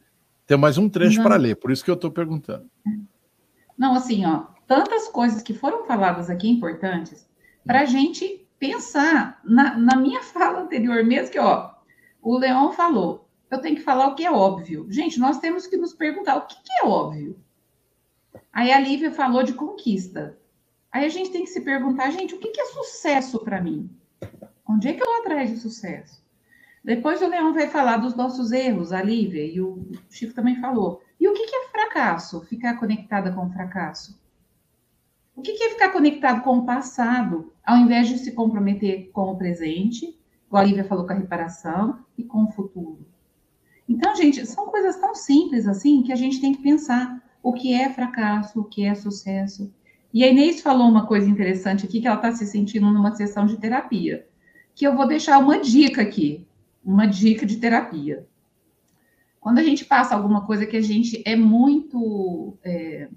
Tem 0.45 0.57
mais 0.57 0.77
um 0.77 0.87
trecho 0.87 1.21
para 1.21 1.35
ler, 1.35 1.57
por 1.57 1.71
isso 1.71 1.83
que 1.83 1.91
eu 1.91 1.95
estou 1.95 2.09
perguntando. 2.09 2.69
Não, 3.77 3.93
assim, 3.93 4.25
ó, 4.25 4.45
tantas 4.65 5.09
coisas 5.09 5.41
que 5.41 5.53
foram 5.53 5.85
faladas 5.85 6.29
aqui 6.29 6.49
importantes 6.49 7.27
para 7.65 7.81
a 7.81 7.85
gente 7.85 8.47
pensar 8.57 9.41
na, 9.43 9.77
na, 9.77 9.97
minha 9.97 10.23
fala 10.23 10.61
anterior 10.61 11.03
mesmo 11.03 11.31
que, 11.31 11.39
ó, 11.39 11.71
o 12.21 12.37
Leon 12.37 12.71
falou, 12.71 13.29
eu 13.51 13.59
tenho 13.59 13.75
que 13.75 13.81
falar 13.81 14.07
o 14.07 14.15
que 14.15 14.25
é 14.25 14.31
óbvio. 14.31 14.87
Gente, 14.89 15.19
nós 15.19 15.37
temos 15.39 15.67
que 15.67 15.77
nos 15.77 15.93
perguntar 15.93 16.37
o 16.37 16.47
que, 16.47 16.55
que 16.55 16.71
é 16.81 16.85
óbvio. 16.85 17.37
Aí 18.51 18.71
a 18.71 18.79
Lívia 18.79 19.11
falou 19.11 19.43
de 19.43 19.53
conquista. 19.53 20.37
Aí 20.91 21.05
a 21.05 21.09
gente 21.09 21.31
tem 21.31 21.43
que 21.43 21.49
se 21.49 21.61
perguntar, 21.61 22.11
gente, 22.11 22.33
o 22.33 22.39
que, 22.39 22.59
é 22.59 22.65
sucesso 22.65 23.39
para 23.39 23.61
mim? 23.61 23.89
Onde 24.67 24.87
é 24.87 24.93
que 24.93 25.01
eu 25.01 25.05
vou 25.05 25.17
atrás 25.17 25.49
de 25.49 25.57
sucesso? 25.57 26.25
Depois 26.83 27.21
o 27.21 27.27
Leão 27.27 27.53
vai 27.53 27.67
falar 27.67 27.97
dos 27.97 28.15
nossos 28.15 28.51
erros, 28.51 28.91
a 28.91 29.01
Lívia, 29.01 29.45
e 29.45 29.61
o 29.61 29.85
Chico 30.09 30.33
também 30.33 30.59
falou. 30.59 31.01
E 31.19 31.27
o 31.27 31.33
que, 31.33 31.45
que 31.45 31.55
é 31.55 31.67
fracasso? 31.69 32.41
Ficar 32.45 32.79
conectada 32.79 33.31
com 33.31 33.45
o 33.45 33.49
fracasso. 33.51 34.19
O 35.35 35.41
que, 35.41 35.53
que 35.53 35.63
é 35.63 35.69
ficar 35.69 35.89
conectado 35.89 36.41
com 36.41 36.57
o 36.57 36.65
passado, 36.65 37.53
ao 37.63 37.77
invés 37.77 38.07
de 38.07 38.17
se 38.17 38.31
comprometer 38.31 39.11
com 39.11 39.31
o 39.31 39.37
presente, 39.37 40.17
igual 40.47 40.63
a 40.63 40.65
Lívia 40.65 40.85
falou 40.85 41.05
com 41.05 41.13
a 41.13 41.17
reparação, 41.17 41.99
e 42.17 42.23
com 42.23 42.45
o 42.45 42.51
futuro? 42.51 43.05
Então, 43.87 44.15
gente, 44.15 44.45
são 44.45 44.65
coisas 44.65 44.97
tão 44.97 45.13
simples 45.13 45.67
assim 45.67 46.01
que 46.01 46.11
a 46.11 46.15
gente 46.15 46.41
tem 46.41 46.53
que 46.53 46.63
pensar 46.63 47.21
o 47.41 47.53
que 47.53 47.73
é 47.73 47.89
fracasso, 47.89 48.61
o 48.61 48.63
que 48.63 48.85
é 48.85 48.95
sucesso. 48.95 49.73
E 50.13 50.23
a 50.23 50.27
Inês 50.27 50.61
falou 50.61 50.87
uma 50.87 51.05
coisa 51.05 51.29
interessante 51.29 51.85
aqui, 51.85 52.01
que 52.01 52.07
ela 52.07 52.15
está 52.15 52.31
se 52.31 52.45
sentindo 52.45 52.89
numa 52.91 53.15
sessão 53.15 53.45
de 53.45 53.57
terapia, 53.57 54.27
que 54.73 54.85
eu 54.85 54.95
vou 54.95 55.07
deixar 55.07 55.37
uma 55.37 55.59
dica 55.59 56.01
aqui, 56.01 56.45
uma 56.83 57.05
dica 57.05 57.45
de 57.45 57.57
terapia. 57.57 58.25
Quando 59.39 59.59
a 59.59 59.63
gente 59.63 59.85
passa 59.85 60.15
alguma 60.15 60.45
coisa 60.45 60.65
que 60.65 60.75
a 60.75 60.81
gente 60.81 61.21
é 61.25 61.35
muito 61.35 62.57
é, 62.63 63.09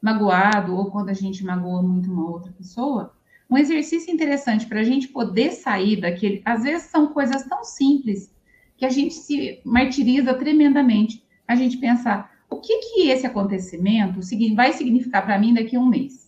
magoado, 0.00 0.76
ou 0.76 0.90
quando 0.90 1.08
a 1.08 1.14
gente 1.14 1.44
magoa 1.44 1.82
muito 1.82 2.12
uma 2.12 2.30
outra 2.30 2.52
pessoa, 2.52 3.14
um 3.48 3.56
exercício 3.56 4.12
interessante 4.12 4.66
para 4.66 4.80
a 4.80 4.84
gente 4.84 5.08
poder 5.08 5.52
sair 5.52 6.00
daquele. 6.00 6.42
Às 6.44 6.62
vezes 6.62 6.88
são 6.88 7.06
coisas 7.08 7.44
tão 7.44 7.64
simples 7.64 8.34
que 8.76 8.84
a 8.84 8.90
gente 8.90 9.14
se 9.14 9.60
martiriza 9.64 10.34
tremendamente. 10.34 11.24
A 11.46 11.54
gente 11.54 11.76
pensar, 11.78 12.30
o 12.48 12.60
que 12.60 12.78
que 12.78 13.08
esse 13.08 13.26
acontecimento 13.26 14.20
vai 14.54 14.72
significar 14.72 15.24
para 15.24 15.38
mim 15.38 15.54
daqui 15.54 15.76
a 15.76 15.80
um 15.80 15.86
mês? 15.86 16.24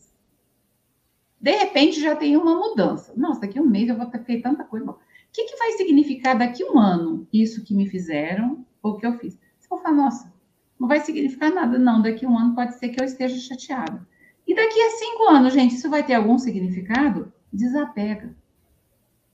De 1.40 1.52
repente 1.52 2.00
já 2.00 2.16
tem 2.16 2.36
uma 2.36 2.54
mudança. 2.54 3.12
Nossa, 3.16 3.42
daqui 3.42 3.58
a 3.58 3.62
um 3.62 3.66
mês 3.66 3.88
eu 3.88 3.96
vou 3.96 4.06
ter 4.06 4.24
feito 4.24 4.42
tanta 4.42 4.64
coisa. 4.64 4.90
O 4.90 4.98
que, 5.32 5.44
que 5.44 5.56
vai 5.56 5.72
significar 5.72 6.36
daqui 6.36 6.62
a 6.62 6.72
um 6.72 6.78
ano 6.78 7.28
isso 7.32 7.62
que 7.62 7.74
me 7.74 7.86
fizeram 7.88 8.64
ou 8.82 8.96
que 8.96 9.06
eu 9.06 9.18
fiz? 9.18 9.38
Você 9.58 9.68
vai 9.68 9.80
falar, 9.80 9.94
nossa, 9.94 10.32
não 10.78 10.88
vai 10.88 11.00
significar 11.00 11.52
nada, 11.52 11.78
não. 11.78 12.02
Daqui 12.02 12.24
a 12.24 12.28
um 12.28 12.38
ano 12.38 12.54
pode 12.54 12.78
ser 12.78 12.88
que 12.88 13.00
eu 13.00 13.04
esteja 13.04 13.36
chateado. 13.38 14.06
E 14.46 14.54
daqui 14.54 14.80
a 14.80 14.90
cinco 14.90 15.28
anos, 15.28 15.52
gente, 15.52 15.74
isso 15.74 15.90
vai 15.90 16.04
ter 16.04 16.14
algum 16.14 16.38
significado? 16.38 17.32
Desapega. 17.52 18.34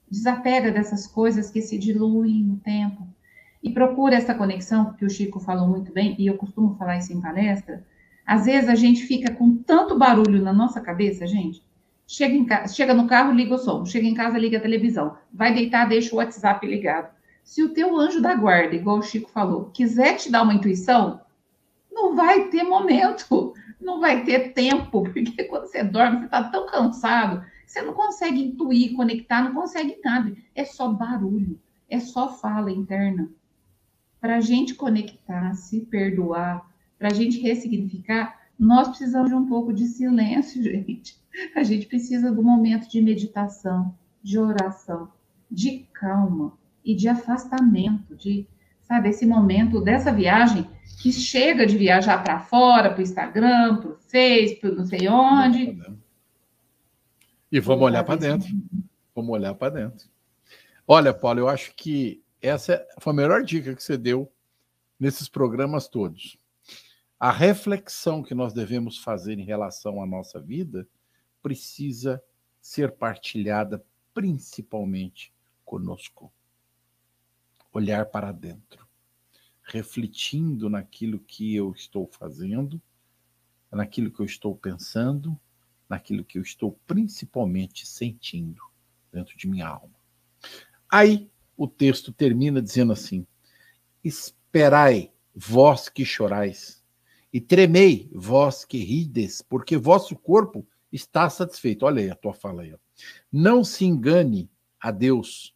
Desapega 0.09 0.71
dessas 0.71 1.07
coisas 1.07 1.49
que 1.49 1.61
se 1.61 1.77
diluem 1.77 2.43
no 2.43 2.57
tempo. 2.57 3.07
E 3.63 3.71
procura 3.71 4.15
essa 4.15 4.35
conexão, 4.35 4.93
que 4.93 5.05
o 5.05 5.09
Chico 5.09 5.39
falou 5.39 5.67
muito 5.67 5.93
bem, 5.93 6.15
e 6.19 6.27
eu 6.27 6.35
costumo 6.35 6.75
falar 6.75 6.97
isso 6.97 7.13
em 7.13 7.21
palestra. 7.21 7.85
Às 8.25 8.45
vezes 8.45 8.69
a 8.69 8.75
gente 8.75 9.03
fica 9.03 9.33
com 9.33 9.55
tanto 9.55 9.97
barulho 9.97 10.41
na 10.41 10.51
nossa 10.51 10.81
cabeça, 10.81 11.25
gente. 11.25 11.63
Chega, 12.05 12.67
chega 12.67 12.93
no 12.93 13.07
carro, 13.07 13.31
liga 13.31 13.55
o 13.55 13.57
som. 13.57 13.85
Chega 13.85 14.05
em 14.05 14.13
casa, 14.13 14.37
liga 14.37 14.57
a 14.57 14.61
televisão. 14.61 15.15
Vai 15.33 15.53
deitar, 15.53 15.87
deixa 15.87 16.13
o 16.13 16.17
WhatsApp 16.17 16.67
ligado. 16.67 17.09
Se 17.41 17.63
o 17.63 17.69
teu 17.69 17.97
anjo 17.97 18.21
da 18.21 18.35
guarda, 18.35 18.75
igual 18.75 18.99
o 18.99 19.03
Chico 19.03 19.29
falou, 19.29 19.69
quiser 19.73 20.17
te 20.17 20.29
dar 20.29 20.43
uma 20.43 20.53
intuição, 20.53 21.21
não 21.91 22.15
vai 22.15 22.49
ter 22.49 22.63
momento, 22.63 23.53
não 23.79 23.99
vai 23.99 24.23
ter 24.23 24.53
tempo, 24.53 25.03
porque 25.11 25.43
quando 25.45 25.67
você 25.67 25.83
dorme, 25.83 26.19
você 26.19 26.25
está 26.25 26.43
tão 26.43 26.67
cansado, 26.67 27.45
você 27.65 27.81
não 27.81 27.93
consegue 27.93 28.41
intuir, 28.41 28.95
conectar, 28.95 29.41
não 29.41 29.53
consegue 29.53 29.99
nada. 30.03 30.35
É 30.53 30.65
só 30.65 30.89
barulho, 30.89 31.59
é 31.89 31.99
só 31.99 32.29
fala 32.29 32.71
interna. 32.71 33.29
Para 34.23 34.37
a 34.37 34.39
gente 34.39 34.73
conectar, 34.73 35.53
se 35.53 35.81
perdoar, 35.81 36.65
para 36.97 37.09
a 37.09 37.13
gente 37.13 37.41
ressignificar, 37.41 38.39
nós 38.57 38.87
precisamos 38.87 39.27
de 39.27 39.35
um 39.35 39.45
pouco 39.45 39.73
de 39.73 39.85
silêncio, 39.85 40.63
gente. 40.63 41.21
A 41.53 41.61
gente 41.61 41.87
precisa 41.87 42.31
do 42.31 42.41
momento 42.41 42.89
de 42.89 43.01
meditação, 43.01 43.93
de 44.23 44.39
oração, 44.39 45.11
de 45.51 45.85
calma 45.91 46.57
e 46.85 46.95
de 46.95 47.09
afastamento, 47.09 48.15
de, 48.15 48.47
sabe, 48.83 49.09
esse 49.09 49.25
momento 49.25 49.81
dessa 49.81 50.13
viagem 50.13 50.69
que 51.01 51.11
chega 51.11 51.65
de 51.65 51.77
viajar 51.77 52.23
para 52.23 52.39
fora, 52.39 52.91
para 52.91 52.99
o 52.99 53.03
Instagram, 53.03 53.75
para 53.81 53.89
o 53.89 53.97
Face, 53.97 54.55
para 54.61 54.71
não 54.71 54.85
sei 54.85 55.05
onde. 55.09 55.77
E 57.51 57.59
vamos 57.59 57.83
olhar 57.83 58.05
para 58.05 58.15
dentro. 58.15 58.47
Vamos 59.13 59.31
olhar 59.31 59.53
para 59.53 59.81
dentro. 59.81 60.07
Olha, 60.87 61.13
Paulo, 61.13 61.41
eu 61.41 61.49
acho 61.49 61.75
que 61.75 62.22
essa 62.47 62.85
foi 62.99 63.13
a 63.13 63.15
melhor 63.15 63.43
dica 63.43 63.75
que 63.75 63.83
você 63.83 63.97
deu 63.97 64.31
nesses 64.99 65.27
programas 65.27 65.87
todos. 65.87 66.37
A 67.19 67.31
reflexão 67.31 68.21
que 68.21 68.35
nós 68.35 68.53
devemos 68.53 68.97
fazer 68.97 69.39
em 69.39 69.45
relação 69.45 70.01
à 70.01 70.05
nossa 70.05 70.39
vida 70.39 70.87
precisa 71.41 72.21
ser 72.61 72.91
partilhada 72.91 73.83
principalmente 74.13 75.33
conosco. 75.65 76.31
Olhar 77.71 78.05
para 78.07 78.31
dentro 78.31 78.83
refletindo 79.63 80.69
naquilo 80.69 81.19
que 81.19 81.55
eu 81.55 81.71
estou 81.71 82.07
fazendo, 82.07 82.81
naquilo 83.71 84.11
que 84.11 84.19
eu 84.19 84.25
estou 84.25 84.55
pensando, 84.55 85.39
naquilo 85.89 86.23
que 86.23 86.37
eu 86.37 86.41
estou 86.41 86.77
principalmente 86.85 87.87
sentindo 87.87 88.61
dentro 89.11 89.37
de 89.37 89.47
minha 89.47 89.67
alma. 89.67 89.95
Aí 90.89 91.31
o 91.57 91.67
texto 91.67 92.11
termina 92.11 92.61
dizendo 92.61 92.93
assim: 92.93 93.25
Esperai, 94.03 95.11
vós 95.35 95.89
que 95.89 96.05
chorais, 96.05 96.83
e 97.31 97.39
tremei, 97.41 98.09
vós 98.13 98.65
que 98.65 98.77
rides, 98.77 99.41
porque 99.41 99.77
vosso 99.77 100.15
corpo 100.15 100.65
está 100.91 101.29
satisfeito. 101.29 101.85
Olha 101.85 102.01
aí 102.01 102.09
a 102.09 102.15
tua 102.15 102.33
fala 102.33 102.61
aí. 102.61 102.73
Ó. 102.73 102.77
Não 103.31 103.63
se 103.63 103.85
engane 103.85 104.49
a 104.79 104.91
Deus, 104.91 105.55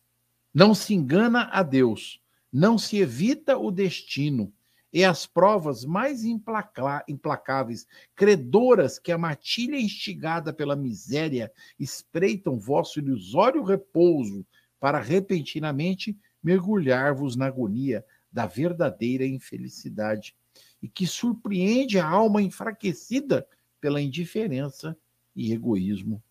não 0.53 0.73
se 0.73 0.93
engana 0.93 1.49
a 1.51 1.61
Deus 1.61 2.19
não 2.51 2.77
se 2.77 2.97
evita 2.97 3.57
o 3.57 3.71
destino 3.71 4.51
e 4.91 5.03
as 5.03 5.27
provas 5.27 5.83
mais 5.83 6.23
implacáveis, 6.23 7.85
credoras 8.15 8.97
que 8.97 9.11
a 9.11 9.17
matilha 9.17 9.77
instigada 9.77 10.53
pela 10.53 10.75
miséria 10.75 11.51
espreitam 11.77 12.57
vosso 12.57 12.99
ilusório 12.99 13.63
repouso 13.63 14.45
para 14.79 14.99
repentinamente 14.99 16.17
mergulhar-vos 16.43 17.35
na 17.35 17.47
agonia 17.47 18.05
da 18.31 18.45
verdadeira 18.45 19.25
infelicidade 19.25 20.35
e 20.81 20.87
que 20.87 21.07
surpreende 21.07 21.99
a 21.99 22.07
alma 22.07 22.41
enfraquecida 22.41 23.47
pela 23.79 24.01
indiferença 24.01 24.97
e 25.35 25.51
egoísmo. 25.51 26.21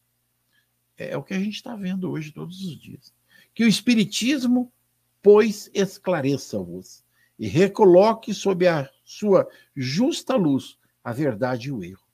É, 0.96 1.10
é 1.10 1.16
o 1.16 1.22
que 1.22 1.34
a 1.34 1.38
gente 1.38 1.54
está 1.54 1.74
vendo 1.74 2.10
hoje 2.10 2.32
todos 2.32 2.64
os 2.64 2.78
dias. 2.78 3.14
Que 3.54 3.64
o 3.64 3.68
Espiritismo 3.68 4.72
pois 5.26 5.68
esclareça-vos 5.74 7.04
e 7.36 7.48
recoloque 7.48 8.32
sob 8.32 8.68
a 8.68 8.88
sua 9.04 9.48
justa 9.74 10.36
luz 10.36 10.78
a 11.02 11.12
verdade 11.12 11.66
e 11.66 11.72
o 11.72 11.82
erro, 11.82 12.06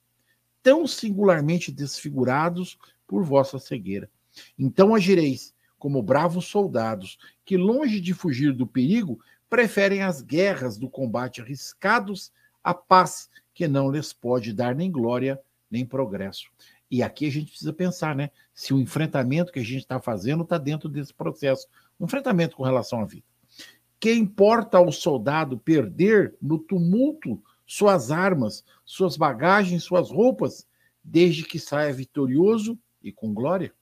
tão 0.63 0.87
singularmente 0.87 1.71
desfigurados 1.71 2.75
por 3.07 3.23
vossa 3.23 3.59
cegueira. 3.59 4.09
Então 4.57 4.95
agireis 4.95 5.52
como 5.83 6.01
bravos 6.01 6.45
soldados 6.45 7.17
que, 7.43 7.57
longe 7.57 7.99
de 7.99 8.13
fugir 8.13 8.53
do 8.53 8.65
perigo, 8.65 9.19
preferem 9.49 10.01
as 10.01 10.21
guerras 10.21 10.77
do 10.77 10.89
combate 10.89 11.41
arriscados 11.41 12.31
à 12.63 12.73
paz 12.73 13.29
que 13.53 13.67
não 13.67 13.91
lhes 13.91 14.13
pode 14.13 14.53
dar 14.53 14.73
nem 14.73 14.89
glória 14.89 15.37
nem 15.69 15.85
progresso. 15.85 16.47
E 16.89 17.03
aqui 17.03 17.25
a 17.25 17.29
gente 17.29 17.49
precisa 17.49 17.73
pensar, 17.73 18.15
né? 18.15 18.31
Se 18.53 18.73
o 18.73 18.79
enfrentamento 18.79 19.51
que 19.51 19.59
a 19.59 19.63
gente 19.63 19.79
está 19.79 19.99
fazendo 19.99 20.43
está 20.43 20.57
dentro 20.57 20.87
desse 20.87 21.13
processo 21.13 21.67
um 21.99 22.05
enfrentamento 22.05 22.55
com 22.55 22.63
relação 22.63 23.01
à 23.01 23.05
vida. 23.05 23.25
Que 23.99 24.13
importa 24.13 24.77
ao 24.77 24.89
soldado 24.89 25.57
perder 25.57 26.33
no 26.41 26.59
tumulto 26.59 27.43
suas 27.67 28.09
armas, 28.09 28.63
suas 28.85 29.17
bagagens, 29.17 29.83
suas 29.83 30.09
roupas, 30.09 30.65
desde 31.03 31.43
que 31.43 31.59
saia 31.59 31.91
vitorioso 31.91 32.79
e 33.03 33.11
com 33.11 33.33
glória? 33.33 33.73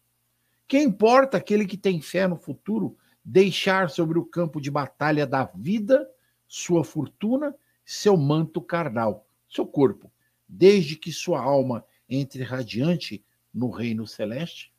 Que 0.71 0.79
importa 0.79 1.35
aquele 1.35 1.65
que 1.65 1.75
tem 1.75 1.99
fé 1.99 2.25
no 2.25 2.37
futuro 2.37 2.97
deixar 3.25 3.89
sobre 3.89 4.17
o 4.17 4.23
campo 4.23 4.61
de 4.61 4.71
batalha 4.71 5.27
da 5.27 5.43
vida 5.43 6.09
sua 6.47 6.81
fortuna, 6.81 7.53
seu 7.83 8.15
manto 8.15 8.61
carnal, 8.61 9.27
seu 9.49 9.67
corpo, 9.67 10.09
desde 10.47 10.95
que 10.95 11.11
sua 11.11 11.41
alma 11.41 11.85
entre 12.07 12.41
radiante 12.43 13.21
no 13.53 13.69
reino 13.69 14.07
celeste? 14.07 14.73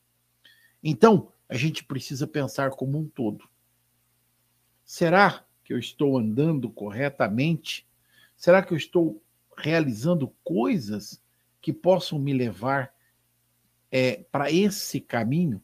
Então, 0.82 1.30
a 1.46 1.58
gente 1.58 1.84
precisa 1.84 2.26
pensar 2.26 2.70
como 2.70 2.98
um 2.98 3.06
todo. 3.06 3.46
Será 4.86 5.44
que 5.62 5.74
eu 5.74 5.78
estou 5.78 6.16
andando 6.16 6.70
corretamente? 6.70 7.86
Será 8.34 8.62
que 8.62 8.72
eu 8.72 8.78
estou 8.78 9.22
realizando 9.58 10.34
coisas 10.42 11.22
que 11.60 11.70
possam 11.70 12.18
me 12.18 12.32
levar 12.32 12.94
é, 13.90 14.24
para 14.32 14.50
esse 14.50 14.98
caminho? 14.98 15.62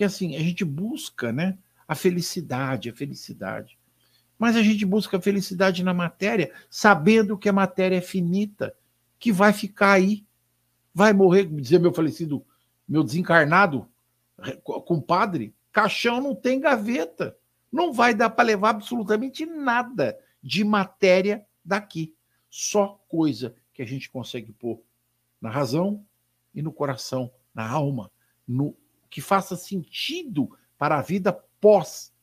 Porque 0.00 0.06
assim, 0.06 0.34
a 0.34 0.38
gente 0.38 0.64
busca 0.64 1.30
né, 1.30 1.58
a 1.86 1.94
felicidade, 1.94 2.88
a 2.88 2.94
felicidade. 2.94 3.78
Mas 4.38 4.56
a 4.56 4.62
gente 4.62 4.86
busca 4.86 5.20
felicidade 5.20 5.84
na 5.84 5.92
matéria, 5.92 6.50
sabendo 6.70 7.36
que 7.36 7.50
a 7.50 7.52
matéria 7.52 7.96
é 7.96 8.00
finita, 8.00 8.74
que 9.18 9.30
vai 9.30 9.52
ficar 9.52 9.92
aí. 9.92 10.24
Vai 10.94 11.12
morrer, 11.12 11.44
dizer 11.44 11.80
meu 11.80 11.92
falecido, 11.92 12.42
meu 12.88 13.04
desencarnado 13.04 13.86
compadre, 14.86 15.54
caixão 15.70 16.18
não 16.18 16.34
tem 16.34 16.58
gaveta. 16.58 17.36
Não 17.70 17.92
vai 17.92 18.14
dar 18.14 18.30
para 18.30 18.46
levar 18.46 18.70
absolutamente 18.70 19.44
nada 19.44 20.18
de 20.42 20.64
matéria 20.64 21.44
daqui. 21.62 22.14
Só 22.48 22.98
coisa 23.06 23.54
que 23.74 23.82
a 23.82 23.86
gente 23.86 24.08
consegue 24.08 24.50
pôr 24.50 24.80
na 25.38 25.50
razão 25.50 26.02
e 26.54 26.62
no 26.62 26.72
coração, 26.72 27.30
na 27.54 27.68
alma, 27.68 28.10
no 28.48 28.74
que 29.10 29.20
faça 29.20 29.56
sentido 29.56 30.56
para 30.78 30.98
a 30.98 31.02
vida 31.02 31.32
pós 31.60 32.14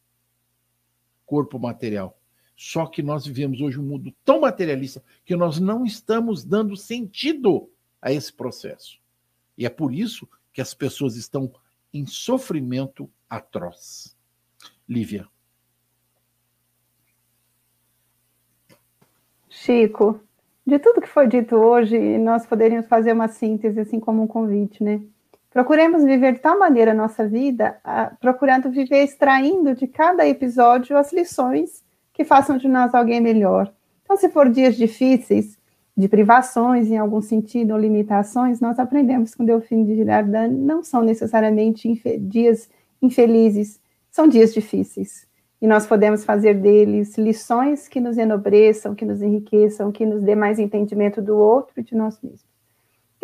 corpo 1.25 1.59
material. 1.59 2.17
Só 2.55 2.87
que 2.87 3.03
nós 3.03 3.27
vivemos 3.27 3.61
hoje 3.61 3.79
um 3.79 3.83
mundo 3.83 4.11
tão 4.25 4.39
materialista 4.39 5.03
que 5.23 5.35
nós 5.35 5.59
não 5.59 5.85
estamos 5.85 6.43
dando 6.43 6.75
sentido 6.75 7.69
a 8.01 8.11
esse 8.11 8.33
processo. 8.33 8.99
E 9.55 9.65
é 9.65 9.69
por 9.69 9.93
isso 9.93 10.27
que 10.51 10.61
as 10.61 10.73
pessoas 10.73 11.15
estão 11.15 11.51
em 11.93 12.05
sofrimento 12.07 13.07
atroz. 13.29 14.17
Lívia. 14.89 15.27
Chico, 19.49 20.19
de 20.65 20.79
tudo 20.79 21.01
que 21.01 21.07
foi 21.07 21.27
dito 21.27 21.55
hoje, 21.55 21.97
nós 22.17 22.45
poderíamos 22.45 22.87
fazer 22.87 23.13
uma 23.13 23.27
síntese, 23.27 23.79
assim 23.79 23.99
como 23.99 24.23
um 24.23 24.27
convite, 24.27 24.83
né? 24.83 25.01
Procuremos 25.57 26.03
viver 26.03 26.33
de 26.33 26.39
tal 26.39 26.59
maneira 26.59 26.91
a 26.91 26.93
nossa 26.93 27.27
vida, 27.27 27.79
a, 27.83 28.11
procurando 28.21 28.69
viver 28.69 29.03
extraindo 29.03 29.73
de 29.73 29.87
cada 29.87 30.27
episódio 30.27 30.95
as 30.95 31.11
lições 31.11 31.83
que 32.13 32.23
façam 32.23 32.59
de 32.59 32.67
nós 32.67 32.93
alguém 32.93 33.19
melhor. 33.19 33.73
Então, 34.03 34.15
se 34.15 34.29
for 34.29 34.49
dias 34.49 34.75
difíceis, 34.75 35.57
de 35.97 36.07
privações 36.07 36.91
em 36.91 36.97
algum 36.99 37.23
sentido, 37.23 37.71
ou 37.71 37.79
limitações, 37.79 38.59
nós 38.61 38.77
aprendemos 38.77 39.33
com 39.33 39.43
Delfim 39.43 39.83
de 39.83 39.95
Girardin, 39.95 40.49
não 40.49 40.83
são 40.83 41.01
necessariamente 41.01 41.89
infe 41.89 42.19
dias 42.19 42.69
infelizes, 43.01 43.81
são 44.11 44.27
dias 44.27 44.53
difíceis. 44.53 45.25
E 45.59 45.65
nós 45.65 45.87
podemos 45.87 46.23
fazer 46.23 46.53
deles 46.53 47.17
lições 47.17 47.87
que 47.87 47.99
nos 47.99 48.19
enobreçam, 48.19 48.93
que 48.93 49.05
nos 49.05 49.23
enriqueçam, 49.23 49.91
que 49.91 50.05
nos 50.05 50.21
dê 50.21 50.35
mais 50.35 50.59
entendimento 50.59 51.19
do 51.19 51.35
outro 51.35 51.79
e 51.79 51.83
de 51.83 51.95
nós 51.95 52.21
mesmos. 52.21 52.46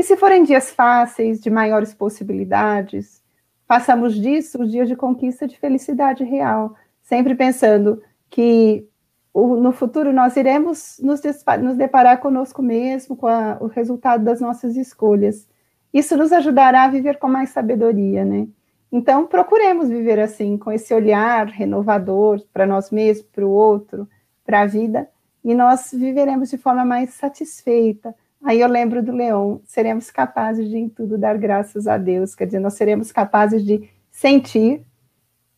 E 0.03 0.05
se 0.05 0.17
forem 0.17 0.43
dias 0.43 0.69
fáceis, 0.69 1.39
de 1.39 1.49
maiores 1.49 1.93
possibilidades, 1.93 3.23
façamos 3.65 4.13
disso 4.15 4.61
os 4.61 4.69
dias 4.69 4.89
de 4.89 4.97
conquista 4.97 5.47
de 5.47 5.57
felicidade 5.57 6.25
real, 6.25 6.75
sempre 7.01 7.33
pensando 7.33 8.03
que 8.29 8.85
o, 9.33 9.55
no 9.55 9.71
futuro 9.71 10.11
nós 10.11 10.35
iremos 10.35 10.99
nos, 11.01 11.21
nos 11.61 11.77
deparar 11.77 12.19
conosco 12.19 12.61
mesmo, 12.61 13.15
com 13.15 13.27
a, 13.27 13.57
o 13.61 13.67
resultado 13.67 14.25
das 14.25 14.41
nossas 14.41 14.75
escolhas. 14.75 15.47
Isso 15.93 16.17
nos 16.17 16.33
ajudará 16.33 16.83
a 16.83 16.89
viver 16.89 17.17
com 17.17 17.29
mais 17.29 17.51
sabedoria, 17.51 18.25
né? 18.25 18.49
Então, 18.91 19.25
procuremos 19.25 19.87
viver 19.87 20.19
assim, 20.19 20.57
com 20.57 20.69
esse 20.69 20.93
olhar 20.93 21.47
renovador 21.47 22.43
para 22.51 22.67
nós 22.67 22.91
mesmos, 22.91 23.25
para 23.31 23.45
o 23.45 23.49
outro, 23.49 24.05
para 24.45 24.63
a 24.63 24.65
vida, 24.65 25.07
e 25.45 25.55
nós 25.55 25.91
viveremos 25.93 26.49
de 26.49 26.57
forma 26.57 26.83
mais 26.83 27.11
satisfeita, 27.11 28.13
Aí 28.43 28.59
eu 28.59 28.67
lembro 28.67 29.01
do 29.01 29.13
Leão, 29.13 29.61
seremos 29.63 30.11
capazes 30.11 30.69
de 30.69 30.77
em 30.77 30.89
tudo 30.89 31.17
dar 31.17 31.37
graças 31.37 31.87
a 31.87 31.97
Deus, 31.97 32.35
quer 32.35 32.45
dizer, 32.45 32.59
nós 32.59 32.73
seremos 32.73 33.11
capazes 33.11 33.63
de 33.63 33.89
sentir 34.11 34.85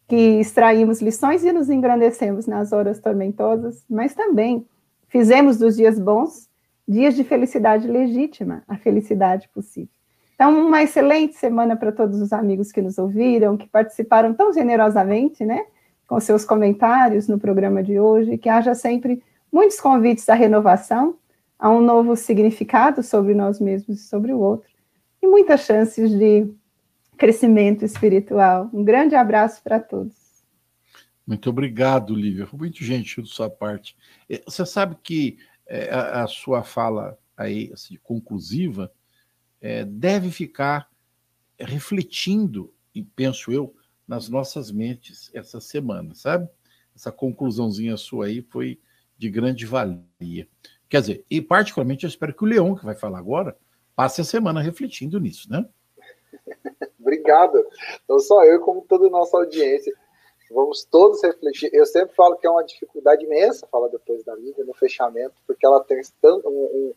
que 0.07 0.39
extraímos 0.39 1.01
lições 1.01 1.43
e 1.43 1.51
nos 1.51 1.67
engrandecemos 1.69 2.45
nas 2.45 2.71
horas 2.71 2.99
tormentosas, 2.99 3.83
mas 3.89 4.13
também 4.13 4.67
fizemos 5.07 5.57
dos 5.57 5.75
dias 5.75 5.99
bons 5.99 6.47
dias 6.87 7.15
de 7.15 7.23
felicidade 7.23 7.87
legítima, 7.87 8.61
a 8.67 8.77
felicidade 8.77 9.49
possível. 9.49 9.89
Então, 10.35 10.67
uma 10.67 10.83
excelente 10.83 11.35
semana 11.35 11.75
para 11.75 11.91
todos 11.91 12.21
os 12.21 12.31
amigos 12.31 12.71
que 12.71 12.81
nos 12.81 12.99
ouviram, 12.99 13.57
que 13.57 13.67
participaram 13.67 14.33
tão 14.33 14.53
generosamente, 14.53 15.43
né, 15.43 15.65
com 16.07 16.19
seus 16.19 16.45
comentários 16.45 17.27
no 17.27 17.39
programa 17.39 17.81
de 17.81 17.99
hoje, 17.99 18.37
que 18.37 18.49
haja 18.49 18.75
sempre 18.75 19.23
muitos 19.51 19.79
convites 19.79 20.29
à 20.29 20.35
renovação 20.35 21.15
a 21.57 21.69
um 21.69 21.81
novo 21.81 22.15
significado 22.15 23.01
sobre 23.01 23.33
nós 23.33 23.59
mesmos 23.59 23.99
e 23.99 24.03
sobre 24.03 24.33
o 24.33 24.39
outro, 24.39 24.69
e 25.21 25.27
muitas 25.27 25.61
chances 25.61 26.11
de 26.11 26.47
crescimento 27.17 27.85
espiritual. 27.85 28.69
Um 28.73 28.83
grande 28.83 29.15
abraço 29.15 29.63
para 29.63 29.79
todos. 29.79 30.13
Muito 31.25 31.49
obrigado, 31.49 32.13
Lívia. 32.13 32.45
Foi 32.45 32.59
muito 32.59 32.83
gentil 32.83 33.23
da 33.23 33.29
sua 33.29 33.49
parte. 33.49 33.95
É, 34.29 34.43
você 34.45 34.65
sabe 34.65 34.95
que 35.01 35.37
é, 35.65 35.89
a, 35.91 36.27
sua 36.27 36.63
fala 36.63 37.17
aí, 37.35 37.71
assim, 37.73 37.97
conclusiva, 38.03 38.91
é, 39.59 39.83
deve 39.83 40.29
ficar 40.29 40.89
refletindo, 41.59 42.71
e 42.93 43.01
penso 43.01 43.51
eu, 43.51 43.75
nas 44.07 44.29
nossas 44.29 44.71
mentes 44.71 45.31
essa 45.33 45.59
semana, 45.59 46.13
sabe? 46.13 46.47
Essa 46.95 47.11
conclusãozinha 47.11 47.97
sua 47.97 48.27
aí 48.27 48.41
foi 48.41 48.79
de 49.17 49.29
grande 49.29 49.65
valia. 49.65 50.47
Quer 50.89 51.01
dizer, 51.01 51.25
e 51.29 51.41
particularmente 51.41 52.05
eu 52.05 52.09
espero 52.09 52.33
que 52.33 52.43
o 52.43 52.47
Leão, 52.47 52.75
que 52.75 52.85
vai 52.85 52.95
falar 52.95 53.19
agora, 53.19 53.57
passe 53.95 54.21
a 54.21 54.23
semana 54.23 54.61
refletindo 54.61 55.19
nisso, 55.19 55.49
né? 55.51 55.67
Obrigado. 56.99 57.65
Não 58.07 58.19
só 58.19 58.43
eu, 58.43 58.59
como 58.59 58.81
toda 58.81 59.07
a 59.07 59.09
nossa 59.09 59.37
audiência. 59.37 59.93
Vamos 60.51 60.83
todos 60.83 61.23
refletir. 61.23 61.69
Eu 61.73 61.85
sempre 61.85 62.15
falo 62.15 62.37
que 62.37 62.45
é 62.45 62.49
uma 62.49 62.63
dificuldade 62.63 63.25
imensa 63.25 63.67
falar 63.67 63.87
depois 63.87 64.23
da 64.23 64.35
vida, 64.35 64.63
no 64.63 64.73
fechamento, 64.73 65.33
porque 65.47 65.65
ela 65.65 65.83
tem 65.83 65.99
tanto, 66.21 66.47
um, 66.47 66.51
um, 66.51 66.93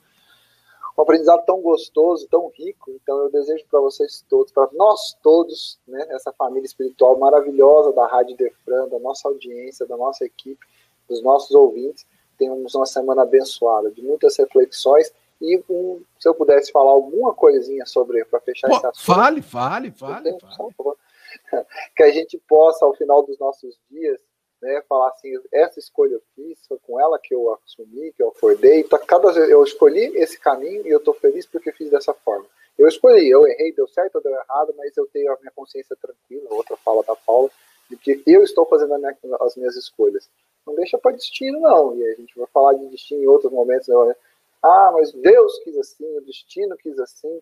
um 0.98 1.02
aprendizado 1.02 1.44
tão 1.46 1.60
gostoso, 1.62 2.28
tão 2.28 2.52
rico. 2.54 2.90
Então 2.90 3.16
eu 3.18 3.30
desejo 3.30 3.64
para 3.70 3.80
vocês 3.80 4.24
todos, 4.28 4.52
para 4.52 4.68
nós 4.74 5.16
todos, 5.22 5.80
né, 5.88 6.06
essa 6.10 6.32
família 6.32 6.66
espiritual 6.66 7.18
maravilhosa 7.18 7.92
da 7.92 8.06
Rádio 8.06 8.36
Defran, 8.36 8.88
da 8.88 8.98
nossa 8.98 9.28
audiência, 9.28 9.86
da 9.86 9.96
nossa 9.96 10.26
equipe, 10.26 10.66
dos 11.08 11.22
nossos 11.22 11.52
ouvintes, 11.52 12.06
tenhamos 12.38 12.74
uma 12.74 12.86
semana 12.86 13.22
abençoada, 13.22 13.90
de 13.90 14.02
muitas 14.02 14.36
reflexões. 14.36 15.12
E 15.40 15.62
um, 15.68 16.02
se 16.18 16.28
eu 16.28 16.34
pudesse 16.34 16.72
falar 16.72 16.90
alguma 16.90 17.34
coisinha 17.34 17.84
sobre, 17.86 18.24
para 18.24 18.40
fechar 18.40 18.68
Pô, 18.68 18.76
esse 18.76 18.86
assunto. 18.86 19.04
Fale, 19.04 19.42
fale, 19.42 19.90
fale. 19.92 20.36
Que 21.94 22.02
a 22.02 22.10
gente 22.10 22.38
possa, 22.48 22.84
ao 22.84 22.94
final 22.94 23.22
dos 23.22 23.38
nossos 23.38 23.78
dias, 23.90 24.20
né, 24.60 24.82
falar 24.88 25.08
assim: 25.10 25.32
essa 25.52 25.78
escolha 25.78 26.14
eu 26.14 26.22
fiz, 26.34 26.58
foi 26.66 26.78
com 26.78 27.00
ela 27.00 27.18
que 27.18 27.34
eu 27.34 27.52
assumi, 27.54 28.12
que 28.12 28.22
eu 28.22 28.28
acordei. 28.28 28.84
Tá, 28.84 28.98
cada 28.98 29.32
vez 29.32 29.48
eu 29.48 29.62
escolhi 29.62 30.16
esse 30.16 30.38
caminho 30.38 30.86
e 30.86 30.90
eu 30.90 30.98
estou 30.98 31.14
feliz 31.14 31.46
porque 31.46 31.72
fiz 31.72 31.90
dessa 31.90 32.12
forma. 32.12 32.46
Eu 32.76 32.86
escolhi, 32.86 33.28
eu 33.28 33.46
errei, 33.46 33.72
deu 33.72 33.88
certo 33.88 34.16
ou 34.16 34.22
deu 34.22 34.32
errado, 34.32 34.72
mas 34.76 34.96
eu 34.96 35.06
tenho 35.06 35.32
a 35.32 35.38
minha 35.40 35.52
consciência 35.54 35.96
tranquila. 35.96 36.48
Outra 36.50 36.76
fala 36.76 37.02
da 37.02 37.16
Paula, 37.16 37.50
de 37.90 37.96
que 37.96 38.22
eu 38.26 38.42
estou 38.42 38.66
fazendo 38.66 38.96
minha, 38.98 39.16
as 39.40 39.56
minhas 39.56 39.76
escolhas. 39.76 40.28
Não 40.66 40.74
deixa 40.74 40.98
para 40.98 41.16
destino, 41.16 41.60
não. 41.60 41.96
E 41.96 42.04
a 42.04 42.14
gente 42.14 42.36
vai 42.38 42.46
falar 42.48 42.74
de 42.74 42.86
destino 42.88 43.22
em 43.22 43.26
outros 43.26 43.52
momentos. 43.52 43.88
Né? 43.88 44.14
Ah, 44.62 44.90
mas 44.92 45.12
Deus 45.12 45.58
quis 45.60 45.76
assim, 45.78 46.16
o 46.16 46.20
destino 46.20 46.76
quis 46.76 46.98
assim. 46.98 47.40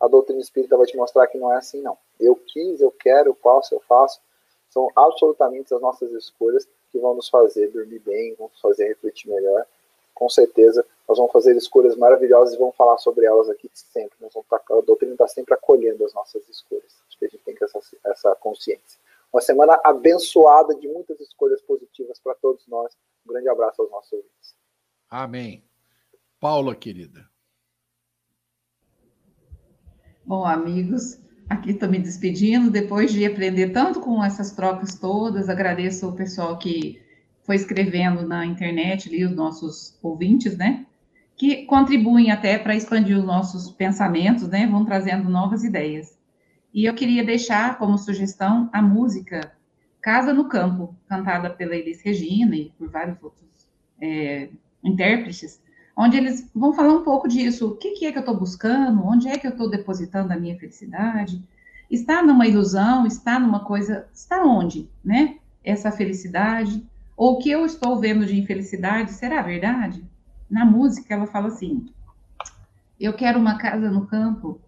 A 0.00 0.08
doutrina 0.08 0.40
espírita 0.40 0.76
vai 0.76 0.86
te 0.86 0.96
mostrar 0.96 1.26
que 1.26 1.38
não 1.38 1.52
é 1.52 1.56
assim, 1.56 1.80
não. 1.80 1.96
Eu 2.18 2.36
quis, 2.36 2.80
eu 2.80 2.90
quero, 2.90 3.30
eu 3.30 3.34
faço, 3.34 3.74
eu 3.74 3.80
faço. 3.80 4.20
São 4.70 4.90
absolutamente 4.96 5.72
as 5.72 5.80
nossas 5.80 6.10
escolhas 6.12 6.66
que 6.90 6.98
vão 6.98 7.14
nos 7.14 7.28
fazer 7.28 7.68
dormir 7.68 8.00
bem, 8.00 8.34
vão 8.34 8.48
nos 8.48 8.60
fazer 8.60 8.88
refletir 8.88 9.28
melhor. 9.28 9.64
Com 10.14 10.28
certeza, 10.28 10.84
nós 11.08 11.18
vamos 11.18 11.32
fazer 11.32 11.56
escolhas 11.56 11.96
maravilhosas 11.96 12.54
e 12.54 12.58
vamos 12.58 12.76
falar 12.76 12.98
sobre 12.98 13.26
elas 13.26 13.48
aqui 13.50 13.70
sempre. 13.72 14.16
Nós 14.20 14.32
vamos 14.32 14.46
a 14.52 14.80
doutrina 14.80 15.12
está 15.12 15.26
sempre 15.28 15.54
acolhendo 15.54 16.04
as 16.04 16.14
nossas 16.14 16.48
escolhas. 16.48 16.92
Acho 17.08 17.18
que 17.18 17.24
a 17.24 17.28
gente 17.28 17.42
tem 17.44 17.54
que 17.54 17.64
essa, 17.64 17.80
essa 18.06 18.34
consciência. 18.36 18.98
Uma 19.34 19.40
semana 19.40 19.80
abençoada 19.82 20.76
de 20.76 20.86
muitas 20.86 21.18
escolhas 21.18 21.60
positivas 21.62 22.20
para 22.20 22.36
todos 22.36 22.64
nós. 22.68 22.96
Um 23.26 23.32
grande 23.32 23.48
abraço 23.48 23.82
aos 23.82 23.90
nossos 23.90 24.12
ouvintes. 24.12 24.54
Amém. 25.10 25.64
Paula, 26.38 26.72
querida. 26.76 27.28
Bom, 30.24 30.44
amigos, 30.46 31.18
aqui 31.50 31.72
estou 31.72 31.88
me 31.88 31.98
despedindo. 31.98 32.70
Depois 32.70 33.12
de 33.12 33.26
aprender 33.26 33.70
tanto 33.70 34.00
com 34.00 34.22
essas 34.22 34.52
trocas 34.52 34.94
todas, 35.00 35.48
agradeço 35.48 36.08
o 36.08 36.14
pessoal 36.14 36.56
que 36.56 37.02
foi 37.42 37.56
escrevendo 37.56 38.24
na 38.24 38.46
internet, 38.46 39.08
ali, 39.08 39.24
os 39.24 39.34
nossos 39.34 39.98
ouvintes, 40.00 40.56
né? 40.56 40.86
Que 41.36 41.66
contribuem 41.66 42.30
até 42.30 42.56
para 42.56 42.76
expandir 42.76 43.18
os 43.18 43.24
nossos 43.24 43.72
pensamentos, 43.72 44.46
né? 44.46 44.64
Vão 44.68 44.84
trazendo 44.84 45.28
novas 45.28 45.64
ideias. 45.64 46.13
E 46.74 46.86
eu 46.86 46.94
queria 46.94 47.24
deixar 47.24 47.78
como 47.78 47.96
sugestão 47.96 48.68
a 48.72 48.82
música 48.82 49.52
Casa 50.02 50.34
no 50.34 50.48
Campo, 50.48 50.92
cantada 51.08 51.48
pela 51.48 51.76
Elis 51.76 52.02
Regina 52.02 52.56
e 52.56 52.72
por 52.76 52.90
vários 52.90 53.16
outros 53.22 53.48
é, 54.00 54.50
intérpretes, 54.82 55.62
onde 55.96 56.16
eles 56.16 56.50
vão 56.52 56.72
falar 56.72 56.92
um 56.92 57.04
pouco 57.04 57.28
disso. 57.28 57.68
O 57.68 57.76
que, 57.76 57.92
que 57.92 58.06
é 58.06 58.12
que 58.12 58.18
eu 58.18 58.20
estou 58.20 58.36
buscando? 58.36 59.06
Onde 59.06 59.28
é 59.28 59.38
que 59.38 59.46
eu 59.46 59.52
estou 59.52 59.70
depositando 59.70 60.32
a 60.32 60.36
minha 60.36 60.58
felicidade? 60.58 61.40
Está 61.88 62.24
numa 62.24 62.46
ilusão? 62.46 63.06
Está 63.06 63.38
numa 63.38 63.60
coisa? 63.60 64.08
Está 64.12 64.42
onde, 64.42 64.90
né? 65.04 65.38
Essa 65.62 65.92
felicidade? 65.92 66.84
Ou 67.16 67.34
o 67.34 67.38
que 67.38 67.50
eu 67.50 67.64
estou 67.64 68.00
vendo 68.00 68.26
de 68.26 68.36
infelicidade, 68.36 69.12
será 69.12 69.40
verdade? 69.42 70.04
Na 70.50 70.64
música, 70.64 71.14
ela 71.14 71.26
fala 71.26 71.46
assim: 71.46 71.86
Eu 72.98 73.12
quero 73.12 73.38
uma 73.38 73.58
casa 73.58 73.88
no 73.88 74.06
campo 74.06 74.60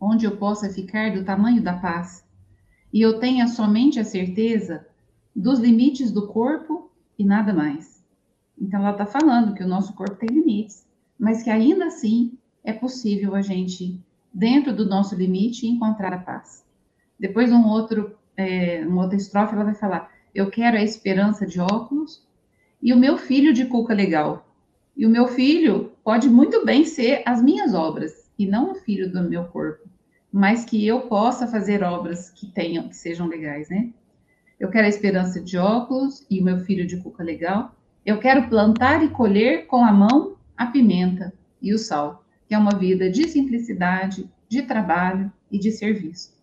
onde 0.00 0.26
eu 0.26 0.36
possa 0.36 0.70
ficar 0.70 1.12
do 1.12 1.24
tamanho 1.24 1.62
da 1.62 1.74
paz 1.74 2.26
e 2.92 3.00
eu 3.00 3.18
tenha 3.18 3.46
somente 3.46 3.98
a 3.98 4.04
certeza 4.04 4.86
dos 5.34 5.58
limites 5.58 6.10
do 6.10 6.26
corpo 6.28 6.90
e 7.18 7.24
nada 7.24 7.52
mais. 7.52 8.02
Então, 8.58 8.80
ela 8.80 8.92
está 8.92 9.04
falando 9.04 9.54
que 9.54 9.62
o 9.62 9.68
nosso 9.68 9.92
corpo 9.94 10.16
tem 10.16 10.30
limites, 10.30 10.86
mas 11.18 11.42
que 11.42 11.50
ainda 11.50 11.86
assim 11.86 12.38
é 12.64 12.72
possível 12.72 13.34
a 13.34 13.42
gente, 13.42 14.00
dentro 14.32 14.74
do 14.74 14.86
nosso 14.86 15.14
limite, 15.14 15.66
encontrar 15.66 16.12
a 16.12 16.18
paz. 16.18 16.64
Depois, 17.18 17.52
um 17.52 17.66
outro, 17.66 18.16
é, 18.36 18.84
uma 18.86 19.02
outra 19.02 19.16
estrofe, 19.16 19.54
ela 19.54 19.64
vai 19.64 19.74
falar: 19.74 20.10
Eu 20.34 20.50
quero 20.50 20.76
a 20.76 20.82
esperança 20.82 21.46
de 21.46 21.60
óculos 21.60 22.26
e 22.82 22.92
o 22.92 22.96
meu 22.96 23.18
filho 23.18 23.52
de 23.52 23.66
cuca 23.66 23.92
legal. 23.92 24.46
E 24.96 25.04
o 25.04 25.10
meu 25.10 25.28
filho 25.28 25.92
pode 26.02 26.30
muito 26.30 26.64
bem 26.64 26.84
ser 26.84 27.22
as 27.26 27.42
minhas 27.42 27.74
obras 27.74 28.25
e 28.38 28.46
não 28.46 28.72
o 28.72 28.74
filho 28.74 29.10
do 29.10 29.22
meu 29.22 29.44
corpo, 29.44 29.88
mas 30.32 30.64
que 30.64 30.86
eu 30.86 31.02
possa 31.02 31.46
fazer 31.46 31.82
obras 31.82 32.30
que 32.30 32.46
tenham, 32.46 32.88
que 32.88 32.96
sejam 32.96 33.26
legais, 33.26 33.68
né? 33.68 33.90
Eu 34.58 34.70
quero 34.70 34.86
a 34.86 34.90
esperança 34.90 35.40
de 35.40 35.58
óculos 35.58 36.26
e 36.30 36.40
o 36.40 36.44
meu 36.44 36.58
filho 36.60 36.86
de 36.86 36.96
cuca 36.96 37.22
legal. 37.22 37.74
Eu 38.04 38.18
quero 38.18 38.48
plantar 38.48 39.02
e 39.04 39.08
colher 39.08 39.66
com 39.66 39.84
a 39.84 39.92
mão 39.92 40.36
a 40.56 40.66
pimenta 40.66 41.32
e 41.60 41.74
o 41.74 41.78
sal, 41.78 42.24
que 42.48 42.54
é 42.54 42.58
uma 42.58 42.76
vida 42.78 43.10
de 43.10 43.28
simplicidade, 43.28 44.30
de 44.48 44.62
trabalho 44.62 45.30
e 45.50 45.58
de 45.58 45.70
serviço. 45.70 46.34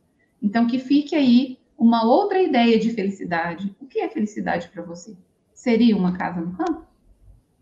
Então, 0.41 0.67
que 0.67 0.77
fique 0.77 1.15
aí 1.15 1.57
uma 1.77 2.05
outra 2.05 2.41
ideia 2.41 2.77
de 2.79 2.91
felicidade. 2.91 3.75
O 3.79 3.85
que 3.85 3.99
é 3.99 4.09
felicidade 4.09 4.69
para 4.69 4.83
você? 4.83 5.15
Seria 5.53 5.95
uma 5.95 6.17
casa 6.17 6.41
no 6.41 6.53
campo? 6.53 6.85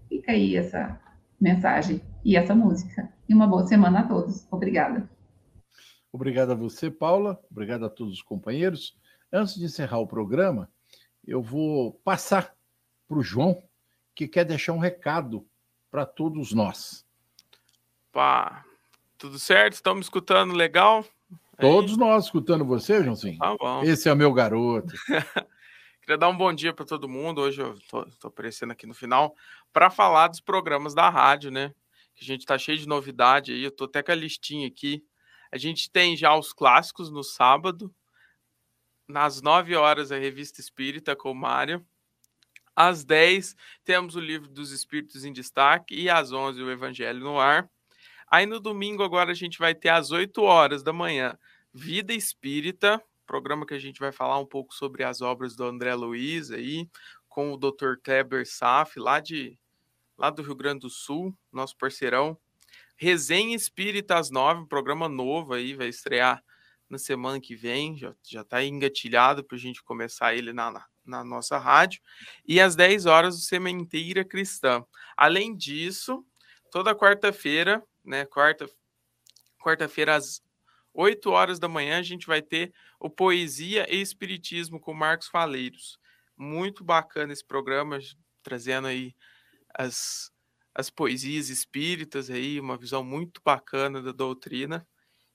Fica 0.09 0.31
aí 0.31 0.55
essa 0.55 0.99
mensagem 1.39 2.01
e 2.23 2.35
essa 2.35 2.53
música. 2.53 3.09
E 3.27 3.33
uma 3.33 3.47
boa 3.47 3.65
semana 3.65 4.01
a 4.01 4.07
todos. 4.07 4.47
Obrigada. 4.51 5.09
Obrigado 6.11 6.51
a 6.51 6.55
você, 6.55 6.91
Paula. 6.91 7.41
Obrigado 7.49 7.85
a 7.85 7.89
todos 7.89 8.15
os 8.15 8.21
companheiros. 8.21 8.97
Antes 9.31 9.55
de 9.55 9.65
encerrar 9.65 9.99
o 9.99 10.07
programa, 10.07 10.69
eu 11.25 11.41
vou 11.41 11.93
passar 12.03 12.53
para 13.07 13.17
o 13.17 13.23
João, 13.23 13.63
que 14.13 14.27
quer 14.27 14.43
deixar 14.43 14.73
um 14.73 14.79
recado 14.79 15.45
para 15.89 16.05
todos 16.05 16.53
nós. 16.53 17.05
Pá, 18.11 18.65
tudo 19.17 19.39
certo? 19.39 19.73
Estão 19.73 19.95
me 19.95 20.01
escutando 20.01 20.53
legal? 20.53 21.05
Todos 21.59 21.91
Aí. 21.91 21.97
nós 21.97 22.25
escutando 22.25 22.65
você, 22.65 23.03
Joãozinho. 23.03 23.37
Tá 23.37 23.55
bom. 23.55 23.83
Esse 23.83 24.09
é 24.09 24.13
o 24.13 24.15
meu 24.15 24.33
garoto. 24.33 24.93
Queria 26.01 26.17
dar 26.17 26.29
um 26.29 26.35
bom 26.35 26.51
dia 26.51 26.73
para 26.73 26.85
todo 26.85 27.07
mundo. 27.07 27.39
Hoje 27.41 27.61
eu 27.61 27.77
tô, 27.89 28.27
aparecendo 28.27 28.71
aqui 28.71 28.87
no 28.87 28.93
final 28.93 29.35
para 29.71 29.89
falar 29.89 30.27
dos 30.27 30.39
programas 30.39 30.93
da 30.93 31.07
rádio, 31.09 31.51
né? 31.51 31.73
Que 32.15 32.23
a 32.23 32.27
gente 32.27 32.45
tá 32.45 32.57
cheio 32.57 32.77
de 32.77 32.87
novidade 32.87 33.51
aí. 33.51 33.63
Eu 33.63 33.71
tô 33.71 33.85
até 33.85 34.03
com 34.03 34.11
a 34.11 34.15
listinha 34.15 34.67
aqui. 34.67 35.03
A 35.51 35.57
gente 35.57 35.91
tem 35.91 36.15
já 36.15 36.35
os 36.35 36.53
clássicos 36.53 37.11
no 37.11 37.23
sábado, 37.23 37.93
nas 39.07 39.41
9 39.41 39.75
horas, 39.75 40.11
a 40.11 40.17
Revista 40.17 40.61
Espírita 40.61 41.15
com 41.15 41.33
Mário. 41.33 41.85
Às 42.73 43.03
10, 43.03 43.55
temos 43.83 44.15
o 44.15 44.19
Livro 44.19 44.47
dos 44.47 44.71
Espíritos 44.71 45.25
em 45.25 45.33
Destaque. 45.33 45.93
E 45.93 46.09
às 46.09 46.31
11, 46.31 46.61
o 46.61 46.71
Evangelho 46.71 47.19
no 47.19 47.37
Ar. 47.37 47.69
Aí 48.31 48.45
no 48.45 48.61
domingo, 48.61 49.03
agora, 49.03 49.31
a 49.31 49.35
gente 49.35 49.59
vai 49.59 49.75
ter 49.75 49.89
às 49.89 50.11
8 50.11 50.41
horas 50.41 50.81
da 50.81 50.93
manhã, 50.93 51.37
Vida 51.73 52.13
Espírita, 52.13 53.03
programa 53.25 53.65
que 53.65 53.73
a 53.73 53.79
gente 53.79 53.99
vai 53.99 54.11
falar 54.13 54.39
um 54.39 54.45
pouco 54.45 54.73
sobre 54.73 55.03
as 55.03 55.21
obras 55.21 55.53
do 55.53 55.65
André 55.65 55.93
Luiz 55.95 56.49
aí, 56.49 56.87
com 57.27 57.51
o 57.51 57.57
Dr. 57.57 57.95
Kleber 58.01 58.45
Saf, 58.45 58.97
lá, 58.97 59.19
de, 59.19 59.59
lá 60.21 60.29
do 60.29 60.43
Rio 60.43 60.53
Grande 60.53 60.81
do 60.81 60.89
Sul, 60.89 61.35
nosso 61.51 61.75
parceirão. 61.75 62.37
Resenha 62.95 63.55
Espírita 63.55 64.19
às 64.19 64.29
9, 64.29 64.61
um 64.61 64.67
programa 64.67 65.09
novo 65.09 65.55
aí, 65.55 65.73
vai 65.73 65.87
estrear 65.87 66.43
na 66.87 66.99
semana 66.99 67.41
que 67.41 67.55
vem, 67.55 67.97
já, 67.97 68.13
já 68.23 68.43
tá 68.43 68.63
engatilhado 68.63 69.43
para 69.43 69.57
a 69.57 69.59
gente 69.59 69.81
começar 69.81 70.35
ele 70.35 70.53
na, 70.53 70.69
na, 70.69 70.85
na, 71.03 71.23
nossa 71.23 71.57
rádio. 71.57 72.01
E 72.45 72.61
às 72.61 72.75
10 72.75 73.07
horas, 73.07 73.35
o 73.35 73.39
Sementeira 73.39 74.23
Cristã. 74.23 74.85
Além 75.17 75.55
disso, 75.55 76.23
toda 76.71 76.93
quarta-feira, 76.93 77.83
né? 78.05 78.23
Quarta, 78.25 78.69
quarta-feira, 79.59 80.15
às 80.15 80.43
8 80.93 81.31
horas 81.31 81.57
da 81.57 81.67
manhã, 81.67 81.97
a 81.97 82.03
gente 82.03 82.27
vai 82.27 82.43
ter 82.43 82.71
o 82.99 83.09
Poesia 83.09 83.91
e 83.91 83.99
Espiritismo 83.99 84.79
com 84.79 84.93
Marcos 84.93 85.29
Faleiros. 85.29 85.97
Muito 86.37 86.83
bacana 86.83 87.33
esse 87.33 87.43
programa, 87.43 87.97
trazendo 88.43 88.85
aí 88.85 89.15
as, 89.73 90.31
as 90.73 90.89
poesias 90.89 91.49
espíritas 91.49 92.29
aí, 92.29 92.59
uma 92.59 92.77
visão 92.77 93.03
muito 93.03 93.41
bacana 93.43 94.01
da 94.01 94.11
doutrina. 94.11 94.87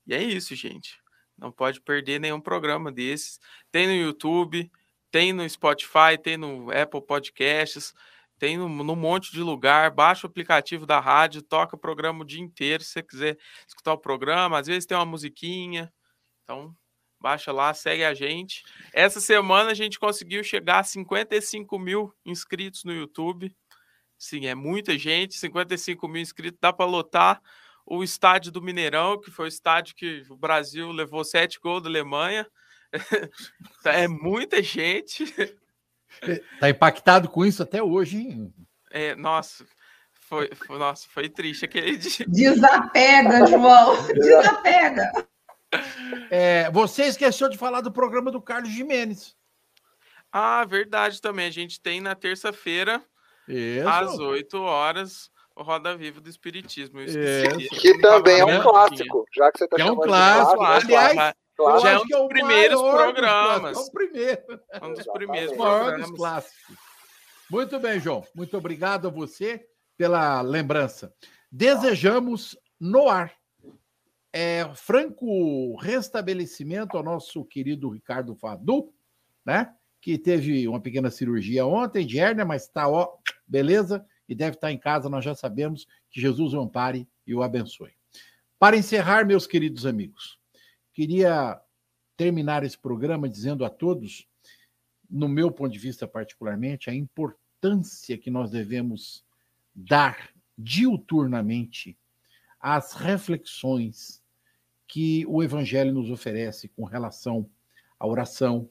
E 0.07 0.15
é 0.15 0.23
isso, 0.23 0.55
gente. 0.55 0.99
Não 1.37 1.53
pode 1.53 1.81
perder 1.81 2.19
nenhum 2.19 2.41
programa 2.41 2.91
desses. 2.91 3.39
Tem 3.71 3.87
no 3.87 3.95
YouTube, 3.95 4.71
tem 5.11 5.33
no 5.33 5.49
Spotify, 5.49 6.17
tem 6.23 6.37
no 6.37 6.71
Apple 6.71 7.05
Podcasts, 7.05 7.93
tem 8.39 8.57
no, 8.57 8.69
no 8.69 8.97
monte 8.97 9.33
de 9.33 9.41
lugar. 9.41 9.91
Baixa 9.91 10.27
o 10.27 10.31
aplicativo 10.31 10.87
da 10.87 11.01
rádio, 11.01 11.43
toca 11.43 11.77
o 11.77 11.79
programa 11.79 12.23
o 12.23 12.27
dia 12.27 12.41
inteiro. 12.41 12.83
Se 12.83 12.91
você 12.91 13.03
quiser 13.03 13.39
escutar 13.67 13.93
o 13.93 13.99
programa, 13.99 14.59
às 14.59 14.67
vezes 14.67 14.87
tem 14.87 14.97
uma 14.97 15.05
musiquinha. 15.05 15.93
Então, 16.43 16.75
baixa 17.21 17.53
lá, 17.53 17.75
segue 17.75 18.05
a 18.05 18.15
gente. 18.15 18.63
Essa 18.93 19.21
semana 19.21 19.71
a 19.71 19.75
gente 19.75 19.99
conseguiu 19.99 20.43
chegar 20.45 20.81
a 20.81 20.85
55 20.85 21.79
mil 21.79 22.15
inscritos 22.25 22.85
no 22.85 22.93
YouTube. 22.93 23.55
Sim, 24.19 24.47
é 24.47 24.55
muita 24.55 24.97
gente, 24.99 25.35
55 25.35 26.09
mil 26.09 26.23
inscritos, 26.23 26.59
dá 26.61 26.73
para 26.73 26.87
lotar 26.87 27.41
o 27.85 28.03
estádio 28.03 28.51
do 28.51 28.63
Mineirão, 28.63 29.21
que 29.21 29.31
foi 29.31 29.47
o 29.47 29.49
estádio 29.49 29.95
que 29.95 30.25
o 30.29 30.37
Brasil 30.37 30.91
levou 30.91 31.25
sete 31.25 31.61
gols 31.61 31.83
da 31.83 31.89
Alemanha. 31.89 32.47
é 33.85 34.09
muita 34.09 34.63
gente. 34.63 35.27
Tá 36.59 36.69
impactado 36.69 37.29
com 37.29 37.45
isso 37.45 37.63
até 37.63 37.83
hoje, 37.83 38.19
hein? 38.19 38.55
É, 38.91 39.15
nossa, 39.15 39.65
foi, 40.13 40.51
foi, 40.55 40.79
nossa, 40.79 41.07
foi 41.09 41.29
triste 41.29 41.65
aquele 41.65 41.97
dia. 41.99 42.27
Desapega, 42.27 43.47
João, 43.47 44.07
desapega. 44.13 45.13
É, 46.31 46.71
você 46.71 47.05
esqueceu 47.05 47.49
de 47.49 47.59
falar 47.59 47.81
do 47.81 47.93
programa 47.93 48.31
do 48.31 48.41
Carlos 48.41 48.71
Jimenez. 48.71 49.37
Ah, 50.33 50.65
verdade 50.65 51.21
também. 51.21 51.47
A 51.47 51.51
gente 51.51 51.81
tem 51.81 52.01
na 52.01 52.15
terça-feira, 52.15 53.03
às 53.87 54.19
8 54.19 54.59
horas, 54.61 55.31
o 55.55 55.63
Roda 55.63 55.97
Viva 55.97 56.21
do 56.21 56.29
Espiritismo. 56.29 57.01
Que 57.81 57.99
também 58.01 58.41
é 58.41 58.45
um 58.45 58.63
clássico, 58.63 59.25
já 59.35 59.51
que 59.51 59.59
você 59.59 59.65
está 59.65 59.81
é 59.81 59.91
um 59.91 59.97
clássico. 59.97 60.57
clássico. 60.57 60.93
Aliás, 60.93 61.35
claro. 61.57 61.81
já 61.81 61.91
é 61.91 61.99
um 61.99 62.07
dos 62.07 62.21
é 62.21 62.29
primeiros 62.29 62.81
programas. 62.81 63.77
É 63.77 63.81
o 63.81 63.93
primeiro. 63.93 64.61
Um 64.83 64.95
dos 64.95 65.07
primeiros 65.07 65.57
programas. 65.57 66.09
Dos 66.09 66.19
clássicos. 66.19 66.77
Muito 67.51 67.79
bem, 67.79 68.01
João. 68.01 68.25
Muito 68.35 68.57
obrigado 68.57 69.09
a 69.09 69.11
você 69.11 69.67
pela 69.97 70.43
lembrança. 70.43 71.15
Desejamos 71.51 72.59
no 72.79 73.09
ar 73.09 73.33
é, 74.33 74.69
franco 74.75 75.77
restabelecimento 75.77 76.97
ao 76.97 77.03
nosso 77.03 77.45
querido 77.47 77.89
Ricardo 77.89 78.35
Fadu, 78.35 78.93
né? 79.45 79.73
Que 80.07 80.17
teve 80.17 80.69
uma 80.69 80.79
pequena 80.81 81.11
cirurgia 81.11 81.67
ontem 81.67 82.07
de 82.07 82.21
hérnia, 82.21 82.45
mas 82.45 82.63
está 82.63 82.89
ó, 82.89 83.17
beleza 83.45 84.07
e 84.29 84.37
deve 84.37 84.55
estar 84.55 84.71
em 84.71 84.79
casa, 84.79 85.09
nós 85.09 85.25
já 85.25 85.35
sabemos 85.35 85.85
que 86.09 86.21
Jesus 86.21 86.55
o 86.55 86.61
ampare 86.61 87.09
e 87.27 87.35
o 87.35 87.43
abençoe. 87.43 87.91
Para 88.57 88.77
encerrar, 88.77 89.27
meus 89.27 89.49
queridos 89.49 89.85
amigos, 89.85 90.39
queria 90.95 91.61
terminar 92.17 92.63
esse 92.63 92.79
programa 92.79 93.29
dizendo 93.29 93.65
a 93.65 93.69
todos, 93.69 94.29
no 95.11 95.29
meu 95.29 95.51
ponto 95.51 95.73
de 95.73 95.79
vista 95.81 96.07
particularmente, 96.07 96.89
a 96.89 96.95
importância 96.95 98.17
que 98.17 98.31
nós 98.31 98.49
devemos 98.49 99.25
dar 99.75 100.31
diuturnamente 100.57 101.99
às 102.61 102.93
reflexões 102.93 104.23
que 104.87 105.27
o 105.27 105.43
Evangelho 105.43 105.93
nos 105.93 106.13
oferece 106.13 106.69
com 106.69 106.85
relação 106.85 107.51
à 107.99 108.07
oração, 108.07 108.71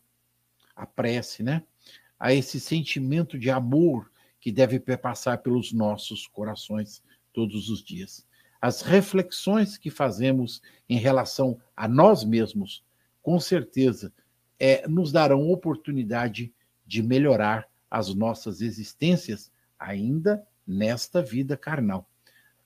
à 0.76 0.86
prece, 0.86 1.44
né? 1.44 1.64
A 2.20 2.34
esse 2.34 2.60
sentimento 2.60 3.38
de 3.38 3.50
amor 3.50 4.12
que 4.40 4.52
deve 4.52 4.80
perpassar 4.80 5.40
pelos 5.40 5.72
nossos 5.72 6.28
corações 6.28 7.02
todos 7.34 7.70
os 7.70 7.84
dias. 7.84 8.26
As 8.62 8.82
reflexões 8.82 9.78
que 9.78 9.90
fazemos 9.90 10.62
em 10.90 10.98
relação 10.98 11.60
a 11.76 11.88
nós 11.88 12.24
mesmos, 12.24 12.84
com 13.22 13.40
certeza, 13.40 14.14
é, 14.60 14.88
nos 14.88 15.12
darão 15.12 15.50
oportunidade 15.50 16.54
de 16.86 17.04
melhorar 17.04 17.68
as 17.90 18.14
nossas 18.14 18.62
existências 18.62 19.52
ainda 19.78 20.46
nesta 20.66 21.22
vida 21.22 21.58
carnal. 21.58 22.10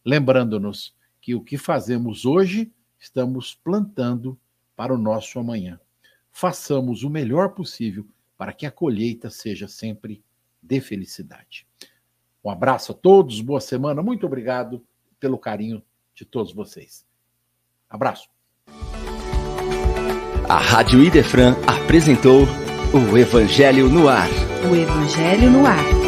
Lembrando-nos 0.05 0.95
que 1.21 1.35
o 1.35 1.41
que 1.41 1.57
fazemos 1.57 2.25
hoje 2.25 2.71
estamos 2.99 3.53
plantando 3.55 4.39
para 4.75 4.93
o 4.93 4.97
nosso 4.97 5.39
amanhã. 5.39 5.79
Façamos 6.31 7.03
o 7.03 7.09
melhor 7.09 7.49
possível 7.49 8.05
para 8.37 8.53
que 8.53 8.65
a 8.65 8.71
colheita 8.71 9.29
seja 9.29 9.67
sempre 9.67 10.23
de 10.61 10.79
felicidade. 10.79 11.67
Um 12.43 12.49
abraço 12.49 12.91
a 12.93 12.95
todos, 12.95 13.41
boa 13.41 13.59
semana, 13.59 14.01
muito 14.01 14.25
obrigado 14.25 14.83
pelo 15.19 15.37
carinho 15.37 15.83
de 16.15 16.25
todos 16.25 16.53
vocês. 16.53 17.05
Abraço. 17.89 18.29
A 20.47 20.57
Rádio 20.57 21.03
Idefran 21.03 21.55
apresentou 21.67 22.43
o 22.93 23.17
Evangelho 23.17 23.87
no 23.89 24.07
Ar. 24.07 24.29
O 24.71 24.75
Evangelho 24.75 25.51
no 25.51 25.65
Ar. 25.65 25.98